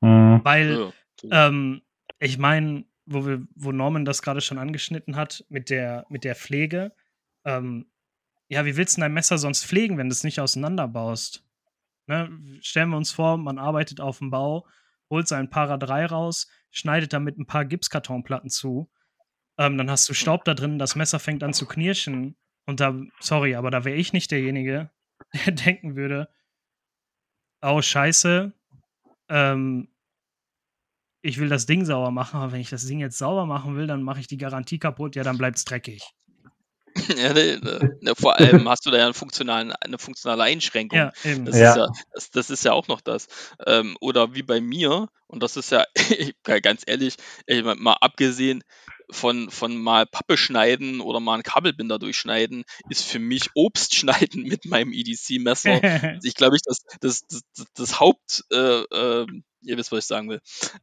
[0.00, 0.40] Hm.
[0.42, 0.90] Weil
[1.22, 1.48] Ja.
[1.48, 1.82] ähm,
[2.18, 6.34] ich meine, wo, wir, wo Norman das gerade schon angeschnitten hat, mit der, mit der
[6.34, 6.94] Pflege.
[7.44, 7.90] Ähm,
[8.48, 11.44] ja, wie willst du dein Messer sonst pflegen, wenn du es nicht auseinanderbaust?
[12.06, 12.30] Ne?
[12.62, 14.66] Stellen wir uns vor, man arbeitet auf dem Bau,
[15.10, 18.90] holt sein Para 3 raus, schneidet damit ein paar Gipskartonplatten zu.
[19.58, 22.36] Ähm, dann hast du Staub da drin, das Messer fängt an zu knirschen.
[22.66, 24.90] Und da, sorry, aber da wäre ich nicht derjenige,
[25.46, 26.28] der denken würde,
[27.60, 28.52] oh, scheiße,
[29.28, 29.88] ähm,
[31.20, 33.86] ich will das Ding sauber machen, aber wenn ich das Ding jetzt sauber machen will,
[33.86, 36.02] dann mache ich die Garantie kaputt, ja, dann bleibt's dreckig.
[37.16, 40.98] ja, ne, ne, ne, vor allem hast du da ja einen funktionalen, eine funktionale Einschränkung.
[40.98, 41.44] Ja, eben.
[41.44, 41.70] Das Ja.
[41.70, 43.26] ist ja, das, das ist ja auch noch das.
[43.66, 45.84] Ähm, oder wie bei mir, und das ist ja,
[46.62, 47.14] ganz ehrlich,
[47.46, 48.62] ey, mal, mal abgesehen
[49.10, 54.42] von, von mal Pappe schneiden oder mal einen Kabelbinder durchschneiden, ist für mich Obst schneiden
[54.44, 55.82] mit meinem EDC-Messer.
[56.22, 59.26] ich glaube, ich das, das, das, das, das Haupt, äh, äh,
[59.62, 60.40] ihr wisst, was ich sagen will.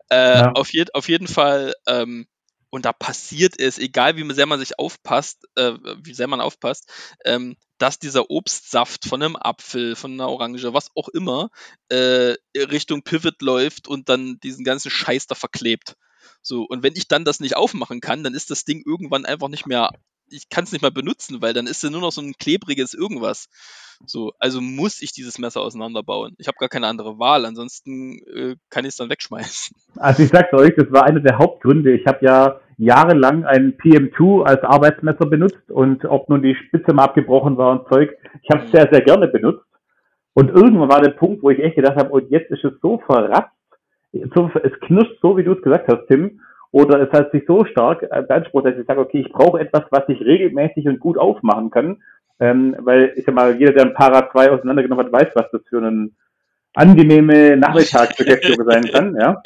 [0.09, 0.51] Äh, Ja.
[0.53, 2.25] auf, jed, auf jeden Fall, ähm,
[2.69, 6.91] und da passiert es, egal wie sehr man sich aufpasst, äh, wie sehr man aufpasst,
[7.23, 11.49] ähm, dass dieser Obstsaft von einem Apfel, von einer Orange, was auch immer,
[11.89, 15.95] äh, Richtung Pivot läuft und dann diesen ganzen Scheiß da verklebt.
[16.41, 19.47] So, und wenn ich dann das nicht aufmachen kann, dann ist das Ding irgendwann einfach
[19.47, 19.91] nicht mehr,
[20.29, 22.93] ich kann es nicht mehr benutzen, weil dann ist es nur noch so ein klebriges
[22.93, 23.47] irgendwas.
[24.05, 26.35] So, also muss ich dieses Messer auseinanderbauen.
[26.37, 29.75] Ich habe gar keine andere Wahl, ansonsten äh, kann ich es dann wegschmeißen.
[29.97, 31.93] Also ich sag's euch, das war einer der Hauptgründe.
[31.93, 37.05] Ich habe ja jahrelang ein PM2 als Arbeitsmesser benutzt und ob nun die Spitze mal
[37.05, 38.11] abgebrochen war und Zeug,
[38.43, 39.65] ich habe es sehr, sehr gerne benutzt.
[40.33, 42.97] Und irgendwann war der Punkt, wo ich echt gedacht habe, und jetzt ist es so
[43.05, 43.55] verratzt,
[44.11, 46.41] es knirscht so, wie du es gesagt hast, Tim,
[46.75, 49.83] oder es hat sich so stark äh, beansprucht, dass ich sage, okay, ich brauche etwas,
[49.91, 52.03] was ich regelmäßig und gut aufmachen kann.
[52.37, 55.61] Ähm, weil ich sag mal, jeder, der ein Para 2 auseinandergenommen hat, weiß, was das
[55.69, 56.09] für eine
[56.73, 59.41] angenehme Nachmittagsbeschäftigung sein kann, ja.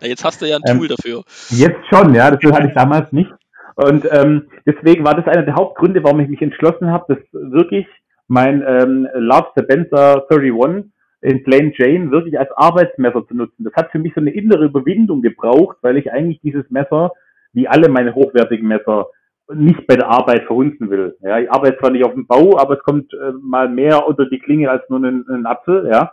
[0.00, 1.24] Na, jetzt hast du ja ein Ähm, Tool dafür.
[1.50, 3.30] Jetzt schon, ja, das hatte ich damals nicht.
[3.74, 7.86] Und ähm, deswegen war das einer der Hauptgründe, warum ich mich entschlossen habe, das wirklich
[8.28, 10.86] mein ähm, Love Sebenza 31
[11.22, 13.64] in Plain Jane wirklich als Arbeitsmesser zu nutzen.
[13.64, 17.12] Das hat für mich so eine innere Überwindung gebraucht, weil ich eigentlich dieses Messer,
[17.52, 19.06] wie alle meine hochwertigen Messer,
[19.52, 21.16] nicht bei der Arbeit verhunzen will.
[21.20, 24.26] Ja, ich arbeite zwar nicht auf dem Bau, aber es kommt äh, mal mehr unter
[24.26, 26.12] die Klinge als nur ein, ein Apfel, ja.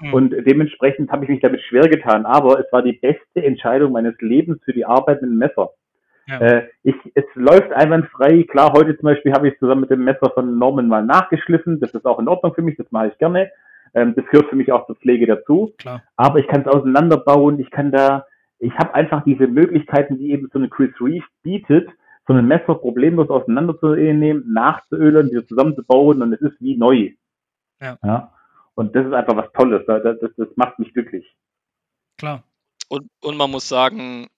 [0.00, 0.14] Mhm.
[0.14, 2.26] Und dementsprechend habe ich mich damit schwer getan.
[2.26, 5.70] Aber es war die beste Entscheidung meines Lebens für die Arbeit mit dem Messer.
[6.26, 6.38] Ja.
[6.38, 8.44] Äh, ich, es läuft einwandfrei.
[8.44, 11.80] Klar, heute zum Beispiel habe ich zusammen mit dem Messer von Norman mal nachgeschliffen.
[11.80, 13.50] Das ist auch in Ordnung für mich, das mache ich gerne.
[13.94, 15.74] Ähm, das gehört für mich auch zur Pflege dazu.
[15.78, 16.02] Klar.
[16.16, 17.58] Aber ich kann es auseinanderbauen.
[17.58, 18.26] Ich kann da,
[18.58, 21.88] ich habe einfach diese Möglichkeiten, die eben so eine Chris Reeve bietet,
[22.26, 27.10] so ein Messer problemlos auseinanderzunehmen, nachzuölen, wieder zusammenzubauen und es ist wie neu.
[27.80, 27.98] Ja.
[28.04, 28.32] ja.
[28.74, 29.84] Und das ist einfach was Tolles.
[29.86, 31.34] Das, das, das macht mich glücklich.
[32.18, 32.44] Klar.
[32.88, 34.28] Und, und man muss sagen,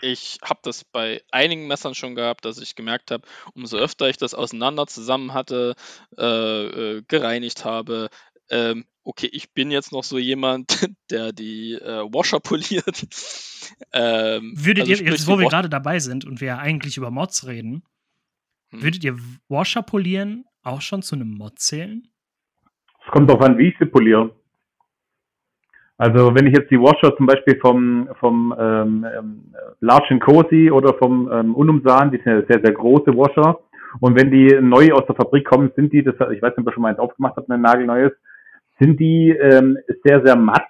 [0.00, 4.16] ich habe das bei einigen Messern schon gehabt, dass ich gemerkt habe, umso öfter ich
[4.16, 5.74] das auseinander zusammen hatte,
[6.16, 8.08] äh, äh, gereinigt habe,
[8.50, 12.84] ähm, okay, ich bin jetzt noch so jemand, der die äh, Washer poliert.
[13.92, 17.46] ähm, würdet also ihr, jetzt wo wir gerade dabei sind und wir eigentlich über Mods
[17.46, 17.82] reden,
[18.70, 18.82] hm.
[18.82, 19.16] würdet ihr
[19.48, 22.08] Washer polieren auch schon zu einem Mod zählen?
[23.04, 24.30] Es kommt darauf an, wie ich sie poliere.
[25.96, 30.94] Also wenn ich jetzt die Washer zum Beispiel vom, vom ähm, ähm, Large Cosi oder
[30.94, 33.58] vom ähm, Unumsan, die sind ja sehr, sehr große Washer,
[34.00, 36.66] und wenn die neu aus der Fabrik kommen, sind die, das, ich weiß nicht, ob
[36.66, 38.12] ihr schon mal eins aufgemacht habt, ein nagelneues,
[38.78, 40.68] sind die ähm, sehr, sehr matt,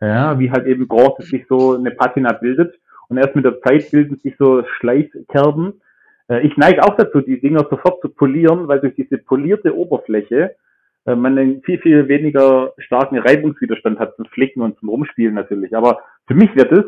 [0.00, 2.74] ja, wie halt eben Bronze sich so eine Patina bildet.
[3.08, 5.80] Und erst mit der Zeit bilden sich so Schleifkerben.
[6.28, 10.56] Äh, ich neige auch dazu, die Dinger sofort zu polieren, weil durch diese polierte Oberfläche
[11.06, 15.76] äh, man einen viel, viel weniger starken Reibungswiderstand hat zum Flicken und zum Rumspielen natürlich.
[15.76, 16.84] Aber für mich wird es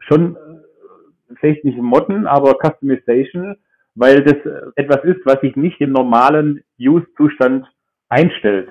[0.00, 3.56] schon äh, vielleicht nicht Modden, aber Customization,
[3.94, 7.66] weil das äh, etwas ist, was sich nicht im normalen Use-Zustand
[8.08, 8.70] einstellt.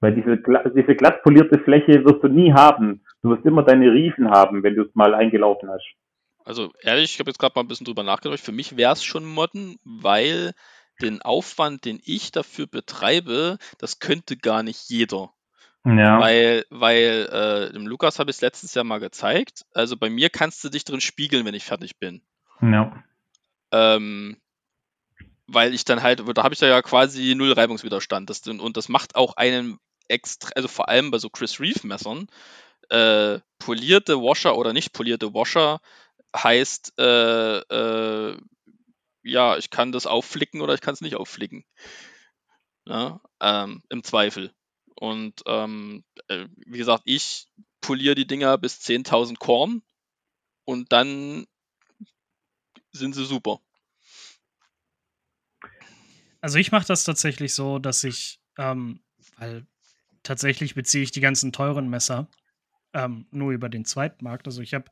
[0.00, 0.38] Weil diese,
[0.74, 3.04] diese glatt polierte Fläche wirst du nie haben.
[3.22, 5.86] Du wirst immer deine Riefen haben, wenn du es mal eingelaufen hast.
[6.44, 8.40] Also ehrlich, ich habe jetzt gerade mal ein bisschen drüber nachgedacht.
[8.40, 10.52] Für mich wäre es schon Modden, weil
[11.02, 15.30] den Aufwand, den ich dafür betreibe, das könnte gar nicht jeder.
[15.84, 16.20] Ja.
[16.20, 19.64] Weil, weil äh, dem Lukas habe ich es letztes Jahr mal gezeigt.
[19.72, 22.22] Also bei mir kannst du dich drin spiegeln, wenn ich fertig bin.
[22.60, 23.02] Ja.
[23.72, 24.36] Ähm,
[25.46, 28.28] weil ich dann halt, da habe ich da ja quasi null Reibungswiderstand.
[28.28, 29.78] Das, und das macht auch einen
[30.10, 32.28] extra, also vor allem bei so Chris Reeve Messern,
[32.90, 35.80] äh, polierte Washer oder nicht polierte Washer
[36.36, 38.36] heißt, äh, äh,
[39.22, 41.64] ja, ich kann das aufflicken oder ich kann es nicht aufflicken.
[42.86, 44.52] Ja, ähm, Im Zweifel.
[44.96, 47.46] Und ähm, äh, wie gesagt, ich
[47.80, 49.82] poliere die Dinger bis 10.000 Korn
[50.64, 51.46] und dann
[52.92, 53.60] sind sie super.
[56.40, 59.00] Also ich mache das tatsächlich so, dass ich, ähm,
[59.36, 59.66] weil
[60.22, 62.28] tatsächlich beziehe ich die ganzen teuren Messer
[62.92, 64.46] ähm, nur über den Zweitmarkt.
[64.46, 64.90] Also ich habe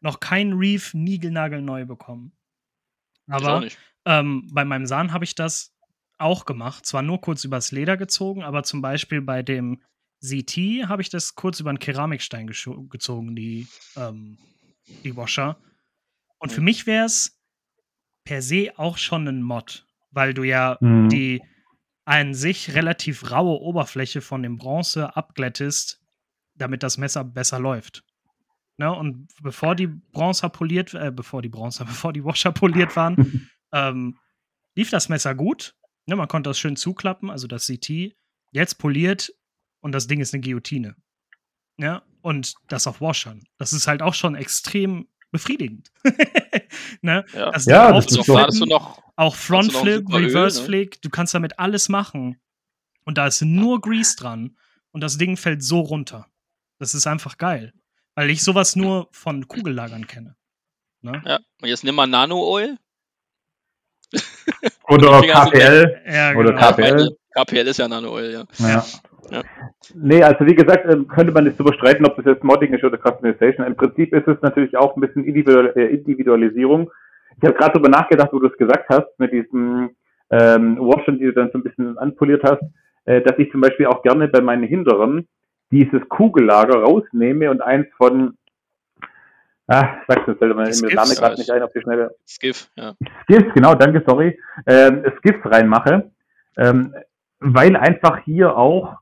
[0.00, 2.32] noch kein Reef niegelnagelneu bekommen.
[3.28, 3.66] Aber
[4.04, 5.74] ähm, bei meinem Sahn habe ich das
[6.18, 6.86] auch gemacht.
[6.86, 9.82] Zwar nur kurz übers Leder gezogen, aber zum Beispiel bei dem
[10.22, 13.66] CT habe ich das kurz über einen Keramikstein gezogen, die,
[13.96, 14.38] ähm,
[15.04, 15.58] die Washer.
[16.38, 17.38] Und für mich wäre es
[18.24, 21.08] per se auch schon ein Mod, weil du ja mhm.
[21.08, 21.42] die
[22.06, 26.00] an sich relativ raue Oberfläche von dem Bronze abglättest,
[26.54, 28.04] damit das Messer besser läuft.
[28.78, 28.92] Ne?
[28.92, 34.18] Und bevor die Bronzer poliert, äh, bevor die Bronzer, bevor die Washer poliert waren, ähm,
[34.76, 35.74] lief das Messer gut.
[36.06, 36.14] Ne?
[36.14, 38.14] Man konnte das schön zuklappen, also das CT.
[38.52, 39.32] Jetzt poliert
[39.80, 40.94] und das Ding ist eine Guillotine.
[41.78, 43.42] Ja, und das auf Washern.
[43.58, 45.92] Das ist halt auch schon extrem befriedigend.
[47.02, 47.24] ne?
[47.34, 50.66] Ja, das, ja, das ist doch, du noch, auch Frontflip, Reverse ne?
[50.66, 52.40] Flick, du kannst damit alles machen.
[53.04, 54.56] Und da ist nur Grease dran
[54.92, 56.26] und das Ding fällt so runter.
[56.78, 57.72] Das ist einfach geil.
[58.14, 60.36] Weil ich sowas nur von Kugellagern kenne.
[61.02, 61.22] Ne?
[61.24, 62.78] Ja, und jetzt nimm mal Nano-Oil.
[64.88, 66.02] Oder KPL.
[66.06, 66.40] Ja, genau.
[66.40, 67.16] Oder KPL.
[67.34, 68.66] KPL ist ja Nano-Oil, ja.
[68.66, 68.86] ja.
[69.30, 69.42] Ja.
[69.94, 72.84] Nee, also wie gesagt, ähm, könnte man nicht drüber streiten, ob das jetzt Modding ist
[72.84, 73.66] oder Customization.
[73.66, 76.90] Im Prinzip ist es natürlich auch ein bisschen äh, Individualisierung.
[77.38, 79.90] Ich habe gerade darüber nachgedacht, wo du es gesagt hast, mit diesem
[80.30, 82.62] ähm, Washen, die du dann so ein bisschen anpoliert hast,
[83.04, 85.28] äh, dass ich zum Beispiel auch gerne bei meinen Hinteren
[85.70, 88.36] dieses Kugellager rausnehme und eins von
[89.68, 92.14] Ah, sagst du, fällt mir der Name gerade nicht ein auf die Schnelle.
[92.24, 92.94] Skiff, ja.
[93.24, 94.38] Skiff, genau, danke, sorry.
[94.64, 96.12] Ähm, Skiff reinmache,
[96.56, 96.94] ähm,
[97.40, 98.94] weil einfach hier auch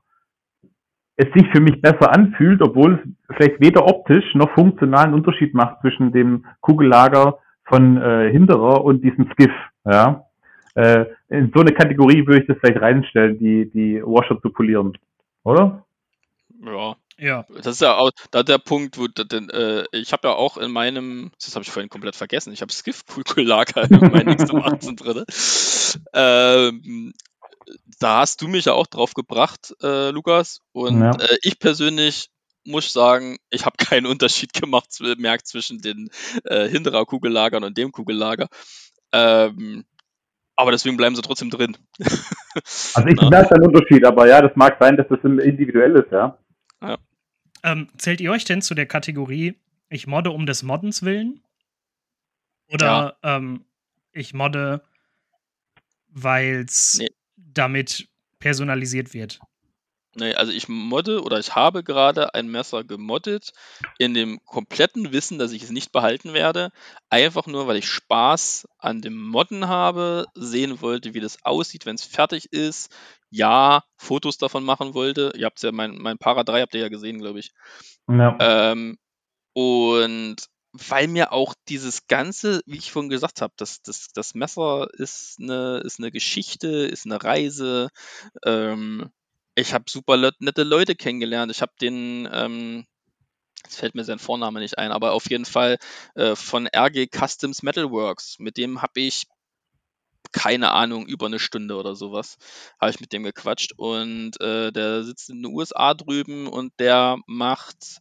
[1.17, 5.81] es sich für mich besser anfühlt, obwohl es vielleicht weder optisch noch funktionalen Unterschied macht
[5.81, 9.53] zwischen dem Kugellager von äh, Hinterer und diesem Skiff.
[9.85, 10.25] Ja?
[10.75, 14.97] Äh, in so eine Kategorie würde ich das vielleicht reinstellen, die, die Washer zu polieren.
[15.43, 15.85] Oder?
[16.63, 16.95] Ja.
[17.17, 17.45] Ja.
[17.47, 20.71] Das ist ja auch da der Punkt, wo denn, äh, ich habe ja auch in
[20.71, 25.23] meinem, das habe ich vorhin komplett vergessen, ich habe Skiff-Kulkulager in meinem nächsten 18 drin.
[26.13, 27.13] Ähm,
[27.99, 30.61] da hast du mich ja auch drauf gebracht, äh, Lukas.
[30.71, 31.11] Und Ja.
[31.11, 32.29] äh, ich persönlich
[32.63, 34.87] muss sagen, ich habe keinen Unterschied gemacht,
[35.17, 36.09] merkt zwischen den
[36.45, 38.47] äh, Hinterer Kugellagern und dem Kugellager.
[39.11, 39.85] Ähm,
[40.55, 41.77] aber deswegen bleiben sie trotzdem drin.
[42.93, 46.39] Also ich merke einen Unterschied, aber ja, das mag sein, dass das individuell ist, ja.
[47.65, 49.55] Ähm, zählt ihr euch denn zu der Kategorie,
[49.89, 51.41] ich modde um des Moddens willen?
[52.71, 53.65] Oder ähm,
[54.11, 54.83] ich modde,
[56.09, 57.09] weil es Nee.
[57.57, 58.07] Damit
[58.39, 59.39] personalisiert wird?
[60.17, 63.51] Nee, also ich modde oder ich habe gerade ein Messer gemoddet
[63.97, 66.71] in dem kompletten Wissen, dass ich es nicht behalten werde.
[67.09, 71.95] Einfach nur, weil ich Spaß an dem Modden habe, sehen wollte, wie das aussieht, wenn
[71.95, 72.95] es fertig ist.
[73.29, 75.33] Ja, Fotos davon machen wollte.
[75.35, 77.51] Ihr habt ja, mein, mein Para 3 habt ihr ja gesehen, glaube ich.
[78.07, 78.37] ja.
[78.39, 78.97] Ähm,
[79.51, 80.37] und
[80.77, 85.39] weil mir auch dieses Ganze, wie ich vorhin gesagt habe, das, das, das Messer ist
[85.39, 87.89] eine, ist eine Geschichte, ist eine Reise.
[88.45, 89.09] Ähm,
[89.55, 91.51] ich habe super nette Leute kennengelernt.
[91.51, 92.85] Ich habe den, ähm,
[93.63, 95.77] jetzt fällt mir sein Vorname nicht ein, aber auf jeden Fall
[96.15, 98.37] äh, von RG Customs Metalworks.
[98.39, 99.27] Mit dem habe ich
[100.31, 102.37] keine Ahnung, über eine Stunde oder sowas,
[102.81, 103.71] habe ich mit dem gequatscht.
[103.77, 107.99] Und äh, der sitzt in den USA drüben und der macht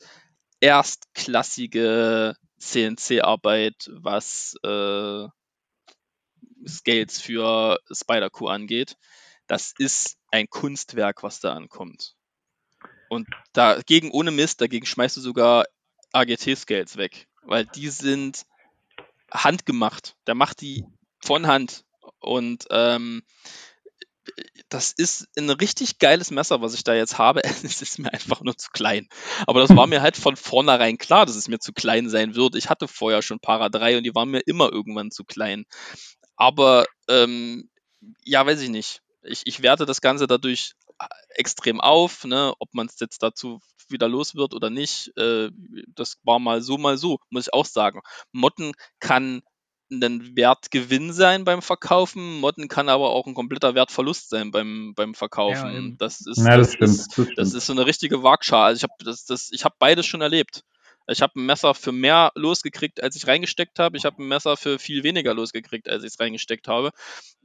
[0.59, 2.35] erstklassige
[2.65, 5.29] CNC-Arbeit, was äh,
[6.67, 8.97] Scales für Spider-Q angeht.
[9.47, 12.15] Das ist ein Kunstwerk, was da ankommt.
[13.09, 15.67] Und dagegen, ohne Mist, dagegen schmeißt du sogar
[16.13, 18.47] AGT-Scales weg, weil die sind
[19.31, 20.17] handgemacht.
[20.27, 20.85] Der macht die
[21.21, 21.85] von Hand.
[22.21, 23.23] Und ähm,
[24.69, 27.43] das ist ein richtig geiles Messer, was ich da jetzt habe.
[27.65, 29.09] Es ist mir einfach nur zu klein.
[29.47, 32.57] Aber das war mir halt von vornherein klar, dass es mir zu klein sein wird.
[32.57, 35.65] Ich hatte vorher schon Para 3 und die waren mir immer irgendwann zu klein.
[36.37, 37.71] Aber ähm,
[38.25, 39.01] ja, weiß ich nicht.
[39.23, 40.75] Ich, ich werte das Ganze dadurch
[41.31, 42.55] extrem auf, ne?
[42.59, 45.17] ob man es jetzt dazu wieder los wird oder nicht.
[45.17, 45.51] Äh,
[45.95, 48.01] das war mal so, mal so, muss ich auch sagen.
[48.33, 49.43] Motten kann
[49.91, 55.11] ein Wertgewinn sein beim Verkaufen, Motten kann aber auch ein kompletter Wertverlust sein beim, beim
[55.13, 55.71] Ja, Verkaufen.
[55.77, 55.99] eben.
[55.99, 57.29] das ist, ja, das, das stimmt.
[57.31, 58.65] ist das ist so eine richtige Waagschale.
[58.65, 60.63] Also ich habe das, das, ich habe beides schon erlebt.
[61.07, 63.97] Ich habe ein Messer für mehr losgekriegt, als ich reingesteckt habe.
[63.99, 66.91] Ich habe ein Messer für viel weniger losgekriegt, als ich es reingesteckt habe.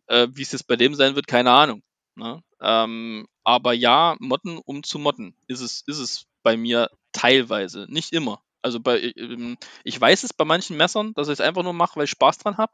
[0.07, 1.83] Äh, Wie es jetzt bei dem sein wird, keine Ahnung.
[2.15, 2.41] Ne?
[2.61, 8.13] Ähm, aber ja, Motten um zu motten ist es, ist es bei mir teilweise, nicht
[8.13, 8.41] immer.
[8.61, 11.95] Also bei, ähm, ich weiß es bei manchen Messern, dass ich es einfach nur mache,
[11.95, 12.73] weil ich Spaß dran habe.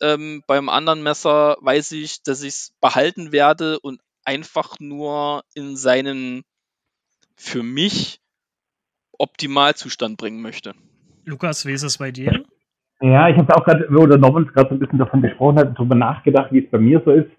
[0.00, 5.76] Ähm, beim anderen Messer weiß ich, dass ich es behalten werde und einfach nur in
[5.76, 6.42] seinen
[7.36, 8.20] für mich
[9.18, 10.74] Optimalzustand bringen möchte.
[11.24, 12.44] Lukas, wie ist es bei dir?
[13.00, 15.76] Ja, ich habe auch gerade, wo der Norman gerade so ein bisschen davon gesprochen hat,
[15.76, 17.30] darüber nachgedacht, wie es bei mir so ist.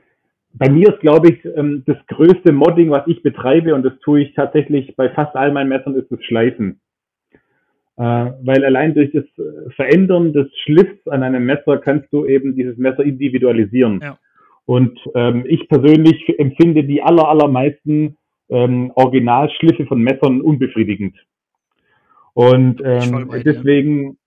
[0.54, 4.22] Bei mir ist, glaube ich, ähm, das größte Modding, was ich betreibe, und das tue
[4.22, 6.80] ich tatsächlich bei fast all meinen Messern, ist das Schleifen.
[7.98, 12.56] Äh, weil allein durch das äh, Verändern des Schliffs an einem Messer kannst du eben
[12.56, 14.00] dieses Messer individualisieren.
[14.04, 14.20] Ja.
[14.66, 18.18] Und ähm, ich persönlich empfinde die aller, allermeisten
[18.50, 21.16] ähm, Originalschliffe von Messern unbefriedigend.
[22.34, 24.18] Und ähm, deswegen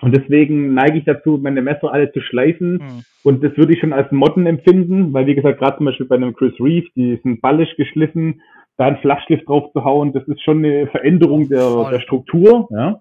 [0.00, 2.80] und deswegen neige ich dazu, meine Messer alle zu schleifen.
[2.80, 3.04] Hm.
[3.22, 6.16] Und das würde ich schon als Modden empfinden, weil wie gesagt, gerade zum Beispiel bei
[6.16, 8.42] einem Chris Reeve, die sind ballisch geschliffen,
[8.76, 12.68] da einen Flachschliff drauf zu hauen, das ist schon eine Veränderung der, der Struktur.
[12.70, 13.00] Ja.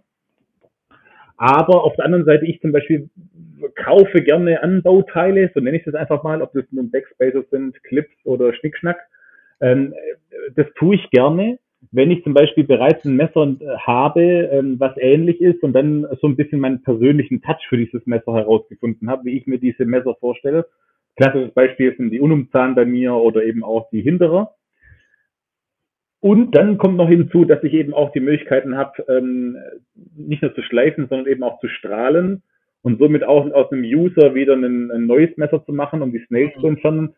[1.37, 3.09] Aber auf der anderen Seite, ich zum Beispiel
[3.75, 8.13] kaufe gerne Anbauteile, so nenne ich das einfach mal, ob das nun Backspacer sind, Clips
[8.23, 8.97] oder Schnickschnack.
[9.61, 9.93] Ähm,
[10.55, 11.57] das tue ich gerne,
[11.91, 16.07] wenn ich zum Beispiel bereits ein Messer äh, habe, ähm, was ähnlich ist und dann
[16.21, 19.85] so ein bisschen meinen persönlichen Touch für dieses Messer herausgefunden habe, wie ich mir diese
[19.85, 20.67] Messer vorstelle.
[21.15, 24.55] Klassisches Beispiel sind die Unumzahn bei mir oder eben auch die Hinterer.
[26.23, 29.57] Und dann kommt noch hinzu, dass ich eben auch die Möglichkeiten habe, ähm,
[30.15, 32.43] nicht nur zu schleifen, sondern eben auch zu strahlen
[32.81, 36.23] und somit auch aus einem User wieder ein, ein neues Messer zu machen, um die
[36.27, 36.61] Snails Mhm.
[36.61, 37.15] zu entfernen.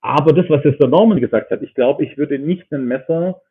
[0.00, 3.42] Aber das, was jetzt der Norman gesagt hat, ich glaube, ich würde nicht ein Messer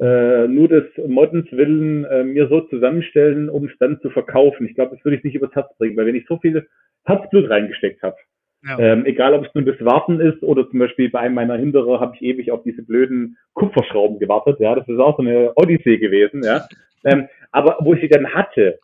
[0.00, 4.66] äh, nur des Moddens willen äh, mir so zusammenstellen, um es dann zu verkaufen.
[4.66, 6.66] Ich glaube, das würde ich nicht übers Herz bringen, weil wenn ich so viel
[7.04, 8.16] Herzblut reingesteckt habe,
[8.64, 8.78] Ja.
[8.78, 12.00] ähm, egal ob es nun das Warten ist oder zum Beispiel bei einem meiner Hinterer
[12.00, 14.58] habe ich ewig auf diese blöden Kupferschrauben gewartet.
[14.58, 16.42] Ja, das ist auch so eine Odyssee gewesen.
[16.42, 16.66] Ja,
[17.04, 18.78] ähm, aber wo ich sie dann hatte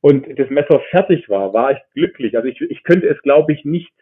[0.00, 2.36] und das Messer fertig war, war ich glücklich.
[2.36, 3.92] Also ich, ich könnte es, glaube ich, nicht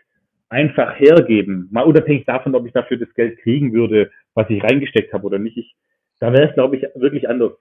[0.49, 5.13] einfach hergeben, mal unabhängig davon, ob ich dafür das Geld kriegen würde, was ich reingesteckt
[5.13, 5.57] habe oder nicht.
[5.57, 5.75] Ich
[6.21, 7.53] Da wäre es, glaube ich, wirklich anders.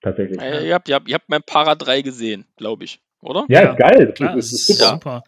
[0.00, 0.40] Tatsächlich.
[0.40, 3.44] Äh, ihr, habt, ihr, habt, ihr habt mein Para 3 gesehen, glaube ich, oder?
[3.48, 4.12] Ja, Ja, ist geil.
[4.12, 4.90] Klar, das das ist ist super.
[4.94, 5.22] super.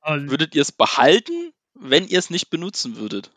[0.00, 3.32] Aber Würdet ihr es behalten, wenn ihr es nicht benutzen würdet?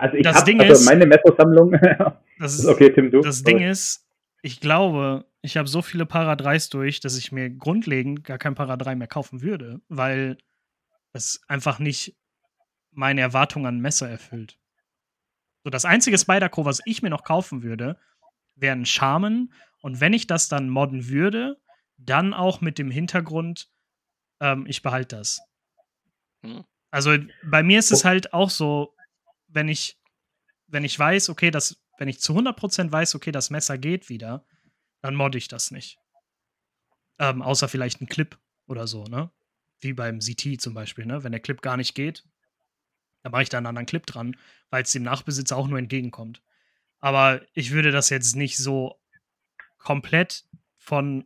[0.00, 1.72] Also ich Das habe Ding also ist- meine Messersammlung.
[2.38, 3.20] das ist okay, Tim, du.
[3.20, 4.06] das Ding ist,
[4.42, 8.54] ich glaube, ich habe so viele Para 3s durch, dass ich mir grundlegend gar kein
[8.54, 10.36] Para 3 mehr kaufen würde, weil
[11.12, 12.16] es einfach nicht
[12.90, 14.58] meine Erwartungen an Messer erfüllt.
[15.64, 17.96] So, das einzige Spyderco, was ich mir noch kaufen würde,
[18.56, 19.52] wären Charmen.
[19.80, 21.56] Und wenn ich das dann modden würde,
[21.98, 23.68] dann auch mit dem Hintergrund,
[24.42, 25.40] ähm, ich behalte das.
[26.42, 26.64] Hm.
[26.90, 28.08] Also bei mir ist es Oh.
[28.08, 28.94] halt auch so,
[29.46, 29.98] wenn ich,
[30.66, 34.44] wenn ich weiß, okay, das, wenn ich zu 100% weiß, okay, das Messer geht wieder,
[35.00, 35.98] dann modde ich das nicht.
[37.18, 38.36] Ähm, außer vielleicht ein Clip
[38.66, 39.30] oder so, ne?
[39.80, 41.22] Wie beim CT zum Beispiel, ne?
[41.22, 42.24] Wenn der Clip gar nicht geht,
[43.22, 44.36] dann mache ich da einen anderen Clip dran,
[44.70, 46.42] weil es dem Nachbesitzer auch nur entgegenkommt.
[46.98, 49.00] Aber ich würde das jetzt nicht so
[49.78, 50.44] komplett
[50.76, 51.24] von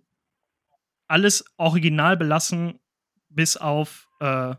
[1.07, 2.81] alles original belassen,
[3.37, 4.55] bis auf, äh,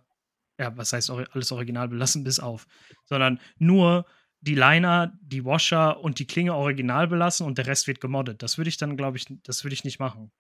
[0.60, 2.66] ja, was heißt alles original belassen, bis auf,
[3.04, 4.06] sondern nur
[4.40, 8.42] die Liner, die Washer und die Klinge original belassen und der Rest wird gemoddet.
[8.42, 10.32] Das würde ich dann, glaube ich, das würde ich nicht machen.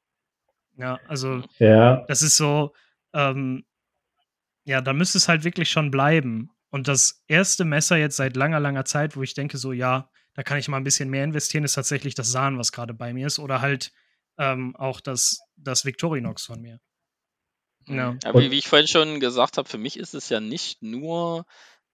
[0.78, 2.74] Ja, also Ja, das ist so,
[3.14, 3.66] ähm,
[4.64, 6.52] ja, da müsste es halt wirklich schon bleiben.
[6.70, 10.44] Und das erste Messer jetzt seit langer, langer Zeit, wo ich denke, so, ja, da
[10.44, 13.26] kann ich mal ein bisschen mehr investieren, ist tatsächlich das Sahn, was gerade bei mir
[13.28, 13.40] ist.
[13.40, 13.92] Oder halt
[14.38, 16.80] ähm, auch das, das Victorinox von mir.
[17.88, 18.16] Ja.
[18.26, 21.46] Aber wie, ich vorhin schon gesagt habe, für mich ist es ja nicht nur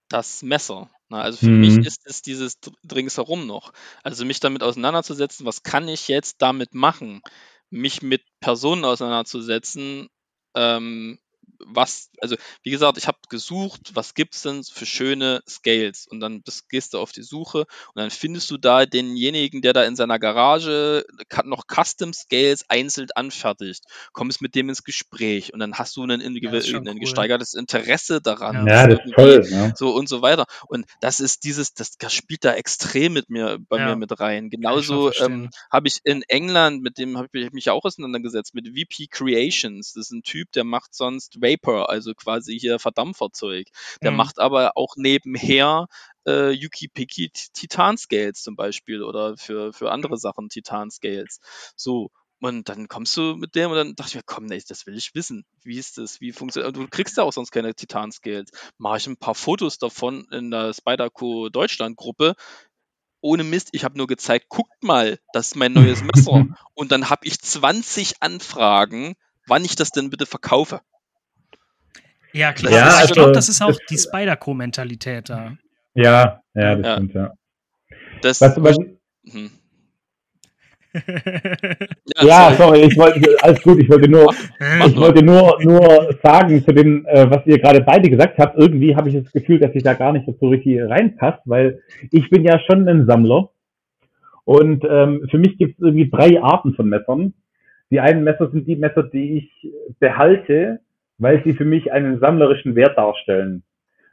[0.08, 0.90] das Messer.
[1.08, 1.18] Ne?
[1.20, 1.60] Also für Mhm.
[1.60, 3.72] mich ist es dieses dr- ringsherum noch.
[4.02, 7.22] Also mich damit auseinanderzusetzen, was kann ich jetzt damit machen?
[7.70, 10.08] Mich mit Personen auseinanderzusetzen,
[10.54, 11.18] ähm,
[11.58, 16.06] was, also wie gesagt, ich habe gesucht, was gibt's denn für schöne Scales?
[16.06, 19.72] Und dann bist, gehst du auf die Suche und dann findest du da denjenigen, der
[19.72, 21.04] da in seiner Garage
[21.44, 26.10] noch Custom Scales einzeln anfertigt, kommst mit dem ins Gespräch und dann hast du ein,
[26.10, 27.00] ein, Ja, schon ein cool.
[27.00, 28.66] gesteigertes Interesse daran.
[28.66, 28.86] Ja.
[28.86, 29.46] das ist toll.
[29.50, 29.72] Ja.
[29.76, 30.44] So und so weiter.
[30.68, 33.90] Und das ist dieses, das, das spielt da extrem mit mir, bei Ja.
[33.90, 34.50] mir mit rein.
[34.50, 39.06] Genauso ähm, habe ich in England, mit dem habe ich mich auch auseinandergesetzt, mit VP
[39.10, 39.92] Creations.
[39.92, 43.68] Das ist ein Typ, der macht sonst Vapor, also quasi hier Verdampferzeug.
[44.02, 44.16] Der Mhm.
[44.16, 45.86] macht aber auch nebenher
[46.26, 51.40] äh, Yuki Piki Titan Scales zum Beispiel oder für, für andere Sachen Titan Scales.
[51.76, 52.10] So.
[52.40, 54.96] Und dann kommst du mit dem und dann dachte ich mir, komm, nee, das will
[54.98, 55.46] ich wissen.
[55.62, 56.20] Wie ist das?
[56.20, 58.50] Wie funktioniert Du kriegst ja auch sonst keine Titan Scales.
[58.76, 62.34] Mache ich ein paar Fotos davon in der Spyderco Deutschland Gruppe.
[63.22, 66.46] Ohne Mist, ich habe nur gezeigt, guckt mal, das ist mein neues Messer.
[66.74, 69.14] Und dann habe ich 20 Anfragen,
[69.46, 70.82] wann ich das denn bitte verkaufe.
[72.34, 72.72] Ja, klar.
[72.72, 75.52] Ja, ich also- glaube, das ist auch die Spider-Co-Mentalität da.
[75.94, 76.92] Ja, ja, das Ja.
[76.96, 77.32] stimmt, ja.
[78.22, 78.76] Das, Was, was,
[79.30, 79.50] hm.
[82.22, 82.56] ja, sorry.
[82.56, 84.32] sorry, ich wollte, alles gut, ich wollte nur,
[84.86, 88.94] ich wollte nur, nur sagen zu dem, äh, was ihr gerade beide gesagt habt, irgendwie
[88.94, 91.80] habe ich das Gefühl, dass ich da gar nicht so richtig reinpasst, weil
[92.12, 93.50] ich bin ja schon ein Sammler
[94.44, 97.34] und ähm, für mich gibt es irgendwie drei Arten von Messern.
[97.90, 100.80] Die einen Messer sind die Messer, die ich behalte,
[101.18, 103.62] weil sie für mich einen sammlerischen Wert darstellen.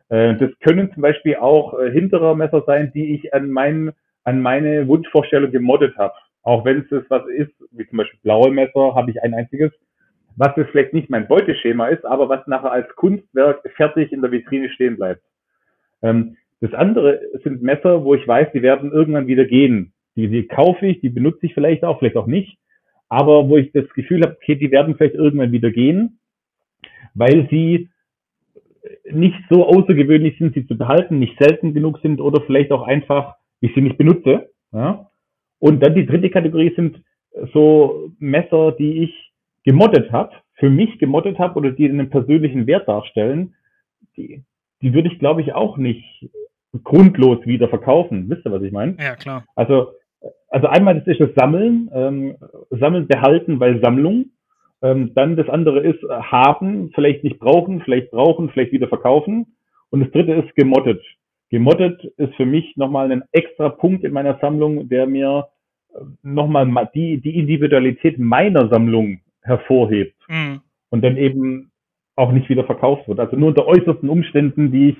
[0.09, 3.91] Äh, das können zum Beispiel auch äh, hinterer Messer sein, die ich an, mein,
[4.23, 6.13] an meine Wunschvorstellung gemoddet habe.
[6.43, 9.71] Auch wenn es was ist, wie zum Beispiel blaue Messer, habe ich ein einziges,
[10.35, 14.31] was jetzt vielleicht nicht mein Beuteschema ist, aber was nachher als Kunstwerk fertig in der
[14.31, 15.21] Vitrine stehen bleibt.
[16.01, 19.93] Ähm, das andere sind Messer, wo ich weiß, die werden irgendwann wieder gehen.
[20.15, 22.57] Die, die kaufe ich, die benutze ich vielleicht auch, vielleicht auch nicht,
[23.09, 26.19] aber wo ich das Gefühl habe, okay, die werden vielleicht irgendwann wieder gehen,
[27.13, 27.89] weil sie
[29.11, 33.35] nicht so außergewöhnlich sind, sie zu behalten, nicht selten genug sind oder vielleicht auch einfach,
[33.59, 34.49] ich sie nicht benutze.
[34.71, 35.11] Ja?
[35.59, 37.01] Und dann die dritte Kategorie sind
[37.53, 39.31] so Messer, die ich
[39.63, 43.55] gemoddet habe, für mich gemoddet habe oder die einen persönlichen Wert darstellen,
[44.17, 44.43] die,
[44.81, 46.29] die würde ich, glaube ich, auch nicht
[46.83, 48.29] grundlos wieder verkaufen.
[48.29, 48.95] Wisst ihr, was ich meine?
[48.99, 49.43] ja, klar.
[49.55, 49.91] Also,
[50.49, 52.35] also einmal das ist das Sammeln, ähm,
[52.69, 54.31] Sammeln, behalten, weil Sammlung.
[54.81, 59.55] Ähm, dann das andere ist äh, haben, vielleicht nicht brauchen, vielleicht brauchen, vielleicht wieder verkaufen.
[59.89, 61.03] Und das dritte ist gemoddet.
[61.49, 65.47] Gemoddet ist für mich nochmal ein extra Punkt in meiner Sammlung, der mir
[65.93, 70.61] äh, nochmal ma- die, die Individualität meiner Sammlung hervorhebt Mhm.
[70.91, 71.71] und dann eben
[72.15, 73.19] auch nicht wieder verkauft wird.
[73.19, 74.97] Also nur unter äußersten Umständen, die ich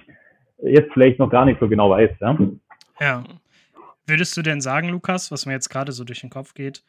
[0.64, 2.12] jetzt vielleicht noch gar nicht so genau weiß.
[2.20, 2.38] Ja?
[3.00, 3.24] Ja.
[4.08, 6.84] Würdest du denn sagen, Lukas, was mir jetzt gerade so durch den Kopf geht,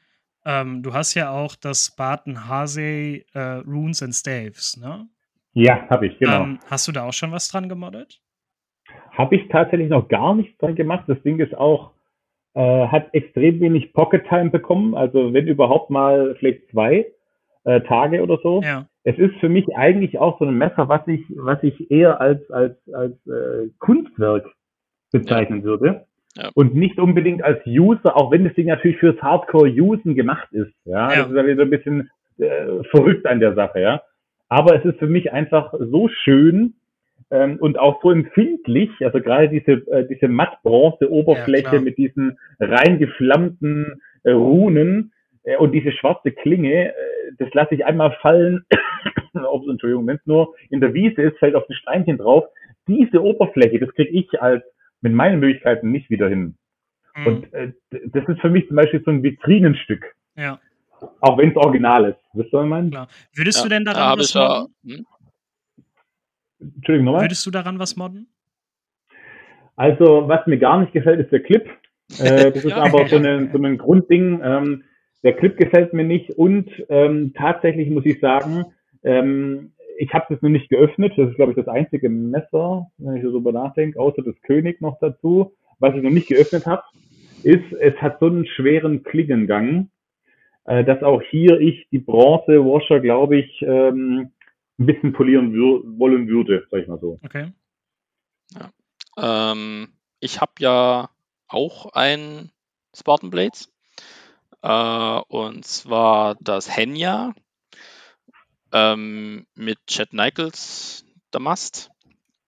[0.45, 5.09] ähm, du hast ja auch das Barton Hasey äh, Runes and Staves, ne?
[5.55, 6.45] Ja, habe ich, genau.
[6.45, 8.21] Ähm, hast du da auch schon was dran gemoddet?
[9.11, 11.05] Habe ich tatsächlich noch gar nichts dran gemacht.
[11.07, 11.93] Das Ding ist auch,
[12.55, 17.07] äh, hat extrem wenig Pocket Time bekommen, also wenn überhaupt mal vielleicht zwei
[17.65, 18.63] äh, Tage oder so.
[18.63, 18.87] Ja.
[19.05, 22.49] Es ist für mich eigentlich auch so ein Messer, was ich, was ich eher als,
[22.51, 24.47] als, als äh, Kunstwerk
[25.11, 26.07] bezeichnen würde.
[26.37, 26.51] Ja.
[26.55, 30.73] Und nicht unbedingt als User, auch wenn das Ding natürlich fürs Hardcore-Usen gemacht ist.
[30.85, 31.17] Ja, Ja.
[31.23, 34.03] das ist ja wieder ein bisschen äh, verrückt an der Sache, ja.
[34.49, 36.75] Aber es ist für mich einfach so schön
[37.31, 42.99] ähm, und auch so empfindlich, also gerade diese, äh, diese matt-bronze-Oberfläche Ja, mit diesen rein
[42.99, 45.13] geflammten äh, Runen
[45.45, 46.93] äh, und diese schwarze Klinge, äh,
[47.39, 48.65] das lasse ich einmal fallen,
[49.35, 52.45] Ups, Entschuldigung, wenn es nur in der Wiese ist, fällt auf ein Steinchen drauf.
[52.87, 54.63] Diese Oberfläche, das kriege ich als
[55.03, 56.57] mit meinen Möglichkeiten nicht wieder hin.
[57.15, 57.27] Mhm.
[57.27, 60.59] Und äh, das ist für mich zum Beispiel so ein Vitrinenstück, ja,
[61.21, 62.19] auch wenn es original ist.
[62.33, 63.09] Wisst ihr, was klar.
[63.35, 64.49] Würdest Ja, du denn da daran habe was ich ja.
[64.49, 64.75] modden?
[64.85, 65.07] Hm?
[66.77, 67.23] Entschuldigung, nochmal.
[67.23, 68.29] Würdest du daran was modden?
[69.77, 71.69] Also, was mir gar nicht gefällt, ist der Clip.
[72.19, 74.41] Äh, das ist Ja, aber so, eine, so ein Grundding.
[74.43, 74.85] Ähm,
[75.23, 78.65] der Clip gefällt mir nicht und ähm, tatsächlich muss ich sagen,
[79.05, 81.13] ähm, ich habe das noch nicht geöffnet.
[81.17, 84.81] Das ist, glaube ich, das einzige Messer, wenn ich so drüber nachdenke, außer das König
[84.81, 86.83] noch dazu, was ich noch nicht geöffnet habe,
[87.43, 89.91] ist, es hat so einen schweren Klingengang,
[90.65, 94.31] äh, dass auch hier ich die Bronze-Washer, glaube ich, ähm,
[94.79, 97.19] ein bisschen polieren wür wollen würde, sag ich mal so.
[97.25, 97.53] Okay.
[99.19, 99.89] Ähm,
[100.21, 101.11] ich habe ja
[101.49, 102.51] auch ein
[102.95, 103.73] Spartan Blades.
[104.63, 107.35] Äh, und zwar das Henya
[108.73, 111.91] ähm, mit Chad Nichols Damast.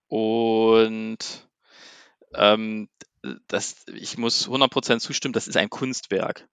[0.08, 1.18] Und
[2.34, 2.88] ähm,
[3.48, 6.48] das, ich muss 100% zustimmen, das ist ein Kunstwerk.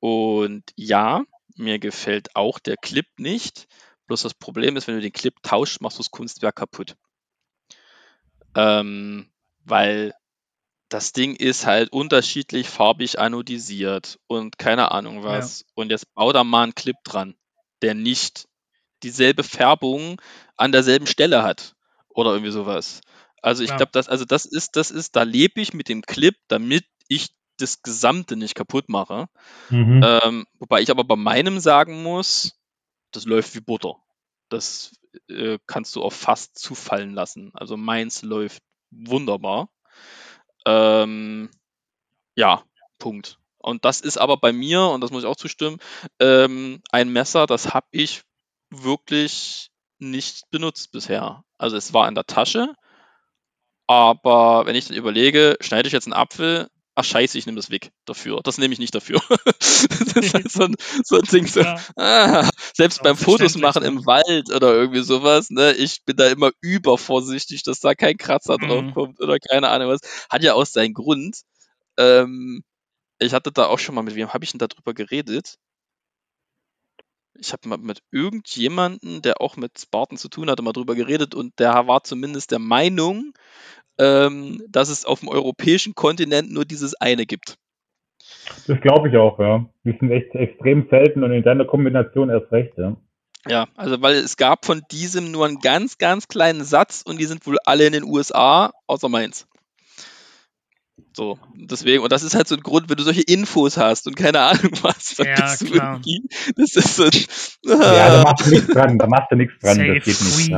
[0.00, 1.22] Und ja,
[1.56, 3.66] mir gefällt auch der Clip nicht.
[4.06, 6.96] Bloß das Problem ist, wenn du den Clip tauschst, machst du das Kunstwerk kaputt.
[8.54, 9.30] Ähm,
[9.64, 10.14] weil
[10.88, 15.64] das Ding ist halt unterschiedlich farbig anodisiert und keine Ahnung was.
[15.74, 17.34] Und jetzt bau da mal einen Clip dran,
[17.82, 18.47] der nicht
[19.02, 20.20] dieselbe Färbung
[20.56, 21.74] an derselben Stelle hat
[22.08, 23.00] oder irgendwie sowas.
[23.42, 23.78] Also ich Klar.
[23.78, 27.28] glaube, das, also das ist, das ist, da lebe ich mit dem Clip, damit ich
[27.58, 29.28] das Gesamte nicht kaputt mache.
[29.70, 30.02] Mhm.
[30.04, 32.58] Ähm, wobei ich aber bei meinem sagen muss,
[33.12, 33.96] das läuft wie Butter.
[34.48, 34.92] Das
[35.28, 37.50] äh, kannst du auf fast zufallen lassen.
[37.54, 39.70] Also meins läuft wunderbar.
[40.66, 41.50] Ähm,
[42.34, 42.62] ja,
[42.98, 43.38] Punkt.
[43.58, 45.78] Und das ist aber bei mir, und das muss ich auch zustimmen,
[46.20, 48.22] ähm, ein Messer, das habe ich
[48.70, 51.44] wirklich nicht benutzt bisher.
[51.58, 52.74] Also es war in der Tasche,
[53.86, 57.70] aber wenn ich dann überlege, schneide ich jetzt einen Apfel, ach scheiße, ich nehme das
[57.70, 58.40] weg dafür.
[58.42, 59.20] Das nehme ich nicht dafür.
[59.58, 60.74] das ist halt so ein,
[61.04, 61.86] so ein Ding, so, Ja.
[61.96, 66.28] ah, selbst Auch beim Fotos machen im Wald oder irgendwie sowas, ne, ich bin da
[66.28, 68.58] immer übervorsichtig, dass da kein Kratzer Mhm.
[68.58, 70.00] drauf kommt oder keine Ahnung was.
[70.30, 71.38] Hat ja auch seinen Grund.
[71.98, 72.62] Ähm,
[73.20, 75.56] ich hatte da auch schon mal, mit wem habe ich denn darüber geredet?
[77.38, 81.34] Ich habe mal mit irgendjemanden, der auch mit Spartan zu tun hatte, mal drüber geredet
[81.34, 83.32] und der war zumindest der Meinung,
[83.98, 87.56] ähm, dass es auf dem europäischen Kontinent nur dieses eine gibt.
[88.66, 89.66] Das glaube ich auch, ja.
[89.84, 92.96] Die sind echt extrem selten und in deiner Kombination erst recht, ja.
[93.46, 97.24] Ja, also weil es gab von diesem nur einen ganz, ganz kleinen Satz und die
[97.24, 99.46] sind wohl alle in den USA, außer meins.
[101.14, 104.14] So, deswegen, und das ist halt so ein Grund, wenn du solche Infos hast und
[104.16, 106.00] keine Ahnung was, dann Ja, bist du klar.
[106.04, 106.22] irgendwie,
[106.56, 109.94] das ist so, Ja, da machst du nichts dran, da machst du nichts dran, Safe
[109.94, 110.50] das geht nicht.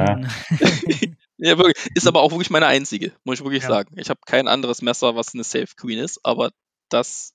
[1.38, 1.56] Ja.
[1.56, 1.86] Wirklich.
[1.94, 3.68] Ist aber auch wirklich meine einzige, muss ich wirklich Ja.
[3.70, 3.94] sagen.
[3.98, 6.50] Ich habe kein anderes Messer, was eine Safe Queen ist, aber
[6.90, 7.32] das,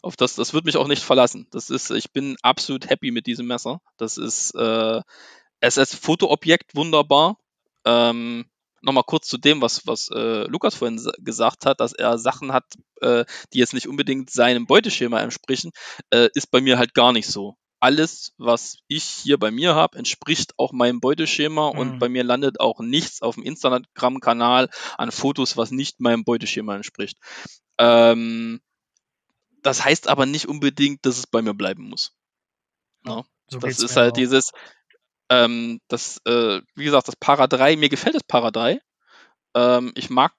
[0.00, 1.46] auf das, das wird mich auch nicht verlassen.
[1.50, 3.80] Das ist, ich bin absolut happy mit diesem Messer.
[3.98, 5.00] Das ist, äh,
[5.60, 7.36] es ist als Fotoobjekt wunderbar.
[7.84, 8.46] Ähm,
[8.82, 12.52] Nochmal kurz zu dem, was, was äh, Lukas vorhin sa- gesagt hat, dass er Sachen
[12.52, 12.64] hat,
[13.00, 15.70] äh, die jetzt nicht unbedingt seinem Beuteschema entsprechen,
[16.10, 17.56] äh, ist bei mir halt gar nicht so.
[17.80, 21.98] Alles, was ich hier bei mir habe, entspricht auch meinem Beuteschema und Mhm.
[21.98, 24.68] bei mir landet auch nichts auf dem Instagram-Kanal
[24.98, 27.18] an Fotos, was nicht meinem Beuteschema entspricht.
[27.78, 28.60] Ähm,
[29.62, 32.12] das heißt aber nicht unbedingt, dass es bei mir bleiben muss.
[33.04, 34.16] Ja, So das ist halt auch.
[34.16, 34.52] dieses,
[35.32, 38.78] ähm, das, äh, wie gesagt, das Para 3, mir gefällt das Para 3.
[39.56, 40.32] Ähm, ich mag,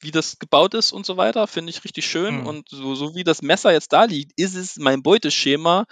[0.00, 2.40] wie das gebaut ist und so weiter, finde ich richtig schön.
[2.40, 2.46] Mhm.
[2.46, 5.84] Und so, so wie das Messer jetzt da liegt, ist es mein Beuteschema,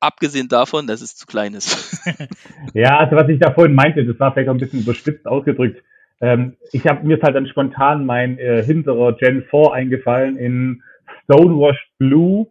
[0.00, 2.02] abgesehen davon, dass es zu klein ist.
[2.74, 5.82] Ja, also was ich da vorhin meinte, das war vielleicht auch ein bisschen überspitzt ausgedrückt.
[6.20, 10.82] Ähm, ich habe mir ist halt dann spontan mein äh, hinterer Gen 4 eingefallen in
[11.24, 12.48] Stonewashed Blue,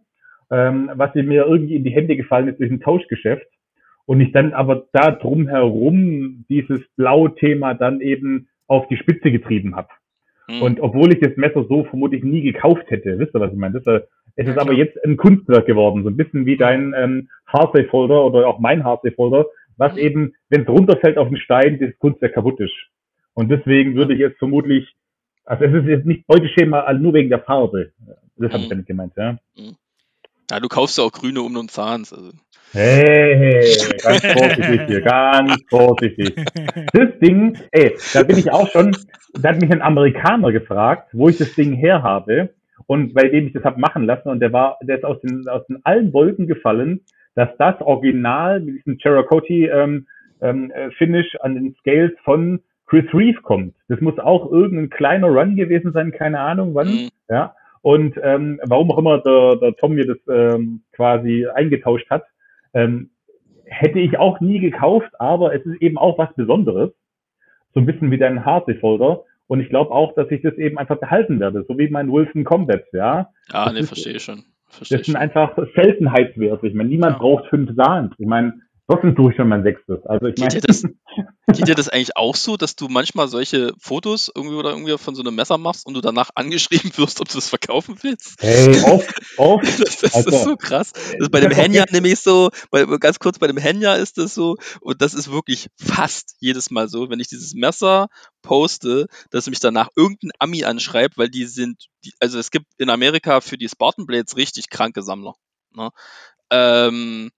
[0.50, 3.46] ähm, was mir irgendwie in die Hände gefallen ist durch ein Tauschgeschäft.
[4.06, 9.88] Und ich dann aber da drumherum dieses Blau-Thema dann eben auf die Spitze getrieben habe.
[10.48, 10.62] Hm.
[10.62, 13.80] Und obwohl ich das Messer so vermutlich nie gekauft hätte, wisst ihr, was ich meine?
[13.80, 14.06] Das, äh,
[14.36, 18.46] es ist aber jetzt ein Kunstwerk geworden, so ein bisschen wie dein ähm, Hardsafe-Folder oder
[18.46, 19.46] auch mein Hardsafe-Folder,
[19.76, 19.98] was Mhm.
[19.98, 22.74] eben, wenn es runterfällt auf den Stein, dieses Kunstwerk kaputt ist.
[23.34, 24.94] Und deswegen würde ich jetzt vermutlich,
[25.44, 27.92] also es ist jetzt nicht Beuteschema also nur wegen der Farbe.
[28.36, 28.70] Das habe ich Mhm.
[28.70, 29.38] damit gemeint, ja.
[30.50, 32.12] Ja, du kaufst ja auch grüne um und Zahns.
[32.12, 32.30] Also.
[32.72, 36.34] Hey, hey, ganz vorsichtig hier, ganz vorsichtig.
[36.92, 38.96] Das Ding, ey, da bin ich auch schon,
[39.34, 42.50] da hat mich ein Amerikaner gefragt, wo ich das Ding her habe
[42.86, 45.48] und bei dem ich das habe machen lassen und der war, der ist aus den,
[45.48, 47.00] aus den allen Wolken gefallen,
[47.34, 50.06] dass das Original mit diesem Cherokee ähm,
[50.40, 53.74] ähm, äh, Finish an den Scales von Chris Reeve kommt.
[53.88, 57.08] Das muss auch irgendein kleiner Run gewesen sein, keine Ahnung wann, Mhm.
[57.28, 57.54] ja.
[57.86, 62.24] Und ähm, warum auch immer der, der Tom mir das ähm, quasi eingetauscht hat,
[62.74, 63.10] ähm,
[63.64, 66.90] hätte ich auch nie gekauft, aber es ist eben auch was Besonderes.
[67.74, 69.22] So ein bisschen wie dein Hardware-Folder.
[69.46, 72.42] Und ich glaube auch, dass ich das eben einfach behalten werde, so wie mein Wilson
[72.42, 73.28] Combat, ja.
[73.52, 74.42] Ja, Das ne, verstehe ich schon.
[74.68, 76.66] Verstehe Das sind einfach Seltenheitswerte.
[76.66, 77.18] Ich meine, niemand Ja.
[77.20, 78.12] braucht fünf Sahns.
[78.18, 78.54] Ich meine,
[78.88, 80.04] trotzdem tue ich schon mein sechstes.
[80.06, 80.82] Also ich Geht dir, meine, das,
[81.58, 85.14] geht dir das eigentlich auch so, dass du manchmal solche Fotos irgendwie oder irgendwie von
[85.14, 88.36] so einem Messer machst und du danach angeschrieben wirst, ob du es verkaufen willst?
[88.40, 89.80] hey, oft, oft.
[89.80, 90.92] Das, das Also, ist so krass.
[90.92, 94.34] Das ist bei dem Henya nämlich so, bei, ganz kurz bei dem Henya ist das
[94.34, 98.08] so, und das ist wirklich fast jedes Mal so, wenn ich dieses Messer
[98.42, 102.90] poste, dass mich danach irgendein Ami anschreibt, weil die sind, die, also es gibt in
[102.90, 105.34] Amerika für die Spartan Blades richtig kranke Sammler.
[105.74, 105.90] Ne?
[106.50, 107.30] Ähm,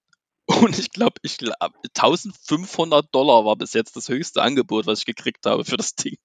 [0.62, 1.55] und ich glaube, ich glaub,
[1.97, 6.16] 1500 Dollar war bis jetzt das höchste Angebot, was ich gekriegt habe für das Ding.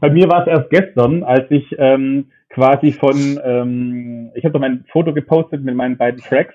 [0.00, 4.60] Bei mir war es erst gestern, als ich ähm, quasi von, ähm, ich habe doch
[4.60, 6.54] mein Foto gepostet mit meinen beiden Tracks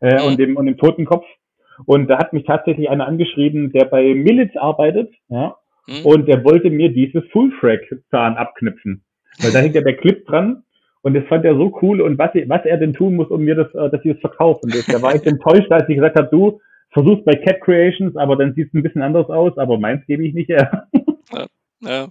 [0.00, 0.26] äh, Mhm.
[0.26, 1.24] und dem und dem Totenkopf.
[1.86, 5.56] Und da hat mich tatsächlich einer angeschrieben, der bei Millits arbeitet, ja,
[5.86, 6.04] Hm?
[6.06, 9.04] und der wollte mir dieses Full-Frack-Zahn abknüpfen.
[9.40, 10.63] Weil da hängt ja der Clip dran
[11.04, 13.54] und das fand er so cool und was, was er denn tun muss, um mir
[13.54, 14.60] das, äh, dass ich das verkaufe.
[14.62, 16.62] Und das, da war ich enttäuscht, als ich gesagt habe, du
[16.92, 20.26] versuchst bei Cat Creations, aber dann sieht es ein bisschen anders aus, aber meins gebe
[20.26, 20.88] ich nicht her.
[21.80, 22.08] Ja.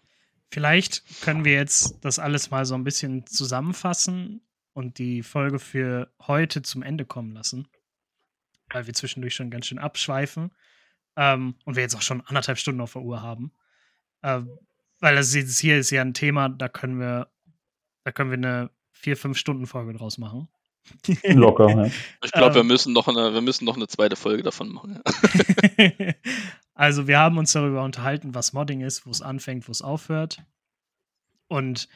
[0.52, 4.42] Vielleicht können wir jetzt das alles mal so ein bisschen zusammenfassen
[4.74, 7.68] und die Folge für heute zum Ende kommen lassen.
[8.72, 10.52] Weil wir zwischendurch schon ganz schön abschweifen.
[11.16, 13.52] Ähm, und wir jetzt auch schon anderthalb Stunden auf der Uhr haben.
[14.22, 14.60] Ähm,
[15.00, 17.30] weil das jetzt hier ist ja ein Thema, da können wir,
[18.04, 18.70] da können wir eine
[19.04, 20.48] vier, fünf Stunden Folge draus machen.
[21.24, 21.70] Locker.
[21.70, 21.92] Ja.
[22.24, 22.68] Ich glaube, wir Ähm.
[22.68, 25.02] müssen noch eine, wir müssen noch eine zweite Folge davon machen.
[26.76, 30.42] Also wir haben uns darüber unterhalten, was Modding ist, wo es anfängt, wo es aufhört.
[31.48, 31.88] Und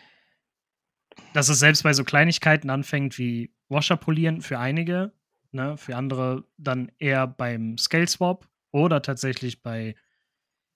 [1.33, 5.13] dass es selbst bei so Kleinigkeiten anfängt wie Washer polieren für einige,
[5.51, 9.95] ne, für andere dann eher beim Scale Swap oder tatsächlich bei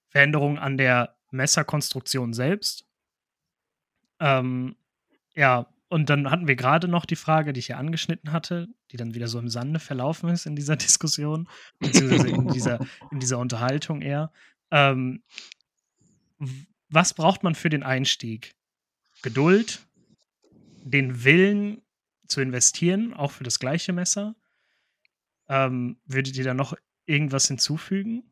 [0.07, 2.87] Veränderungen an der Messerkonstruktion selbst.
[4.19, 4.75] Ähm,
[5.35, 8.97] ja, und dann hatten wir gerade noch die Frage, die ich ja angeschnitten hatte, die
[8.97, 11.49] dann wieder so im Sande verlaufen ist in dieser Diskussion,
[11.79, 12.79] beziehungsweise in dieser,
[13.11, 14.31] in dieser Unterhaltung eher.
[14.71, 15.21] Ähm,
[16.87, 18.55] was braucht man für den Einstieg?
[19.21, 19.85] Geduld,
[20.81, 21.81] den Willen
[22.25, 24.37] zu investieren, auch für das gleiche Messer.
[25.49, 26.73] Ähm, würdet ihr da noch
[27.05, 28.30] irgendwas hinzufügen?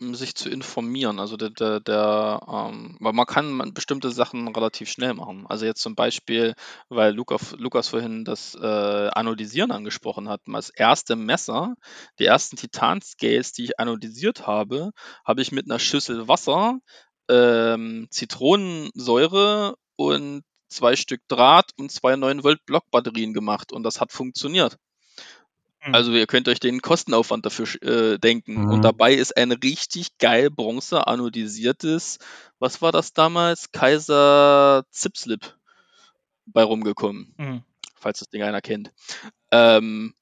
[0.00, 1.18] Um sich zu informieren.
[1.20, 5.46] Also der, der, der ähm, weil man kann bestimmte Sachen relativ schnell machen.
[5.48, 6.54] Also jetzt zum Beispiel,
[6.88, 10.40] weil Lukas, Lukas vorhin das äh, Anodisieren angesprochen hat.
[10.46, 11.74] Das erste Messer,
[12.18, 14.90] die ersten Titan-Scales, die ich anodisiert habe,
[15.24, 16.78] habe ich mit einer Schüssel Wasser,
[17.28, 24.12] ähm, Zitronensäure und zwei Stück Draht und zwei 9 Volt Blockbatterien gemacht und das hat
[24.12, 24.76] funktioniert.
[25.88, 25.94] Hm.
[25.94, 28.62] Also ihr könnt euch den Kostenaufwand dafür äh, denken.
[28.62, 28.70] Mhm.
[28.70, 32.18] Und dabei ist ein richtig geil bronze anodisiertes,
[32.58, 33.72] was war das damals?
[33.72, 35.56] Kaiser Zipslip
[36.46, 37.62] bei rumgekommen, Mhm.
[37.96, 38.92] falls das Ding einer kennt.
[39.50, 40.14] Ähm,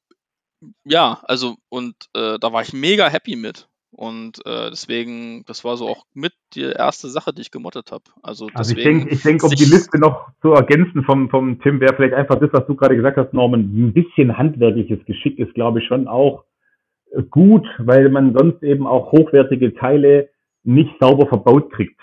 [0.84, 3.68] ja, also und äh, da war ich mega happy mit.
[3.96, 8.04] Und äh, deswegen, das war so auch mit die erste Sache, die ich gemottet habe.
[8.22, 11.80] Also, Also ich denke, ich denk, um die Liste noch zu ergänzen vom, vom Tim,
[11.80, 15.54] wäre vielleicht einfach das, was du gerade gesagt hast, Norman, ein bisschen handwerkliches Geschick ist,
[15.54, 16.44] glaube ich, schon auch
[17.30, 20.28] gut, weil man sonst eben auch hochwertige Teile
[20.62, 21.98] nicht sauber verbaut kriegt.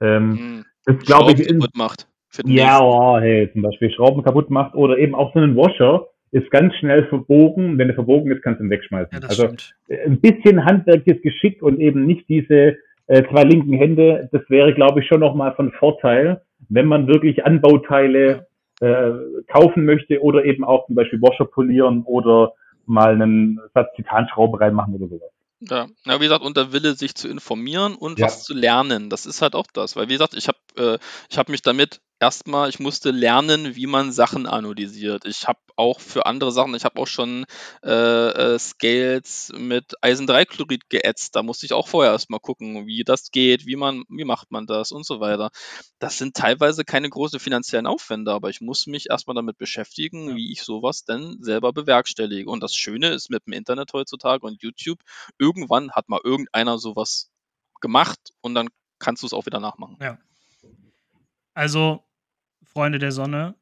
[0.00, 2.08] Ähm, mh, das glaube ich, kaputt macht.
[2.44, 6.50] Ja, oh, hey, zum Beispiel Schrauben kaputt macht oder eben auch so einen Washer ist
[6.50, 7.78] ganz schnell verbogen.
[7.78, 9.18] Wenn er verbogen ist, kannst du ihn wegschmeißen.
[9.20, 9.74] Ja, also stimmt.
[9.88, 12.76] ein bisschen handwerkliches Geschick und eben nicht diese
[13.06, 17.44] äh, zwei linken Hände, das wäre, glaube ich, schon nochmal von Vorteil, wenn man wirklich
[17.44, 18.46] Anbauteile
[18.80, 19.10] äh,
[19.48, 22.52] kaufen möchte oder eben auch zum Beispiel Washer polieren oder
[22.86, 25.30] mal einen Satz Titanschrauben reinmachen oder sowas.
[25.60, 28.26] Ja, ja, wie gesagt, und der Wille, sich zu informieren und Ja.
[28.26, 29.10] was zu lernen.
[29.10, 29.96] Das ist halt auch das.
[29.96, 30.98] Weil, wie gesagt, ich habe äh,
[31.28, 35.24] ich hab mich damit erstmal, ich musste lernen, wie man Sachen analysiert.
[35.24, 37.46] Ich habe auch für andere Sachen, ich habe auch schon
[37.82, 41.34] äh, äh, Scales mit Eisen-3-Chlorid geätzt.
[41.34, 44.66] Da musste ich auch vorher erstmal gucken, wie das geht, wie man, wie macht man
[44.66, 45.50] das und so weiter.
[45.98, 50.52] Das sind teilweise keine großen finanziellen Aufwände, aber ich muss mich erstmal damit beschäftigen, wie
[50.52, 52.50] ich sowas denn selber bewerkstellige.
[52.50, 55.00] Und das Schöne ist mit dem Internet heutzutage und YouTube,
[55.38, 57.30] irgendwann hat mal irgendeiner sowas
[57.80, 58.68] gemacht und dann
[58.98, 59.96] kannst du es auch wieder nachmachen.
[60.02, 60.18] Ja.
[61.54, 62.04] Also,
[62.72, 63.56] Freunde der Sonne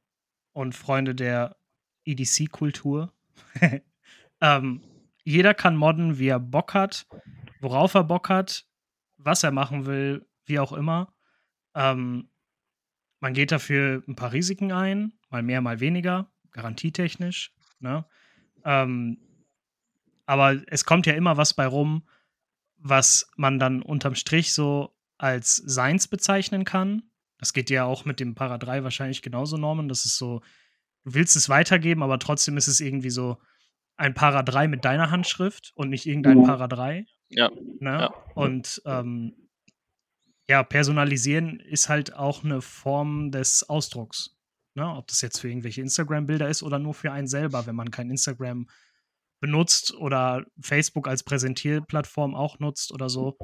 [0.52, 1.56] und Freunde der
[2.05, 3.12] EDC-Kultur.
[4.40, 4.82] ähm,
[5.24, 7.06] jeder kann modden, wie er Bock hat,
[7.60, 8.66] worauf er Bock hat,
[9.16, 11.14] was er machen will, wie auch immer.
[11.74, 12.30] Ähm,
[13.20, 17.52] man geht dafür ein paar Risiken ein, mal mehr, mal weniger, garantietechnisch.
[17.80, 18.05] Ne?
[18.64, 19.18] Ähm,
[20.26, 22.06] aber es kommt ja immer was bei rum,
[22.76, 27.02] was man dann unterm Strich so als Seins bezeichnen kann.
[27.39, 29.89] Das geht ja auch mit dem Para 3 wahrscheinlich genauso, Norman.
[29.89, 30.40] Das ist so,
[31.05, 33.39] du willst es weitergeben, aber trotzdem ist es irgendwie so
[33.97, 36.44] ein Para 3 mit deiner Handschrift und nicht irgendein Mhm.
[36.44, 37.06] Para 3.
[37.28, 37.51] Ja,
[37.81, 37.90] Ne?
[37.90, 38.15] Ja.
[38.35, 39.48] Und ähm,
[40.48, 44.36] ja, personalisieren ist halt auch eine Form des Ausdrucks.
[44.74, 44.89] Ne?
[44.89, 48.10] Ob das jetzt für irgendwelche Instagram-Bilder ist oder nur für einen selber, wenn man kein
[48.10, 48.66] Instagram
[49.40, 53.36] benutzt oder Facebook als Präsentierplattform auch nutzt oder so,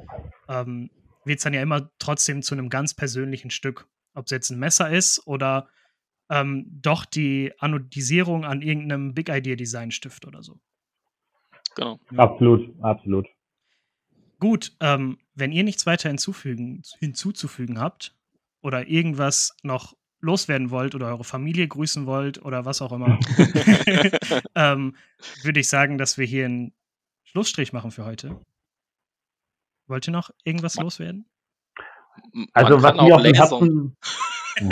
[0.48, 0.90] ähm,
[1.24, 3.88] wird es dann ja immer trotzdem zu einem ganz persönlichen Stück.
[4.14, 5.68] Ob es jetzt ein Messer ist oder
[6.30, 10.60] ähm, doch die Anodisierung an irgendeinem Big Idea Design Stift oder so.
[11.74, 11.98] genau.
[12.16, 13.26] Absolut, absolut.
[14.38, 18.14] Gut, ähm, wenn ihr nichts weiter hinzufügen, hinzuzufügen habt
[18.62, 23.18] oder irgendwas noch loswerden wollt oder eure Familie grüßen wollt oder was auch immer,
[24.55, 24.96] ähm,
[25.42, 26.72] würde ich sagen, dass wir hier einen
[27.24, 28.40] Schlussstrich machen für heute.
[29.86, 31.27] Wollt ihr noch irgendwas loswerden?
[32.52, 33.61] Also man was kann auch mir auf dem lasern.
[33.61, 33.97] Herzen.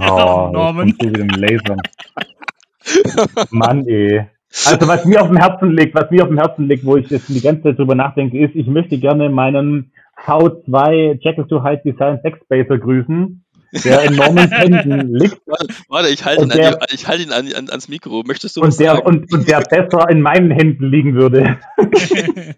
[0.00, 0.94] Oh, Norman.
[3.50, 4.26] Mann, ey.
[4.66, 7.08] Also was mir auf dem Herzen liegt, was mir auf dem Herzen liegt, wo ich
[7.10, 9.92] jetzt die ganze Zeit drüber nachdenke, ist, ich möchte gerne meinen
[10.24, 13.44] V2 Jackal to Hide Design Backspacer grüßen,
[13.84, 15.40] der in Normans Händen liegt
[15.88, 18.22] Warte, ich halte ihn, an der- die, ich halte ihn an, an, ans Mikro.
[18.26, 19.06] Möchtest du was und der, sagen?
[19.06, 21.58] und, und der besser in meinen Händen liegen würde.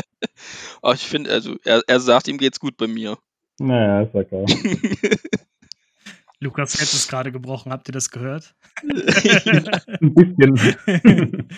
[0.82, 3.18] Oh, ich finde, also er, er sagt, ihm geht's gut bei mir.
[3.58, 4.46] Naja, ist ja klar.
[6.40, 8.54] Lukas Fett ist gerade gebrochen, habt ihr das gehört?
[8.82, 11.48] Ein bisschen.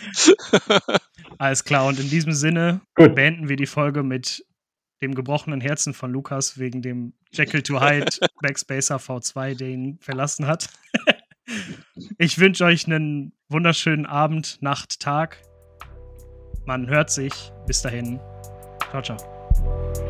[1.39, 3.15] Alles klar, und in diesem Sinne Gut.
[3.15, 4.47] beenden wir die Folge mit
[5.03, 8.11] dem gebrochenen Herzen von Lukas wegen dem Jekyll to Hyde
[8.41, 10.71] Backspacer V2, den ihn verlassen hat.
[12.19, 15.43] ich wünsche euch einen wunderschönen Abend, Nacht, Tag.
[16.65, 17.33] Man hört sich.
[17.67, 18.21] Bis dahin.
[18.91, 20.10] Ciao, ciao.